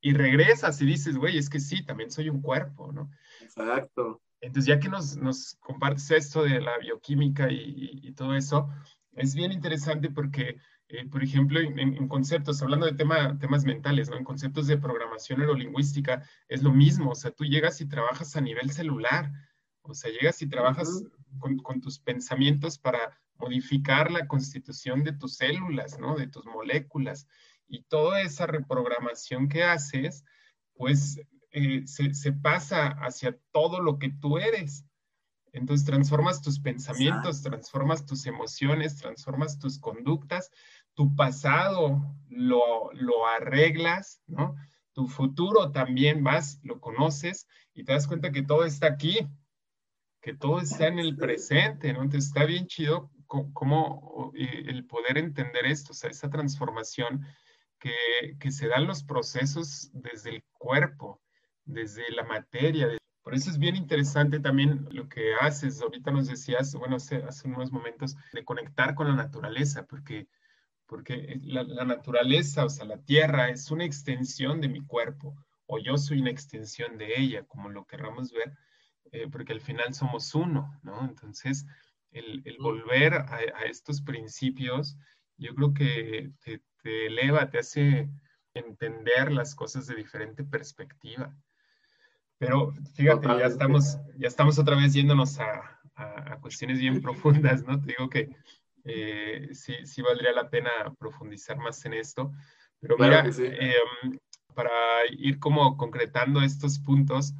Y 0.00 0.14
regresas 0.14 0.80
y 0.80 0.86
dices, 0.86 1.16
güey, 1.16 1.38
es 1.38 1.48
que 1.48 1.60
sí, 1.60 1.84
también 1.84 2.10
soy 2.10 2.28
un 2.28 2.40
cuerpo, 2.42 2.92
¿no? 2.92 3.10
Exacto. 3.40 4.20
Entonces, 4.40 4.66
ya 4.66 4.80
que 4.80 4.88
nos, 4.88 5.16
nos 5.16 5.54
compartes 5.60 6.10
esto 6.10 6.42
de 6.42 6.60
la 6.60 6.76
bioquímica 6.78 7.50
y, 7.50 8.00
y, 8.02 8.12
todo 8.12 8.34
eso, 8.34 8.68
es 9.14 9.34
bien 9.34 9.52
interesante 9.52 10.10
porque, 10.10 10.56
eh, 10.88 11.06
por 11.08 11.22
ejemplo, 11.22 11.60
en, 11.60 11.78
en, 11.78 12.08
conceptos, 12.08 12.62
hablando 12.62 12.86
de 12.86 12.94
tema, 12.94 13.38
temas 13.38 13.64
mentales, 13.64 14.08
¿no? 14.08 14.16
En 14.16 14.24
conceptos 14.24 14.66
de 14.66 14.78
programación 14.78 15.40
neurolingüística, 15.40 16.22
es 16.48 16.62
lo 16.62 16.72
mismo, 16.72 17.10
o 17.10 17.14
sea, 17.14 17.30
tú 17.30 17.44
llegas 17.44 17.80
y 17.80 17.88
trabajas 17.88 18.36
a 18.36 18.40
nivel 18.40 18.70
celular, 18.70 19.30
o 19.82 19.94
sea, 19.94 20.10
llegas 20.10 20.40
y 20.42 20.48
trabajas 20.48 20.88
uh 20.88 21.04
-huh. 21.04 21.38
con, 21.38 21.58
con, 21.58 21.80
tus 21.80 21.98
pensamientos 21.98 22.78
para 22.78 23.18
modificar 23.34 24.10
la 24.10 24.26
constitución 24.26 25.02
de 25.04 25.12
tus 25.12 25.36
células, 25.36 25.98
¿no? 25.98 26.16
De 26.16 26.28
tus 26.28 26.46
moléculas. 26.46 27.26
Y 27.66 27.82
toda 27.84 28.20
esa 28.20 28.46
reprogramación 28.46 29.48
que 29.48 29.64
haces, 29.64 30.24
pues 30.74 31.20
eh, 31.50 31.82
se, 31.86 32.14
se, 32.14 32.32
pasa 32.32 32.88
hacia 32.88 33.36
todo 33.50 33.80
lo 33.80 33.98
que 33.98 34.10
tú 34.10 34.38
eres. 34.38 34.84
Entonces 35.52 35.84
transformas 35.86 36.40
tus 36.40 36.58
pensamientos, 36.58 37.36
Exacto. 37.36 37.50
transformas 37.50 38.06
tus 38.06 38.26
emociones, 38.26 38.96
transformas 38.96 39.58
tus 39.58 39.78
conductas, 39.78 40.50
tu 40.94 41.14
pasado 41.14 42.16
lo, 42.28 42.90
lo 42.92 43.26
arreglas, 43.26 44.22
¿no? 44.26 44.56
Tu 44.94 45.06
futuro 45.06 45.70
también 45.70 46.24
vas, 46.24 46.58
lo 46.62 46.80
conoces 46.80 47.46
y 47.74 47.84
te 47.84 47.92
das 47.92 48.06
cuenta 48.06 48.32
que 48.32 48.42
todo 48.42 48.64
está 48.64 48.86
aquí, 48.86 49.28
que 50.20 50.34
todo 50.34 50.60
está 50.60 50.86
en 50.86 50.98
el 50.98 51.16
presente, 51.16 51.92
¿no? 51.92 52.02
Entonces 52.02 52.28
está 52.28 52.44
bien 52.44 52.66
chido 52.66 53.10
cómo 53.26 54.32
el 54.34 54.84
poder 54.86 55.16
entender 55.16 55.64
esto, 55.66 55.92
o 55.92 55.94
sea, 55.94 56.10
esa 56.10 56.28
transformación 56.28 57.26
que, 57.78 58.36
que 58.38 58.52
se 58.52 58.68
dan 58.68 58.86
los 58.86 59.02
procesos 59.02 59.90
desde 59.94 60.30
el 60.30 60.44
cuerpo, 60.52 61.20
desde 61.64 62.10
la 62.12 62.24
materia. 62.24 62.88
Por 63.22 63.34
eso 63.34 63.50
es 63.50 63.58
bien 63.58 63.76
interesante 63.76 64.40
también 64.40 64.88
lo 64.90 65.08
que 65.08 65.34
haces. 65.40 65.80
Ahorita 65.80 66.10
nos 66.10 66.26
decías, 66.26 66.74
bueno, 66.74 66.96
hace, 66.96 67.16
hace 67.16 67.48
unos 67.48 67.70
momentos, 67.70 68.16
de 68.32 68.44
conectar 68.44 68.94
con 68.94 69.06
la 69.08 69.14
naturaleza, 69.14 69.86
porque, 69.86 70.26
porque 70.86 71.38
la, 71.42 71.62
la, 71.62 71.84
naturaleza, 71.84 72.64
o 72.64 72.68
sea, 72.68 72.84
la 72.84 72.98
tierra 72.98 73.48
es 73.50 73.70
una 73.70 73.84
extensión 73.84 74.60
de 74.60 74.68
mi 74.68 74.80
cuerpo, 74.80 75.36
o 75.66 75.78
yo 75.78 75.96
soy 75.96 76.20
una 76.20 76.30
extensión 76.30 76.98
de 76.98 77.18
ella, 77.18 77.44
como 77.44 77.68
lo 77.68 77.86
querramos 77.86 78.32
ver, 78.32 78.56
eh, 79.12 79.28
porque 79.30 79.52
al 79.52 79.60
final 79.60 79.94
somos 79.94 80.34
uno, 80.34 80.78
¿no? 80.82 81.04
Entonces, 81.04 81.66
el, 82.10 82.42
el 82.44 82.58
volver 82.58 83.14
a, 83.14 83.36
a, 83.36 83.62
estos 83.64 84.02
principios, 84.02 84.96
yo 85.36 85.54
creo 85.54 85.74
que 85.74 86.32
te, 86.44 86.62
te 86.82 87.06
eleva, 87.06 87.50
te 87.50 87.58
hace 87.58 88.08
entender 88.54 89.32
las 89.32 89.54
cosas 89.54 89.86
de 89.86 89.94
diferente 89.94 90.44
perspectiva. 90.44 91.34
Pero 92.42 92.74
fíjate, 92.94 93.28
ya 93.28 93.46
estamos, 93.46 93.98
ya 94.18 94.26
estamos 94.26 94.58
otra 94.58 94.74
vez 94.74 94.92
yéndonos 94.92 95.38
a, 95.38 95.80
a, 95.94 96.32
a 96.32 96.40
cuestiones 96.40 96.80
bien 96.80 97.00
profundas, 97.02 97.64
¿no? 97.64 97.80
Te 97.80 97.94
digo 97.96 98.10
que 98.10 98.30
eh, 98.82 99.50
sí, 99.52 99.74
sí, 99.86 100.02
valdría 100.02 100.32
la 100.32 100.50
pena 100.50 100.70
profundizar 100.98 101.56
más 101.58 101.84
en 101.84 101.94
esto. 101.94 102.32
Pero 102.80 102.96
mira, 102.98 103.22
claro 103.22 103.32
sí. 103.32 103.44
eh, 103.46 103.76
para 104.54 104.72
ir 105.12 105.38
como 105.38 105.76
concretando 105.76 106.42
estos 106.42 106.80
puntos, 106.80 107.32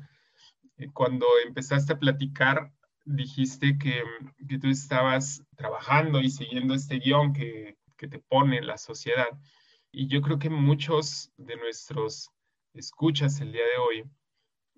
eh, 0.77 0.89
cuando 0.93 1.27
empezaste 1.45 1.95
a 1.95 1.99
platicar, 1.99 2.73
dijiste 3.05 3.79
que, 3.79 4.05
que, 4.49 4.59
tú 4.61 4.69
estabas 4.69 5.43
trabajando 5.57 6.21
y 6.21 6.31
siguiendo 6.31 6.75
este 6.75 7.01
guion 7.01 7.33
que, 7.33 7.77
que 7.97 8.07
te 8.07 8.21
pone 8.21 8.63
la 8.63 8.79
sociedad. 8.79 9.37
Y 9.91 10.07
yo 10.07 10.23
creo 10.23 10.39
que 10.39 10.49
muchos 10.49 11.33
de 11.37 11.57
nuestros 11.57 12.31
escuchas 12.73 13.41
el 13.41 13.51
día 13.51 13.65
de 13.65 13.79
hoy, 13.79 14.05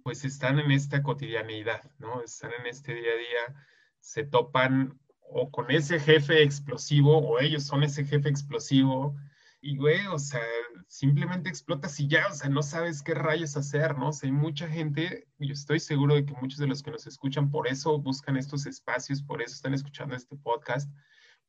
pues 0.04 0.24
están 0.24 0.58
en 0.58 0.70
esta 0.70 1.02
cotidianeidad, 1.02 1.90
¿no? 1.98 2.22
Están 2.22 2.52
en 2.60 2.66
este 2.66 2.94
día 2.94 3.10
a 3.10 3.16
día, 3.16 3.66
se 4.00 4.22
topan 4.22 5.00
o 5.18 5.50
con 5.50 5.70
ese 5.70 5.98
jefe 5.98 6.42
explosivo 6.42 7.18
o 7.18 7.40
ellos 7.40 7.64
son 7.64 7.82
ese 7.82 8.04
jefe 8.04 8.28
explosivo 8.28 9.16
y, 9.62 9.78
güey, 9.78 10.06
o 10.08 10.18
sea, 10.18 10.42
simplemente 10.88 11.48
explotas 11.48 11.98
y 12.00 12.06
ya, 12.06 12.28
o 12.28 12.34
sea, 12.34 12.50
no 12.50 12.62
sabes 12.62 13.02
qué 13.02 13.14
rayos 13.14 13.56
hacer, 13.56 13.96
¿no? 13.96 14.10
O 14.10 14.12
sea, 14.12 14.28
hay 14.28 14.32
mucha 14.32 14.68
gente, 14.68 15.26
yo 15.38 15.54
estoy 15.54 15.80
seguro 15.80 16.16
de 16.16 16.26
que 16.26 16.34
muchos 16.34 16.58
de 16.58 16.66
los 16.66 16.82
que 16.82 16.90
nos 16.90 17.06
escuchan 17.06 17.50
por 17.50 17.66
eso 17.66 17.98
buscan 17.98 18.36
estos 18.36 18.66
espacios, 18.66 19.22
por 19.22 19.40
eso 19.40 19.54
están 19.54 19.72
escuchando 19.72 20.14
este 20.14 20.36
podcast, 20.36 20.92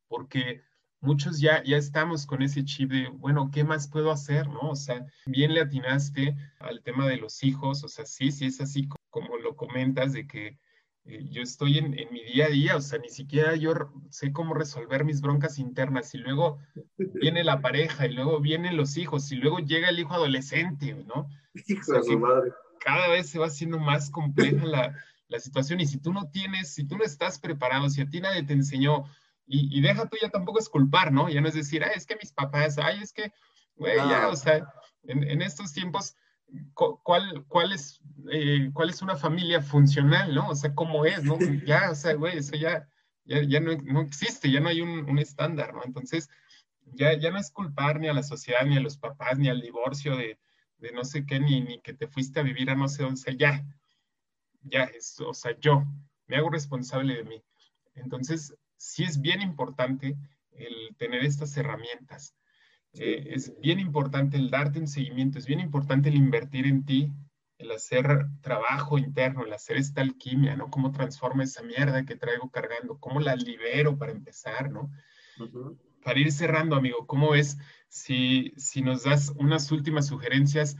porque 0.08 0.62
muchos 1.00 1.40
ya, 1.40 1.62
ya 1.62 1.76
estamos 1.76 2.26
con 2.26 2.42
ese 2.42 2.64
chip 2.64 2.90
de, 2.90 3.08
bueno, 3.08 3.50
¿qué 3.52 3.64
más 3.64 3.88
puedo 3.88 4.10
hacer? 4.10 4.48
¿no? 4.48 4.70
O 4.70 4.76
sea, 4.76 5.06
bien 5.26 5.54
le 5.54 5.60
atinaste 5.60 6.36
al 6.58 6.82
tema 6.82 7.06
de 7.06 7.16
los 7.16 7.42
hijos, 7.42 7.84
o 7.84 7.88
sea, 7.88 8.06
sí, 8.06 8.32
sí 8.32 8.46
es 8.46 8.60
así 8.60 8.88
como 9.10 9.36
lo 9.36 9.56
comentas, 9.56 10.12
de 10.12 10.26
que 10.26 10.58
eh, 11.04 11.28
yo 11.30 11.42
estoy 11.42 11.78
en, 11.78 11.98
en, 11.98 12.12
mi 12.12 12.22
día 12.24 12.46
a 12.46 12.50
día, 12.50 12.76
o 12.76 12.80
sea, 12.80 12.98
ni 12.98 13.08
siquiera 13.08 13.54
yo 13.54 13.72
sé 14.10 14.32
cómo 14.32 14.54
resolver 14.54 15.04
mis 15.04 15.20
broncas 15.20 15.58
internas 15.58 16.14
y 16.14 16.18
luego 16.18 16.58
viene 16.96 17.44
la 17.44 17.60
pareja 17.60 18.06
y 18.06 18.12
luego 18.12 18.40
vienen 18.40 18.76
los 18.76 18.96
hijos 18.96 19.30
y 19.30 19.36
luego 19.36 19.58
llega 19.58 19.88
el 19.88 20.00
hijo 20.00 20.14
adolescente, 20.14 20.94
¿no? 20.94 21.28
Hijo 21.66 21.92
de 21.92 22.02
su 22.02 22.18
madre. 22.18 22.52
Cada 22.80 23.08
vez 23.08 23.30
se 23.30 23.38
va 23.38 23.46
haciendo 23.46 23.78
más 23.78 24.10
compleja 24.10 24.66
la, 24.66 24.94
la 25.28 25.40
situación 25.40 25.80
y 25.80 25.86
si 25.86 25.98
tú 25.98 26.12
no 26.12 26.28
tienes, 26.30 26.74
si 26.74 26.84
tú 26.84 26.96
no 26.96 27.04
estás 27.04 27.38
preparado, 27.38 27.88
si 27.88 28.00
a 28.00 28.08
ti 28.08 28.20
nadie 28.20 28.42
te 28.42 28.52
enseñó, 28.52 29.06
y, 29.46 29.78
y, 29.78 29.80
deja 29.80 30.08
tú 30.08 30.16
ya 30.20 30.28
tampoco 30.28 30.58
es 30.58 30.68
culpar, 30.68 31.12
¿no? 31.12 31.28
Ya 31.28 31.40
no 31.40 31.48
es 31.48 31.54
decir, 31.54 31.84
ay, 31.84 31.92
es 31.94 32.06
que 32.06 32.16
mis 32.16 32.32
papás, 32.32 32.78
ay, 32.78 33.00
es 33.02 33.12
que, 33.12 33.32
güey, 33.76 33.96
no. 33.96 34.10
ya, 34.10 34.28
o 34.28 34.36
sea, 34.36 34.66
en, 35.04 35.22
en 35.22 35.42
estos 35.42 35.72
tiempos, 35.72 36.16
¿cuál, 36.74 37.44
cuál, 37.48 37.72
es, 37.72 38.00
eh, 38.30 38.70
¿cuál 38.72 38.90
es 38.90 39.02
una 39.02 39.16
familia 39.16 39.62
funcional, 39.62 40.34
¿no? 40.34 40.48
O 40.48 40.54
sea, 40.54 40.74
¿cómo 40.74 41.04
es, 41.04 41.22
no? 41.22 41.38
Ya, 41.64 41.90
o 41.90 41.94
sea, 41.94 42.14
güey, 42.14 42.38
eso 42.38 42.56
ya, 42.56 42.88
ya, 43.24 43.42
ya 43.42 43.60
no, 43.60 43.72
no, 43.84 44.02
existe, 44.02 44.50
ya 44.50 44.60
no 44.60 44.68
hay 44.68 44.80
un, 44.80 45.08
un, 45.08 45.18
estándar, 45.18 45.74
¿no? 45.74 45.82
Entonces, 45.84 46.28
ya, 46.94 47.14
ya 47.14 47.30
no 47.30 47.38
es 47.38 47.50
culpar 47.50 48.00
ni 48.00 48.08
a 48.08 48.14
la 48.14 48.22
sociedad, 48.22 48.64
ni 48.64 48.76
a 48.76 48.80
los 48.80 48.96
papás, 48.98 49.38
ni 49.38 49.48
al 49.48 49.60
divorcio 49.60 50.16
de, 50.16 50.38
de 50.78 50.92
no 50.92 51.04
sé 51.04 51.26
qué, 51.26 51.40
ni, 51.40 51.60
ni 51.60 51.80
que 51.80 51.94
te 51.94 52.08
fuiste 52.08 52.40
a 52.40 52.44
vivir 52.44 52.70
a 52.70 52.76
no 52.76 52.88
sé 52.88 53.02
dónde, 53.02 53.20
o 53.20 53.22
sea, 53.22 53.34
ya, 53.34 53.64
ya, 54.62 54.84
es, 54.84 55.20
o 55.20 55.34
sea, 55.34 55.58
yo 55.58 55.84
me 56.26 56.36
hago 56.36 56.50
responsable 56.50 57.14
de 57.14 57.24
mí. 57.24 57.42
Entonces, 57.94 58.54
sí 58.76 59.04
es 59.04 59.20
bien 59.20 59.42
importante 59.42 60.16
el 60.52 60.96
tener 60.96 61.24
estas 61.24 61.56
herramientas. 61.56 62.34
Eh, 62.94 63.34
es 63.34 63.52
bien 63.60 63.78
importante 63.78 64.36
el 64.36 64.50
darte 64.50 64.78
un 64.78 64.88
seguimiento, 64.88 65.38
es 65.38 65.46
bien 65.46 65.60
importante 65.60 66.08
el 66.08 66.14
invertir 66.14 66.66
en 66.66 66.84
ti, 66.84 67.12
el 67.58 67.70
hacer 67.70 68.26
trabajo 68.40 68.98
interno, 68.98 69.44
el 69.44 69.52
hacer 69.52 69.76
esta 69.76 70.00
alquimia, 70.00 70.56
¿no? 70.56 70.70
Cómo 70.70 70.92
transforma 70.92 71.44
esa 71.44 71.62
mierda 71.62 72.04
que 72.04 72.16
traigo 72.16 72.50
cargando, 72.50 72.98
cómo 72.98 73.20
la 73.20 73.34
libero 73.36 73.98
para 73.98 74.12
empezar, 74.12 74.70
¿no? 74.70 74.90
Uh 75.38 75.44
-huh. 75.44 75.78
Para 76.02 76.20
ir 76.20 76.32
cerrando, 76.32 76.76
amigo, 76.76 77.06
¿cómo 77.06 77.34
es 77.34 77.58
si, 77.88 78.52
si 78.56 78.82
nos 78.82 79.04
das 79.04 79.32
unas 79.36 79.70
últimas 79.72 80.06
sugerencias? 80.06 80.76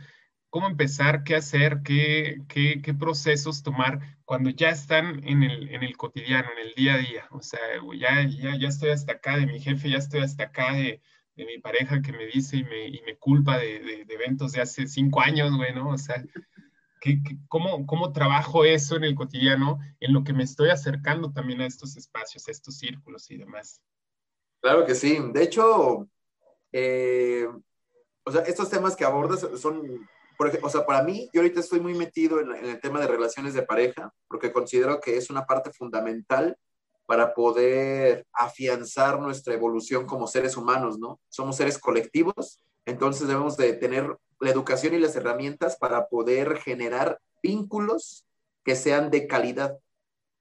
¿Cómo 0.56 0.68
empezar? 0.68 1.22
¿Qué 1.22 1.34
hacer? 1.34 1.82
¿Qué, 1.84 2.40
qué, 2.48 2.80
qué 2.80 2.94
procesos 2.94 3.62
tomar 3.62 4.16
cuando 4.24 4.48
ya 4.48 4.70
están 4.70 5.22
en 5.28 5.42
el, 5.42 5.68
en 5.68 5.82
el, 5.82 5.98
cotidiano, 5.98 6.48
en 6.50 6.68
el 6.68 6.74
día 6.74 6.94
a 6.94 6.96
día? 6.96 7.28
O 7.30 7.42
sea, 7.42 7.60
ya, 7.94 8.26
ya, 8.26 8.56
ya 8.58 8.68
estoy 8.68 8.88
hasta 8.88 9.12
acá 9.12 9.36
de 9.36 9.44
mi 9.44 9.60
jefe, 9.60 9.90
ya 9.90 9.98
estoy 9.98 10.20
hasta 10.20 10.44
acá 10.44 10.72
de, 10.72 11.02
de 11.34 11.44
mi 11.44 11.58
pareja 11.58 12.00
que 12.00 12.10
me 12.10 12.24
dice 12.24 12.56
y 12.56 12.64
me, 12.64 12.88
y 12.88 13.02
me 13.04 13.18
culpa 13.18 13.58
de, 13.58 13.80
de, 13.80 14.04
de, 14.06 14.14
eventos 14.14 14.52
de 14.52 14.62
hace 14.62 14.86
cinco 14.86 15.20
años, 15.20 15.54
güey, 15.54 15.74
¿no? 15.74 15.90
O 15.90 15.98
sea, 15.98 16.24
¿qué, 17.02 17.22
qué, 17.22 17.36
cómo, 17.48 17.84
¿cómo 17.84 18.14
trabajo 18.14 18.64
eso 18.64 18.96
en 18.96 19.04
el 19.04 19.14
cotidiano, 19.14 19.78
en 20.00 20.14
lo 20.14 20.24
que 20.24 20.32
me 20.32 20.44
estoy 20.44 20.70
acercando 20.70 21.34
también 21.34 21.60
a 21.60 21.66
estos 21.66 21.98
espacios, 21.98 22.48
a 22.48 22.52
estos 22.52 22.78
círculos 22.78 23.30
y 23.30 23.36
demás? 23.36 23.82
Claro 24.62 24.86
que 24.86 24.94
sí. 24.94 25.18
De 25.34 25.42
hecho, 25.42 26.08
eh, 26.72 27.46
o 28.24 28.32
sea, 28.32 28.40
estos 28.40 28.70
temas 28.70 28.96
que 28.96 29.04
abordas 29.04 29.46
son 29.60 30.08
porque, 30.36 30.58
o 30.62 30.68
sea, 30.68 30.86
para 30.86 31.02
mí, 31.02 31.28
yo 31.32 31.40
ahorita 31.40 31.60
estoy 31.60 31.80
muy 31.80 31.94
metido 31.94 32.40
en, 32.40 32.54
en, 32.54 32.64
el 32.66 32.80
tema 32.80 33.00
de 33.00 33.06
relaciones 33.06 33.54
de 33.54 33.62
pareja, 33.62 34.12
porque 34.28 34.52
considero 34.52 35.00
que 35.00 35.16
es 35.16 35.30
una 35.30 35.46
parte 35.46 35.72
fundamental 35.72 36.56
para 37.06 37.34
poder 37.34 38.26
afianzar 38.32 39.20
nuestra 39.20 39.54
evolución 39.54 40.06
como 40.06 40.26
seres 40.26 40.56
humanos, 40.56 40.98
¿no? 40.98 41.20
Somos 41.28 41.56
seres 41.56 41.78
colectivos, 41.78 42.60
entonces 42.84 43.28
debemos 43.28 43.56
de 43.56 43.72
tener 43.74 44.16
la 44.40 44.50
educación 44.50 44.94
y 44.94 44.98
las 44.98 45.16
herramientas 45.16 45.76
para 45.76 46.08
poder 46.08 46.58
generar 46.58 47.20
vínculos 47.42 48.26
que 48.64 48.76
sean 48.76 49.10
de 49.10 49.26
calidad. 49.26 49.78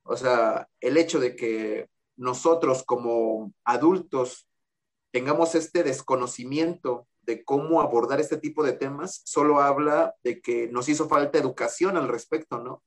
O 0.03 0.17
sea, 0.17 0.67
el 0.81 0.97
hecho 0.97 1.19
de 1.19 1.35
que 1.35 1.87
nosotros 2.17 2.83
como 2.83 3.53
adultos 3.63 4.47
tengamos 5.11 5.55
este 5.55 5.83
desconocimiento 5.83 7.07
de 7.25 7.43
cómo 7.43 7.81
abordar 7.81 8.19
este 8.19 8.37
tipo 8.37 8.63
de 8.63 8.73
temas, 8.73 9.21
solo 9.25 9.59
habla 9.59 10.15
de 10.23 10.41
que 10.41 10.67
nos 10.67 10.89
hizo 10.89 11.07
falta 11.07 11.37
educación 11.37 11.97
al 11.97 12.07
respecto, 12.07 12.59
¿no? 12.59 12.83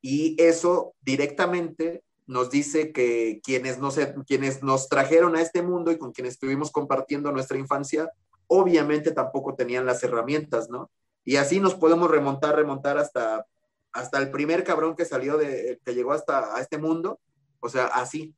Y 0.00 0.36
eso 0.42 0.94
directamente 1.00 2.04
nos 2.26 2.50
dice 2.50 2.92
que 2.92 3.40
quienes 3.42 3.78
nos, 3.78 3.98
quienes 4.26 4.62
nos 4.62 4.88
trajeron 4.88 5.36
a 5.36 5.42
este 5.42 5.62
mundo 5.62 5.90
y 5.90 5.98
con 5.98 6.12
quienes 6.12 6.34
estuvimos 6.34 6.70
compartiendo 6.70 7.32
nuestra 7.32 7.58
infancia, 7.58 8.10
obviamente 8.46 9.12
tampoco 9.12 9.54
tenían 9.54 9.86
las 9.86 10.02
herramientas, 10.02 10.68
¿no? 10.68 10.90
Y 11.24 11.36
así 11.36 11.60
nos 11.60 11.74
podemos 11.74 12.10
remontar, 12.10 12.56
remontar 12.56 12.98
hasta, 12.98 13.46
hasta 13.92 14.18
el 14.18 14.30
primer 14.30 14.64
cabrón 14.64 14.94
que 14.94 15.04
salió 15.04 15.38
de, 15.38 15.80
que 15.84 15.94
llegó 15.94 16.12
hasta 16.12 16.54
a 16.54 16.60
este 16.60 16.78
mundo, 16.78 17.20
o 17.60 17.68
sea, 17.68 17.86
así. 17.86 18.34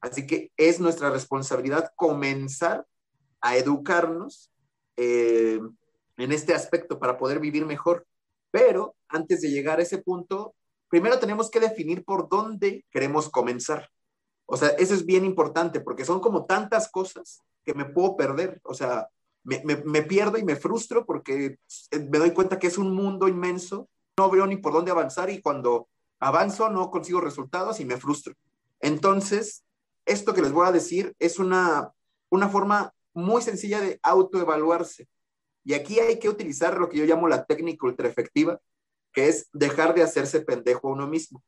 Así 0.00 0.26
que 0.26 0.52
es 0.56 0.80
nuestra 0.80 1.10
responsabilidad 1.10 1.92
comenzar 1.96 2.86
a 3.40 3.56
educarnos 3.56 4.50
eh, 4.96 5.60
en 6.16 6.32
este 6.32 6.54
aspecto 6.54 6.98
para 6.98 7.18
poder 7.18 7.40
vivir 7.40 7.66
mejor. 7.66 8.06
Pero 8.50 8.94
antes 9.08 9.40
de 9.40 9.50
llegar 9.50 9.78
a 9.78 9.82
ese 9.82 9.98
punto, 9.98 10.54
primero 10.88 11.18
tenemos 11.18 11.50
que 11.50 11.60
definir 11.60 12.04
por 12.04 12.28
dónde 12.28 12.84
queremos 12.90 13.28
comenzar. 13.28 13.90
O 14.46 14.56
sea, 14.56 14.68
eso 14.78 14.94
es 14.94 15.04
bien 15.04 15.24
importante 15.24 15.80
porque 15.80 16.04
son 16.04 16.20
como 16.20 16.46
tantas 16.46 16.88
cosas 16.90 17.42
que 17.64 17.74
me 17.74 17.84
puedo 17.84 18.16
perder. 18.16 18.60
O 18.62 18.74
sea, 18.74 19.08
me, 19.42 19.62
me, 19.64 20.02
pierdo 20.02 20.38
y 20.38 20.44
me 20.44 20.56
frustro 20.56 21.04
porque 21.04 21.58
me 21.92 22.18
doy 22.18 22.32
cuenta 22.32 22.58
que 22.58 22.66
es 22.66 22.78
un 22.78 22.94
mundo 22.94 23.28
inmenso, 23.28 23.88
no 24.18 24.30
veo 24.30 24.46
ni 24.46 24.56
por 24.56 24.72
dónde 24.72 24.90
avanzar 24.90 25.30
y 25.30 25.40
cuando 25.40 25.88
avanzo 26.18 26.68
no 26.70 26.90
consigo 26.90 27.20
resultados 27.20 27.80
y 27.80 27.84
me 27.84 27.96
frustro. 27.96 28.34
Entonces, 28.80 29.64
esto 30.04 30.34
que 30.34 30.42
les 30.42 30.52
voy 30.52 30.66
a 30.66 30.72
decir 30.72 31.14
es 31.18 31.38
una, 31.38 31.92
una 32.30 32.48
forma 32.48 32.92
muy 33.16 33.42
sencilla 33.42 33.80
de 33.80 33.98
autoevaluarse. 34.02 35.08
Y 35.64 35.74
aquí 35.74 35.98
hay 35.98 36.18
que 36.18 36.28
utilizar 36.28 36.78
lo 36.78 36.88
que 36.88 36.98
yo 36.98 37.04
llamo 37.04 37.28
la 37.28 37.44
técnica 37.44 37.86
ultra 37.86 38.08
efectiva, 38.08 38.60
que 39.12 39.28
es 39.28 39.48
dejar 39.52 39.94
de 39.94 40.02
hacerse 40.02 40.40
pendejo 40.40 40.88
a 40.88 40.92
uno 40.92 41.08
mismo. 41.08 41.42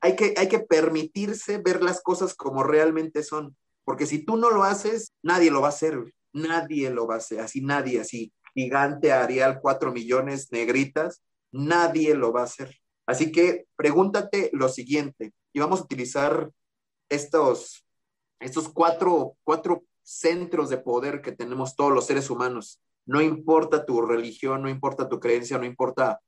Hay 0.00 0.16
que, 0.16 0.34
hay 0.36 0.48
que 0.48 0.60
permitirse 0.60 1.58
ver 1.58 1.82
las 1.82 2.02
cosas 2.02 2.34
como 2.34 2.62
realmente 2.62 3.22
son, 3.22 3.56
porque 3.84 4.06
si 4.06 4.24
tú 4.24 4.36
no 4.36 4.50
lo 4.50 4.64
haces, 4.64 5.12
nadie 5.22 5.50
lo 5.50 5.60
va 5.60 5.68
a 5.68 5.70
hacer. 5.70 6.12
Nadie 6.34 6.90
lo 6.90 7.06
va 7.06 7.14
a 7.14 7.18
hacer, 7.18 7.40
así 7.40 7.60
nadie, 7.60 8.00
así 8.00 8.32
gigante, 8.54 9.12
Arial, 9.12 9.60
cuatro 9.60 9.92
millones, 9.92 10.50
negritas, 10.50 11.22
nadie 11.50 12.14
lo 12.14 12.32
va 12.32 12.40
a 12.40 12.44
hacer. 12.44 12.78
Así 13.06 13.32
que 13.32 13.66
pregúntate 13.76 14.50
lo 14.52 14.68
siguiente, 14.68 15.32
y 15.52 15.60
vamos 15.60 15.80
a 15.80 15.84
utilizar 15.84 16.50
estos, 17.10 17.84
estos 18.40 18.68
cuatro, 18.68 19.36
cuatro 19.44 19.84
centros 20.02 20.70
de 20.70 20.78
poder 20.78 21.22
que 21.22 21.32
tenemos 21.32 21.76
todos 21.76 21.92
los 21.92 22.06
seres 22.06 22.30
humanos. 22.30 22.80
No 23.06 23.20
importa 23.20 23.84
tu 23.84 24.02
religión, 24.02 24.62
no 24.62 24.68
importa 24.68 25.08
tu 25.08 25.20
creencia, 25.20 25.58
no 25.58 25.64
importa 25.64 26.20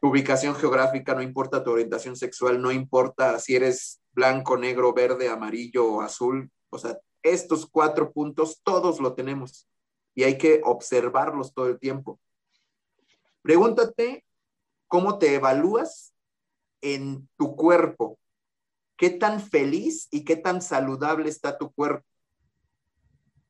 tu 0.00 0.08
ubicación 0.08 0.54
geográfica, 0.54 1.14
no 1.14 1.22
importa 1.22 1.64
tu 1.64 1.70
orientación 1.70 2.16
sexual, 2.16 2.60
no 2.60 2.70
importa 2.70 3.38
si 3.38 3.56
eres 3.56 4.00
blanco, 4.12 4.56
negro, 4.56 4.92
verde, 4.92 5.28
amarillo 5.28 5.86
o 5.86 6.00
azul. 6.00 6.50
O 6.70 6.78
sea, 6.78 6.98
estos 7.22 7.66
cuatro 7.66 8.12
puntos 8.12 8.60
todos 8.62 9.00
lo 9.00 9.14
tenemos 9.14 9.68
y 10.14 10.24
hay 10.24 10.38
que 10.38 10.60
observarlos 10.64 11.54
todo 11.54 11.68
el 11.68 11.78
tiempo. 11.78 12.20
Pregúntate 13.42 14.24
cómo 14.88 15.18
te 15.18 15.34
evalúas 15.34 16.14
en 16.80 17.28
tu 17.36 17.56
cuerpo. 17.56 18.18
¿Qué 18.96 19.10
tan 19.10 19.40
feliz 19.40 20.06
y 20.10 20.24
qué 20.24 20.36
tan 20.36 20.62
saludable 20.62 21.28
está 21.28 21.58
tu 21.58 21.72
cuerpo? 21.72 22.06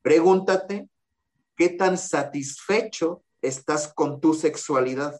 Pregúntate 0.05 0.87
qué 1.57 1.69
tan 1.69 1.97
satisfecho 1.97 3.23
estás 3.41 3.91
con 3.91 4.21
tu 4.21 4.35
sexualidad. 4.35 5.19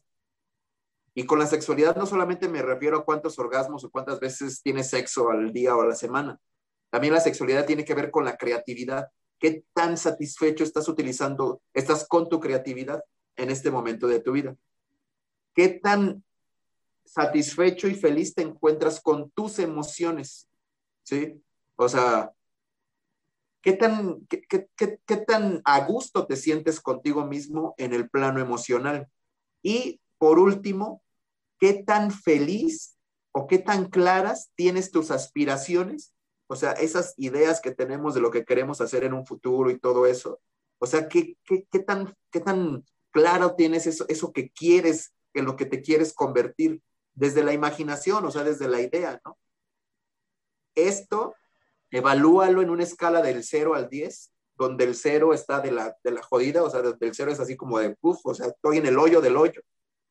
Y 1.15 1.25
con 1.25 1.39
la 1.39 1.47
sexualidad 1.47 1.95
no 1.95 2.05
solamente 2.05 2.47
me 2.47 2.61
refiero 2.61 2.97
a 2.99 3.03
cuántos 3.03 3.39
orgasmos 3.39 3.83
o 3.83 3.89
cuántas 3.89 4.19
veces 4.19 4.61
tienes 4.61 4.91
sexo 4.91 5.31
al 5.31 5.51
día 5.51 5.75
o 5.75 5.81
a 5.81 5.87
la 5.87 5.95
semana, 5.95 6.39
también 6.91 7.15
la 7.15 7.19
sexualidad 7.19 7.65
tiene 7.65 7.83
que 7.83 7.95
ver 7.95 8.11
con 8.11 8.25
la 8.25 8.37
creatividad. 8.37 9.07
¿Qué 9.39 9.65
tan 9.73 9.97
satisfecho 9.97 10.63
estás 10.63 10.87
utilizando, 10.87 11.63
estás 11.73 12.07
con 12.07 12.29
tu 12.29 12.39
creatividad 12.39 13.03
en 13.37 13.49
este 13.49 13.71
momento 13.71 14.05
de 14.05 14.19
tu 14.19 14.33
vida? 14.33 14.55
¿Qué 15.55 15.69
tan 15.69 16.23
satisfecho 17.03 17.87
y 17.87 17.95
feliz 17.95 18.35
te 18.35 18.43
encuentras 18.43 19.01
con 19.01 19.31
tus 19.31 19.57
emociones? 19.57 20.47
¿Sí? 21.01 21.41
O 21.75 21.89
sea, 21.89 22.34
¿qué 23.65 23.73
tan, 23.73 24.25
qué, 24.27 24.69
qué 24.77 25.17
tan 25.17 25.61
a 25.65 25.85
gusto 25.85 26.25
te 26.25 26.37
sientes 26.37 26.79
contigo 26.79 27.25
mismo 27.25 27.75
en 27.77 27.91
el 27.93 28.09
plano 28.09 28.39
emocional? 28.39 29.09
Y 29.61 29.99
por 30.17 30.39
último, 30.39 31.03
¿qué 31.59 31.83
tan 31.83 32.11
feliz 32.11 32.97
o 33.33 33.47
qué 33.47 33.57
tan 33.57 33.89
claras 33.89 34.51
tienes 34.55 34.91
tus 34.91 35.11
aspiraciones 35.11 36.15
o 36.47 36.55
sea, 36.55 36.73
esas 36.73 37.13
ideas 37.17 37.59
que 37.59 37.71
tenemos 37.71 38.13
de 38.13 38.21
lo 38.21 38.31
que 38.31 38.45
queremos 38.45 38.81
hacer 38.81 39.03
en 39.03 39.13
un 39.13 39.25
futuro 39.25 39.69
y 39.71 39.79
todo 39.79 40.05
eso. 40.05 40.41
O 40.79 40.85
sea, 40.85 41.07
¿qué, 41.07 41.37
qué, 41.43 41.79
tan, 41.79 42.15
qué 42.31 42.39
tan 42.39 42.85
claro 43.11 43.55
tienes 43.55 43.87
eso, 43.87 44.05
eso 44.09 44.31
que 44.31 44.51
quieres, 44.51 45.13
en 45.33 45.45
lo 45.45 45.55
que 45.55 45.65
te 45.65 45.81
quieres 45.81 46.13
convertir? 46.13 46.81
Desde 47.13 47.43
la 47.43 47.53
imaginación, 47.53 48.25
o 48.25 48.31
sea, 48.31 48.43
desde 48.43 48.67
la 48.67 48.81
idea, 48.81 49.21
¿no? 49.25 49.37
Esto, 50.75 51.33
evalúalo 51.95 52.61
en 52.61 52.69
una 52.69 52.83
escala 52.83 53.21
del 53.21 53.41
0 53.41 53.73
al 53.73 53.89
10, 53.89 54.31
donde 54.57 54.83
el 54.83 54.95
0 54.95 55.33
está 55.33 55.61
de 55.61 55.71
la, 55.71 55.95
de 56.03 56.11
la 56.11 56.21
jodida, 56.21 56.61
o 56.61 56.69
sea, 56.69 56.81
donde 56.81 57.07
el 57.07 57.15
0 57.15 57.31
es 57.31 57.39
así 57.39 57.55
como 57.55 57.79
de, 57.79 57.95
puff, 57.95 58.19
o 58.25 58.33
sea, 58.33 58.47
estoy 58.47 58.79
en 58.79 58.85
el 58.85 58.99
hoyo 58.99 59.21
del 59.21 59.37
hoyo. 59.37 59.61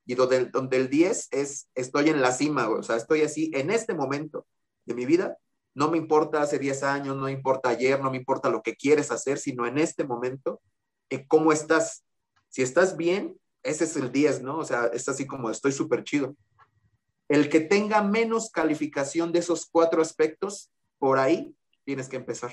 Y 0.06 0.14
donde, 0.14 0.46
donde 0.46 0.78
el 0.78 0.88
10 0.88 1.28
es, 1.30 1.68
estoy 1.74 2.08
en 2.08 2.22
la 2.22 2.32
cima, 2.32 2.70
o 2.70 2.82
sea, 2.82 2.96
estoy 2.96 3.20
así 3.20 3.50
en 3.54 3.70
este 3.70 3.92
momento 3.94 4.46
de 4.86 4.94
mi 4.94 5.04
vida, 5.04 5.36
no 5.74 5.90
me 5.90 5.98
importa 5.98 6.40
hace 6.40 6.58
10 6.58 6.82
años, 6.84 7.16
no 7.16 7.28
importa 7.28 7.68
ayer, 7.68 8.00
no 8.00 8.10
me 8.10 8.16
importa 8.16 8.48
lo 8.48 8.62
que 8.62 8.76
quieres 8.76 9.10
hacer, 9.10 9.38
sino 9.38 9.66
en 9.66 9.76
este 9.76 10.04
momento, 10.04 10.62
eh, 11.10 11.26
cómo 11.26 11.52
estás. 11.52 12.04
Si 12.48 12.62
estás 12.62 12.96
bien, 12.96 13.38
ese 13.62 13.84
es 13.84 13.96
el 13.96 14.10
10, 14.10 14.42
¿no? 14.42 14.58
O 14.58 14.64
sea, 14.64 14.86
es 14.86 15.06
así 15.08 15.26
como 15.26 15.50
estoy 15.50 15.72
súper 15.72 16.02
chido. 16.04 16.34
El 17.28 17.50
que 17.50 17.60
tenga 17.60 18.02
menos 18.02 18.50
calificación 18.50 19.32
de 19.32 19.40
esos 19.40 19.66
cuatro 19.66 20.00
aspectos, 20.00 20.70
por 20.98 21.18
ahí 21.18 21.54
tienes 21.84 22.08
que 22.08 22.16
empezar. 22.16 22.52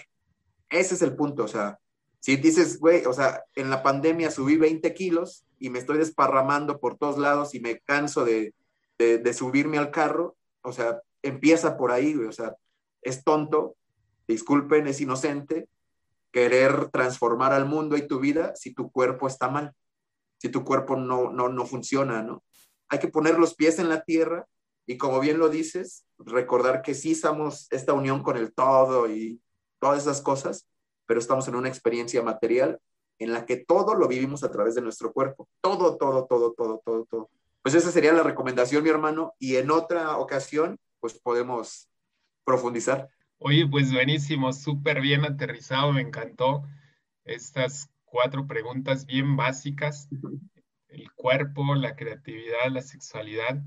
Ese 0.69 0.95
es 0.95 1.01
el 1.01 1.15
punto, 1.15 1.43
o 1.43 1.47
sea, 1.47 1.79
si 2.19 2.35
dices, 2.37 2.79
güey, 2.79 3.05
o 3.05 3.13
sea, 3.13 3.43
en 3.55 3.69
la 3.69 3.81
pandemia 3.81 4.29
subí 4.29 4.55
20 4.55 4.93
kilos 4.93 5.45
y 5.57 5.69
me 5.69 5.79
estoy 5.79 5.97
desparramando 5.97 6.79
por 6.79 6.97
todos 6.97 7.17
lados 7.17 7.55
y 7.55 7.59
me 7.59 7.79
canso 7.79 8.23
de, 8.23 8.53
de, 8.99 9.33
subirme 9.33 9.79
al 9.79 9.89
carro, 9.89 10.37
o 10.61 10.71
sea, 10.71 11.01
empieza 11.23 11.77
por 11.77 11.91
ahí, 11.91 12.13
güey, 12.13 12.27
o 12.27 12.31
sea, 12.31 12.55
es 13.01 13.23
tonto, 13.23 13.75
disculpen, 14.27 14.85
es 14.85 15.01
inocente 15.01 15.67
querer 16.31 16.89
transformar 16.89 17.53
al 17.53 17.65
mundo 17.65 17.97
y 17.97 18.07
tu 18.07 18.19
vida 18.19 18.55
si 18.55 18.73
tu 18.73 18.91
cuerpo 18.91 19.27
está 19.27 19.49
mal, 19.49 19.73
si 20.37 20.49
tu 20.49 20.63
cuerpo 20.63 20.95
no, 20.95 21.31
no, 21.31 21.49
no 21.49 21.65
funciona, 21.65 22.21
¿no? 22.21 22.43
Hay 22.87 22.99
que 22.99 23.07
poner 23.07 23.39
los 23.39 23.55
pies 23.55 23.79
en 23.79 23.89
la 23.89 24.03
tierra 24.03 24.45
y 24.85 24.97
como 24.97 25.19
bien 25.19 25.39
lo 25.39 25.49
dices, 25.49 26.05
recordar 26.17 26.81
que 26.81 26.93
sí 26.93 27.11
estamos 27.11 27.67
esta 27.71 27.93
unión 27.93 28.23
con 28.23 28.37
el 28.37 28.53
todo 28.53 29.09
y 29.09 29.41
todas 29.79 30.03
esas 30.03 30.21
cosas, 30.21 30.67
pero 31.05 31.19
estamos 31.19 31.47
en 31.47 31.55
una 31.55 31.69
experiencia 31.69 32.21
material 32.21 32.79
en 33.19 33.33
la 33.33 33.45
que 33.45 33.57
todo 33.57 33.93
lo 33.93 34.07
vivimos 34.07 34.43
a 34.43 34.51
través 34.51 34.75
de 34.75 34.81
nuestro 34.81 35.13
cuerpo. 35.13 35.47
Todo, 35.61 35.97
todo, 35.97 36.25
todo, 36.25 36.53
todo, 36.53 36.81
todo, 36.83 37.05
todo. 37.09 37.29
Pues 37.61 37.75
esa 37.75 37.91
sería 37.91 38.13
la 38.13 38.23
recomendación, 38.23 38.83
mi 38.83 38.89
hermano, 38.89 39.33
y 39.37 39.57
en 39.57 39.69
otra 39.69 40.17
ocasión, 40.17 40.79
pues 40.99 41.19
podemos 41.19 41.87
profundizar. 42.43 43.09
Oye, 43.37 43.67
pues 43.67 43.93
buenísimo, 43.93 44.51
súper 44.53 45.01
bien 45.01 45.25
aterrizado, 45.25 45.91
me 45.91 46.01
encantó 46.01 46.63
estas 47.23 47.89
cuatro 48.05 48.47
preguntas 48.47 49.05
bien 49.05 49.35
básicas. 49.35 50.09
El 50.87 51.11
cuerpo, 51.13 51.75
la 51.75 51.95
creatividad, 51.95 52.69
la 52.71 52.81
sexualidad, 52.81 53.61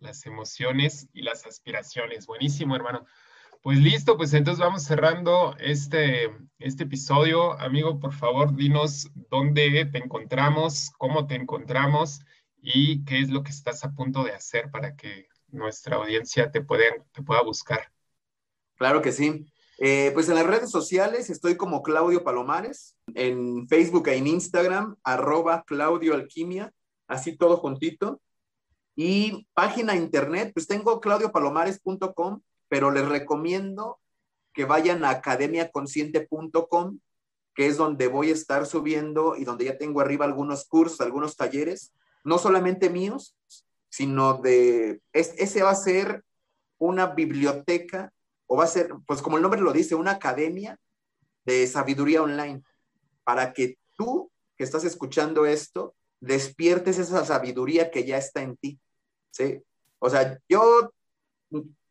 las 0.00 0.26
emociones 0.26 1.08
y 1.12 1.22
las 1.22 1.46
aspiraciones. 1.46 2.26
Buenísimo, 2.26 2.76
hermano. 2.76 3.06
Pues 3.62 3.78
listo, 3.78 4.16
pues 4.16 4.32
entonces 4.34 4.64
vamos 4.64 4.84
cerrando 4.84 5.56
este, 5.58 6.30
este 6.58 6.84
episodio. 6.84 7.58
Amigo, 7.58 7.98
por 7.98 8.12
favor, 8.12 8.54
dinos 8.54 9.10
dónde 9.30 9.84
te 9.86 9.98
encontramos, 9.98 10.90
cómo 10.96 11.26
te 11.26 11.34
encontramos 11.34 12.20
y 12.62 13.04
qué 13.04 13.20
es 13.20 13.30
lo 13.30 13.42
que 13.42 13.50
estás 13.50 13.84
a 13.84 13.92
punto 13.92 14.22
de 14.22 14.32
hacer 14.32 14.70
para 14.70 14.94
que 14.94 15.26
nuestra 15.48 15.96
audiencia 15.96 16.50
te, 16.50 16.60
te 16.60 17.22
pueda 17.22 17.42
buscar. 17.42 17.90
Claro 18.76 19.02
que 19.02 19.12
sí. 19.12 19.46
Eh, 19.80 20.10
pues 20.12 20.28
en 20.28 20.34
las 20.34 20.46
redes 20.46 20.70
sociales 20.70 21.30
estoy 21.30 21.56
como 21.56 21.82
Claudio 21.82 22.24
Palomares, 22.24 22.96
en 23.14 23.68
Facebook 23.68 24.08
e 24.08 24.16
Instagram, 24.16 24.96
arroba 25.04 25.62
Claudio 25.64 26.14
Alquimia, 26.14 26.72
así 27.06 27.36
todo 27.36 27.56
juntito. 27.56 28.20
Y 29.00 29.46
página 29.54 29.94
internet, 29.94 30.50
pues 30.52 30.66
tengo 30.66 31.00
claudiopalomares.com, 31.00 32.40
pero 32.68 32.90
les 32.90 33.08
recomiendo 33.08 34.00
que 34.52 34.64
vayan 34.64 35.04
a 35.04 35.10
academiaconsciente.com, 35.10 36.98
que 37.54 37.68
es 37.68 37.76
donde 37.76 38.08
voy 38.08 38.30
a 38.30 38.32
estar 38.32 38.66
subiendo 38.66 39.36
y 39.36 39.44
donde 39.44 39.66
ya 39.66 39.78
tengo 39.78 40.00
arriba 40.00 40.24
algunos 40.24 40.66
cursos, 40.66 41.00
algunos 41.00 41.36
talleres, 41.36 41.92
no 42.24 42.38
solamente 42.38 42.90
míos, 42.90 43.36
sino 43.88 44.34
de, 44.34 45.00
ese 45.12 45.62
va 45.62 45.70
a 45.70 45.76
ser 45.76 46.24
una 46.78 47.06
biblioteca 47.06 48.12
o 48.48 48.56
va 48.56 48.64
a 48.64 48.66
ser, 48.66 48.90
pues 49.06 49.22
como 49.22 49.36
el 49.36 49.44
nombre 49.44 49.60
lo 49.60 49.72
dice, 49.72 49.94
una 49.94 50.10
academia 50.10 50.76
de 51.44 51.68
sabiduría 51.68 52.20
online, 52.20 52.64
para 53.22 53.52
que 53.52 53.78
tú 53.96 54.28
que 54.56 54.64
estás 54.64 54.82
escuchando 54.82 55.46
esto, 55.46 55.94
despiertes 56.18 56.98
esa 56.98 57.24
sabiduría 57.24 57.92
que 57.92 58.04
ya 58.04 58.18
está 58.18 58.42
en 58.42 58.56
ti. 58.56 58.80
¿Sí? 59.30 59.62
O 59.98 60.10
sea, 60.10 60.38
yo, 60.48 60.92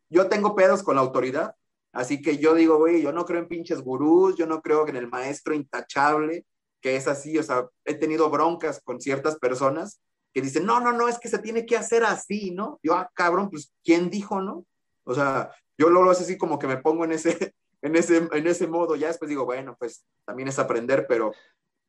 yo 0.09 0.29
tengo 0.29 0.55
pedos 0.55 0.83
con 0.83 0.95
la 0.95 1.01
autoridad, 1.01 1.55
Así 1.97 2.21
que 2.21 2.37
yo 2.37 2.53
digo, 2.53 2.77
güey, 2.77 3.01
yo 3.01 3.11
no 3.11 3.25
creo 3.25 3.39
en 3.39 3.47
pinches 3.47 3.81
gurús, 3.81 4.35
yo 4.35 4.45
no 4.45 4.61
creo 4.61 4.87
en 4.87 4.97
el 4.97 5.07
maestro 5.07 5.55
intachable, 5.55 6.45
que 6.79 6.95
es 6.95 7.07
así, 7.07 7.39
o 7.39 7.41
sea, 7.41 7.67
he 7.85 7.95
tenido 7.95 8.29
broncas 8.29 8.79
con 8.83 9.01
ciertas 9.01 9.39
personas 9.39 9.99
que 10.31 10.41
dicen, 10.41 10.63
no, 10.63 10.79
no, 10.79 10.91
no, 10.93 11.07
es 11.07 11.17
que 11.17 11.27
se 11.27 11.39
tiene 11.39 11.65
que 11.65 11.75
hacer 11.75 12.03
así, 12.03 12.51
¿no? 12.51 12.79
Yo, 12.83 12.93
ah, 12.93 13.09
cabrón, 13.15 13.49
pues, 13.49 13.73
¿quién 13.83 14.11
dijo, 14.11 14.41
no? 14.41 14.63
O 15.05 15.15
sea, 15.15 15.49
yo 15.75 15.89
lo 15.89 16.01
hago 16.01 16.11
así 16.11 16.37
como 16.37 16.59
que 16.59 16.67
me 16.67 16.77
pongo 16.77 17.03
en 17.03 17.13
ese, 17.13 17.55
en 17.81 17.95
ese, 17.95 18.17
en 18.31 18.45
ese 18.45 18.67
modo, 18.67 18.95
ya 18.95 19.07
después 19.07 19.27
digo, 19.27 19.45
bueno, 19.45 19.75
pues 19.79 20.05
también 20.23 20.49
es 20.49 20.59
aprender, 20.59 21.07
pero 21.09 21.31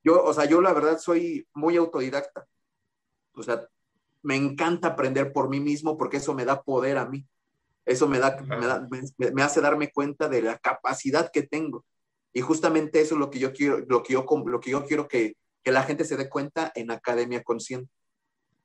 yo, 0.02 0.24
o 0.24 0.32
sea, 0.32 0.46
yo 0.46 0.62
la 0.62 0.72
verdad 0.72 0.98
soy 0.98 1.46
muy 1.52 1.76
autodidacta. 1.76 2.46
O 3.34 3.42
sea, 3.42 3.68
me 4.22 4.36
encanta 4.36 4.88
aprender 4.88 5.32
por 5.32 5.48
mí 5.48 5.60
mismo 5.60 5.96
porque 5.96 6.18
eso 6.18 6.34
me 6.34 6.44
da 6.44 6.62
poder 6.62 6.98
a 6.98 7.06
mí. 7.06 7.26
Eso 7.86 8.06
me, 8.06 8.18
da, 8.18 8.36
me, 9.32 9.42
hace 9.42 9.60
darme 9.60 9.90
cuenta 9.90 10.28
de 10.28 10.42
la 10.42 10.58
capacidad 10.58 11.30
que 11.32 11.42
tengo. 11.42 11.84
Y 12.34 12.42
justamente 12.42 13.00
eso 13.00 13.14
es 13.14 13.18
lo 13.18 13.30
que 13.30 13.38
yo 13.38 13.52
quiero, 13.52 13.78
lo 13.88 14.02
que 14.02 14.12
yo, 14.12 14.26
lo 14.46 14.60
que 14.60 14.70
yo 14.70 14.84
quiero 14.84 15.08
que, 15.08 15.36
que 15.62 15.72
la 15.72 15.82
gente 15.82 16.04
se 16.04 16.16
dé 16.16 16.28
cuenta 16.28 16.70
en 16.74 16.90
Academia 16.90 17.42
Consciente. 17.42 17.90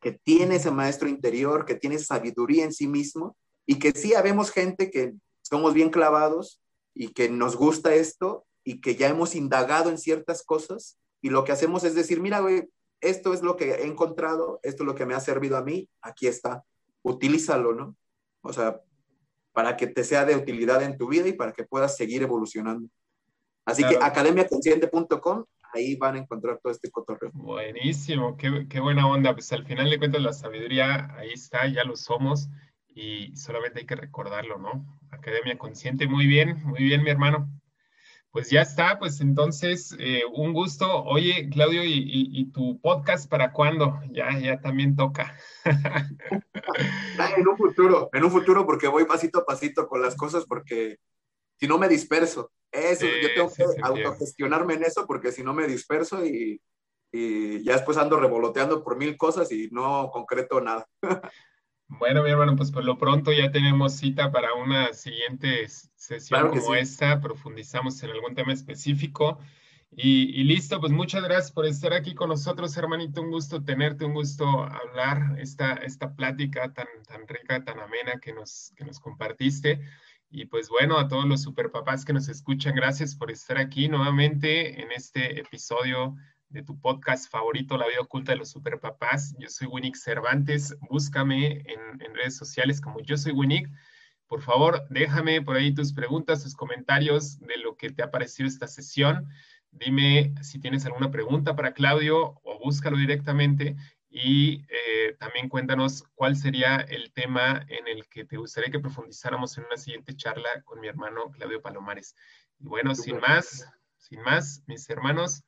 Que 0.02 0.12
tiene 0.12 0.58
ese 0.58 0.72
maestro 0.72 1.08
interior, 1.08 1.66
que 1.66 1.76
tiene 1.76 2.00
sabiduría 2.00 2.66
en 2.66 2.74
sí 2.74 2.88
mismo 2.88 3.38
y 3.66 3.80
que 3.80 3.92
sí 3.92 4.14
habemos 4.14 4.52
gente 4.52 4.92
que 4.92 5.14
somos 5.42 5.74
bien 5.74 5.90
clavados 5.90 6.62
y 6.94 7.10
que 7.10 7.30
nos 7.30 7.56
gusta 7.56 7.96
esto 7.96 8.46
y 8.66 8.82
que 8.82 8.96
ya 8.96 9.08
hemos 9.08 9.36
indagado 9.36 9.90
en 9.90 9.98
ciertas 9.98 10.44
cosas 10.44 10.98
y 11.24 11.30
lo 11.30 11.46
que 11.46 11.54
hacemos 11.54 11.86
es 11.86 11.96
decir, 11.96 12.20
mira, 12.20 12.42
güey, 12.42 12.68
esto 13.04 13.34
es 13.34 13.42
lo 13.42 13.56
que 13.56 13.72
he 13.72 13.86
encontrado, 13.86 14.60
esto 14.64 14.84
es 14.84 14.88
lo 14.88 14.96
que 14.96 15.06
me 15.06 15.14
ha 15.14 15.20
servido 15.20 15.58
a 15.58 15.64
mí, 15.64 15.90
aquí 16.02 16.28
está, 16.28 16.64
utilízalo, 17.04 17.74
¿no? 17.74 17.96
O 18.42 18.54
sea, 18.54 18.82
para 19.52 19.78
que 19.78 19.88
te 19.88 20.04
sea 20.04 20.26
de 20.26 20.36
utilidad 20.36 20.82
en 20.82 20.98
tu 20.98 21.08
vida 21.08 21.28
y 21.28 21.34
para 21.34 21.54
que 21.54 21.64
puedas 21.64 21.96
seguir 21.96 22.24
evolucionando. 22.24 22.90
Así 23.66 23.84
que 23.84 23.98
academiaconsciente.com, 24.02 25.46
ahí 25.74 25.96
van 25.96 26.16
a 26.16 26.20
encontrar 26.20 26.60
todo 26.62 26.74
este 26.74 26.92
cotorreo. 26.92 27.32
Buenísimo, 27.34 28.36
qué, 28.36 28.68
qué, 28.70 28.80
buena 28.80 29.08
onda. 29.08 29.34
Pues 29.34 29.52
al 29.54 29.66
final 29.66 29.90
de 29.90 29.98
cuentas 29.98 30.22
la 30.22 30.34
sabiduría 30.34 31.16
ahí 31.16 31.32
está, 31.32 31.68
ya 31.68 31.84
lo 31.84 31.96
somos 31.96 32.50
y 32.88 33.36
solamente 33.36 33.80
hay 33.80 33.86
que 33.86 33.96
recordarlo, 33.96 34.58
¿no? 34.58 35.00
Academia 35.12 35.58
Consciente, 35.58 36.08
muy 36.08 36.28
bien, 36.28 36.62
muy 36.64 36.84
bien 36.84 37.04
mi 37.04 37.10
hermano. 37.10 37.50
Pues 38.34 38.50
ya 38.50 38.64
está, 38.64 38.98
pues 38.98 39.22
entonces, 39.22 39.96
eh, 40.00 40.24
un 40.34 40.54
gusto. 40.54 41.04
Oye, 41.04 41.52
Claudio, 41.52 41.84
¿y, 41.86 42.52
tu 42.52 42.82
podcast 42.82 43.30
para 43.30 43.52
cuándo? 43.54 44.00
Ya, 44.10 44.36
ya 44.40 44.60
también 44.60 44.96
toca. 44.96 45.38
en 47.38 47.48
un 47.48 47.56
futuro, 47.56 48.10
en 48.12 48.24
un 48.24 48.32
futuro, 48.32 48.66
porque 48.66 48.88
voy 48.88 49.06
pasito 49.06 49.42
a 49.42 49.46
pasito 49.46 49.88
con 49.88 50.02
las 50.02 50.16
cosas, 50.16 50.46
porque 50.48 50.98
si 51.60 51.68
no 51.68 51.78
me 51.78 51.88
disperso. 51.88 52.52
Eso, 52.72 53.06
yo 53.06 53.36
tengo 53.36 53.54
que 53.54 53.66
autogestionarme 53.84 54.74
en 54.74 54.86
eso, 54.86 55.06
porque 55.06 55.32
si 55.32 55.44
no 55.44 55.54
me 55.54 55.68
disperso 55.68 56.26
y, 56.26 56.60
y 57.12 57.64
ya 57.64 57.74
después 57.74 58.00
ando 58.00 58.20
revoloteando 58.20 58.84
por 58.84 58.98
mil 58.98 59.16
cosas 59.16 59.52
y 59.52 59.70
no 59.72 60.10
concreto 60.12 60.60
nada. 60.60 60.88
Bueno, 62.00 62.24
mi 62.24 62.32
hermano, 62.32 62.56
pues 62.56 62.72
por 62.72 62.84
lo 62.84 62.98
pronto 62.98 63.32
ya 63.32 63.52
tenemos 63.52 63.94
cita 63.94 64.32
para 64.32 64.54
una 64.56 64.94
siguiente 64.94 65.68
sesión 65.96 66.50
como 66.50 66.76
esta, 66.76 67.22
profundizamos 67.22 68.02
en 68.04 68.12
algún 68.12 68.34
tema 68.36 68.54
específico. 68.54 69.40
Y, 69.96 70.44
listo, 70.44 70.80
pues 70.80 70.92
muchas 70.92 71.24
gracias 71.24 71.52
por 71.52 71.68
estar 71.68 71.94
aquí 71.94 72.16
con 72.16 72.30
nosotros, 72.30 72.76
hermanito. 72.78 73.22
Un 73.22 73.30
gusto 73.30 73.64
tenerte, 73.64 74.06
un 74.06 74.14
gusto 74.14 74.64
hablar 74.64 75.40
esta, 75.40 75.74
esta 75.74 76.16
plática 76.16 76.74
tan, 76.74 76.88
tan 77.08 77.28
rica, 77.28 77.64
tan 77.64 77.80
amena 77.80 78.20
que 78.20 78.34
nos, 78.34 78.74
que 78.76 78.86
nos 78.86 79.00
compartiste. 79.00 79.82
Y 80.32 80.46
pues 80.46 80.70
bueno, 80.70 80.98
a 80.98 81.08
todos 81.08 81.26
los 81.26 81.44
superpapás 81.44 82.06
que 82.06 82.14
nos 82.14 82.28
escuchan, 82.28 82.74
gracias 82.74 83.16
por 83.16 83.30
estar 83.30 83.60
aquí 83.60 83.88
nuevamente 83.88 84.82
en 84.82 84.92
este 84.92 85.40
episodio 85.40 86.16
de 86.54 86.62
tu 86.62 86.80
podcast 86.80 87.32
favorito, 87.32 87.78
La 87.78 87.88
vida 87.88 88.00
oculta 88.00 88.32
de 88.32 88.38
los 88.38 88.52
superpapás. 88.52 89.36
Yo 89.40 89.50
soy 89.50 89.68
Winnick 89.68 89.96
Cervantes. 89.96 90.78
Búscame 90.88 91.64
en, 91.66 92.14
redes 92.14 92.38
sociales 92.38 92.80
como 92.80 93.02
yo 93.02 93.18
soy 93.18 93.32
Winnick. 93.32 93.68
Por 94.28 94.44
favor, 94.44 94.86
déjame 94.92 95.42
por 95.42 95.56
ahí 95.56 95.74
tus 95.74 95.94
preguntas, 95.94 96.44
tus 96.44 96.56
comentarios 96.56 97.40
de 97.40 97.58
lo 97.58 97.76
que 97.76 97.90
te 97.90 98.04
ha 98.04 98.12
parecido 98.12 98.48
esta 98.48 98.68
sesión. 98.68 99.28
Dime 99.72 100.36
si 100.44 100.60
tienes 100.60 100.86
alguna 100.86 101.10
pregunta 101.10 101.56
para 101.56 101.74
Claudio 101.74 102.40
o 102.44 102.60
búscalo 102.64 102.98
directamente. 102.98 103.76
Y 104.12 104.64
eh, 104.70 105.16
también 105.18 105.50
cuéntanos 105.50 106.04
cuál 106.14 106.36
sería 106.36 106.76
el 106.76 107.12
tema 107.14 107.66
en 107.68 107.88
el 107.88 108.08
que 108.10 108.26
te 108.26 108.38
gustaría 108.38 108.70
que 108.70 108.80
profundizáramos 108.80 109.58
en 109.58 109.66
una 109.66 109.78
siguiente 109.78 110.16
charla 110.16 110.62
con 110.66 110.80
mi 110.80 110.88
hermano 110.88 111.32
Claudio 111.32 111.64
Palomares. 111.64 112.16
Y 112.60 112.68
bueno, 112.68 112.94
sin 112.94 113.20
más, 113.20 113.68
sin 113.98 114.22
más, 114.22 114.62
mis 114.68 114.88
hermanos, 114.88 115.44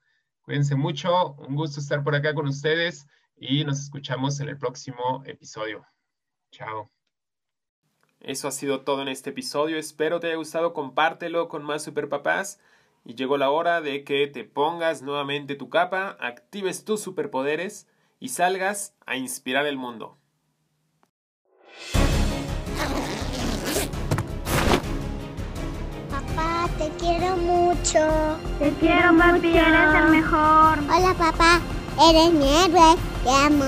Cuídense 0.45 0.75
mucho, 0.75 1.33
un 1.33 1.55
gusto 1.55 1.79
estar 1.79 2.03
por 2.03 2.13
acá 2.13 2.35
con 2.35 2.47
ustedes 2.47 3.07
y 3.35 3.63
nos 3.63 3.79
escuchamos 3.79 4.39
en 4.39 4.49
el 4.49 4.59
próximo 4.59 5.23
episodio. 5.25 5.83
Chao. 6.51 6.91
Eso 8.19 8.47
ha 8.47 8.51
sido 8.51 8.81
todo 8.81 9.01
en 9.01 9.07
este 9.07 9.31
episodio. 9.31 9.77
Espero 9.77 10.19
te 10.19 10.27
haya 10.27 10.35
gustado. 10.35 10.73
Compártelo 10.73 11.49
con 11.49 11.63
más 11.63 11.83
superpapás. 11.83 12.59
Y 13.03 13.15
llegó 13.15 13.37
la 13.37 13.49
hora 13.49 13.81
de 13.81 14.03
que 14.03 14.27
te 14.27 14.43
pongas 14.43 15.01
nuevamente 15.01 15.55
tu 15.55 15.69
capa, 15.69 16.17
actives 16.19 16.85
tus 16.85 17.01
superpoderes 17.01 17.87
y 18.19 18.29
salgas 18.29 18.95
a 19.05 19.15
inspirar 19.15 19.65
el 19.65 19.77
mundo. 19.77 20.17
Te 26.77 26.89
quiero 26.99 27.37
mucho. 27.37 27.99
Te 28.59 28.69
quiero, 28.81 29.17
papi, 29.17 29.57
eres 29.57 29.95
el 29.95 30.09
mejor. 30.09 30.77
Hola, 30.93 31.13
papá. 31.17 31.61
Eres 32.09 32.33
mi 32.33 32.49
héroe. 32.49 32.95
Te 33.23 33.29
amo. 33.29 33.63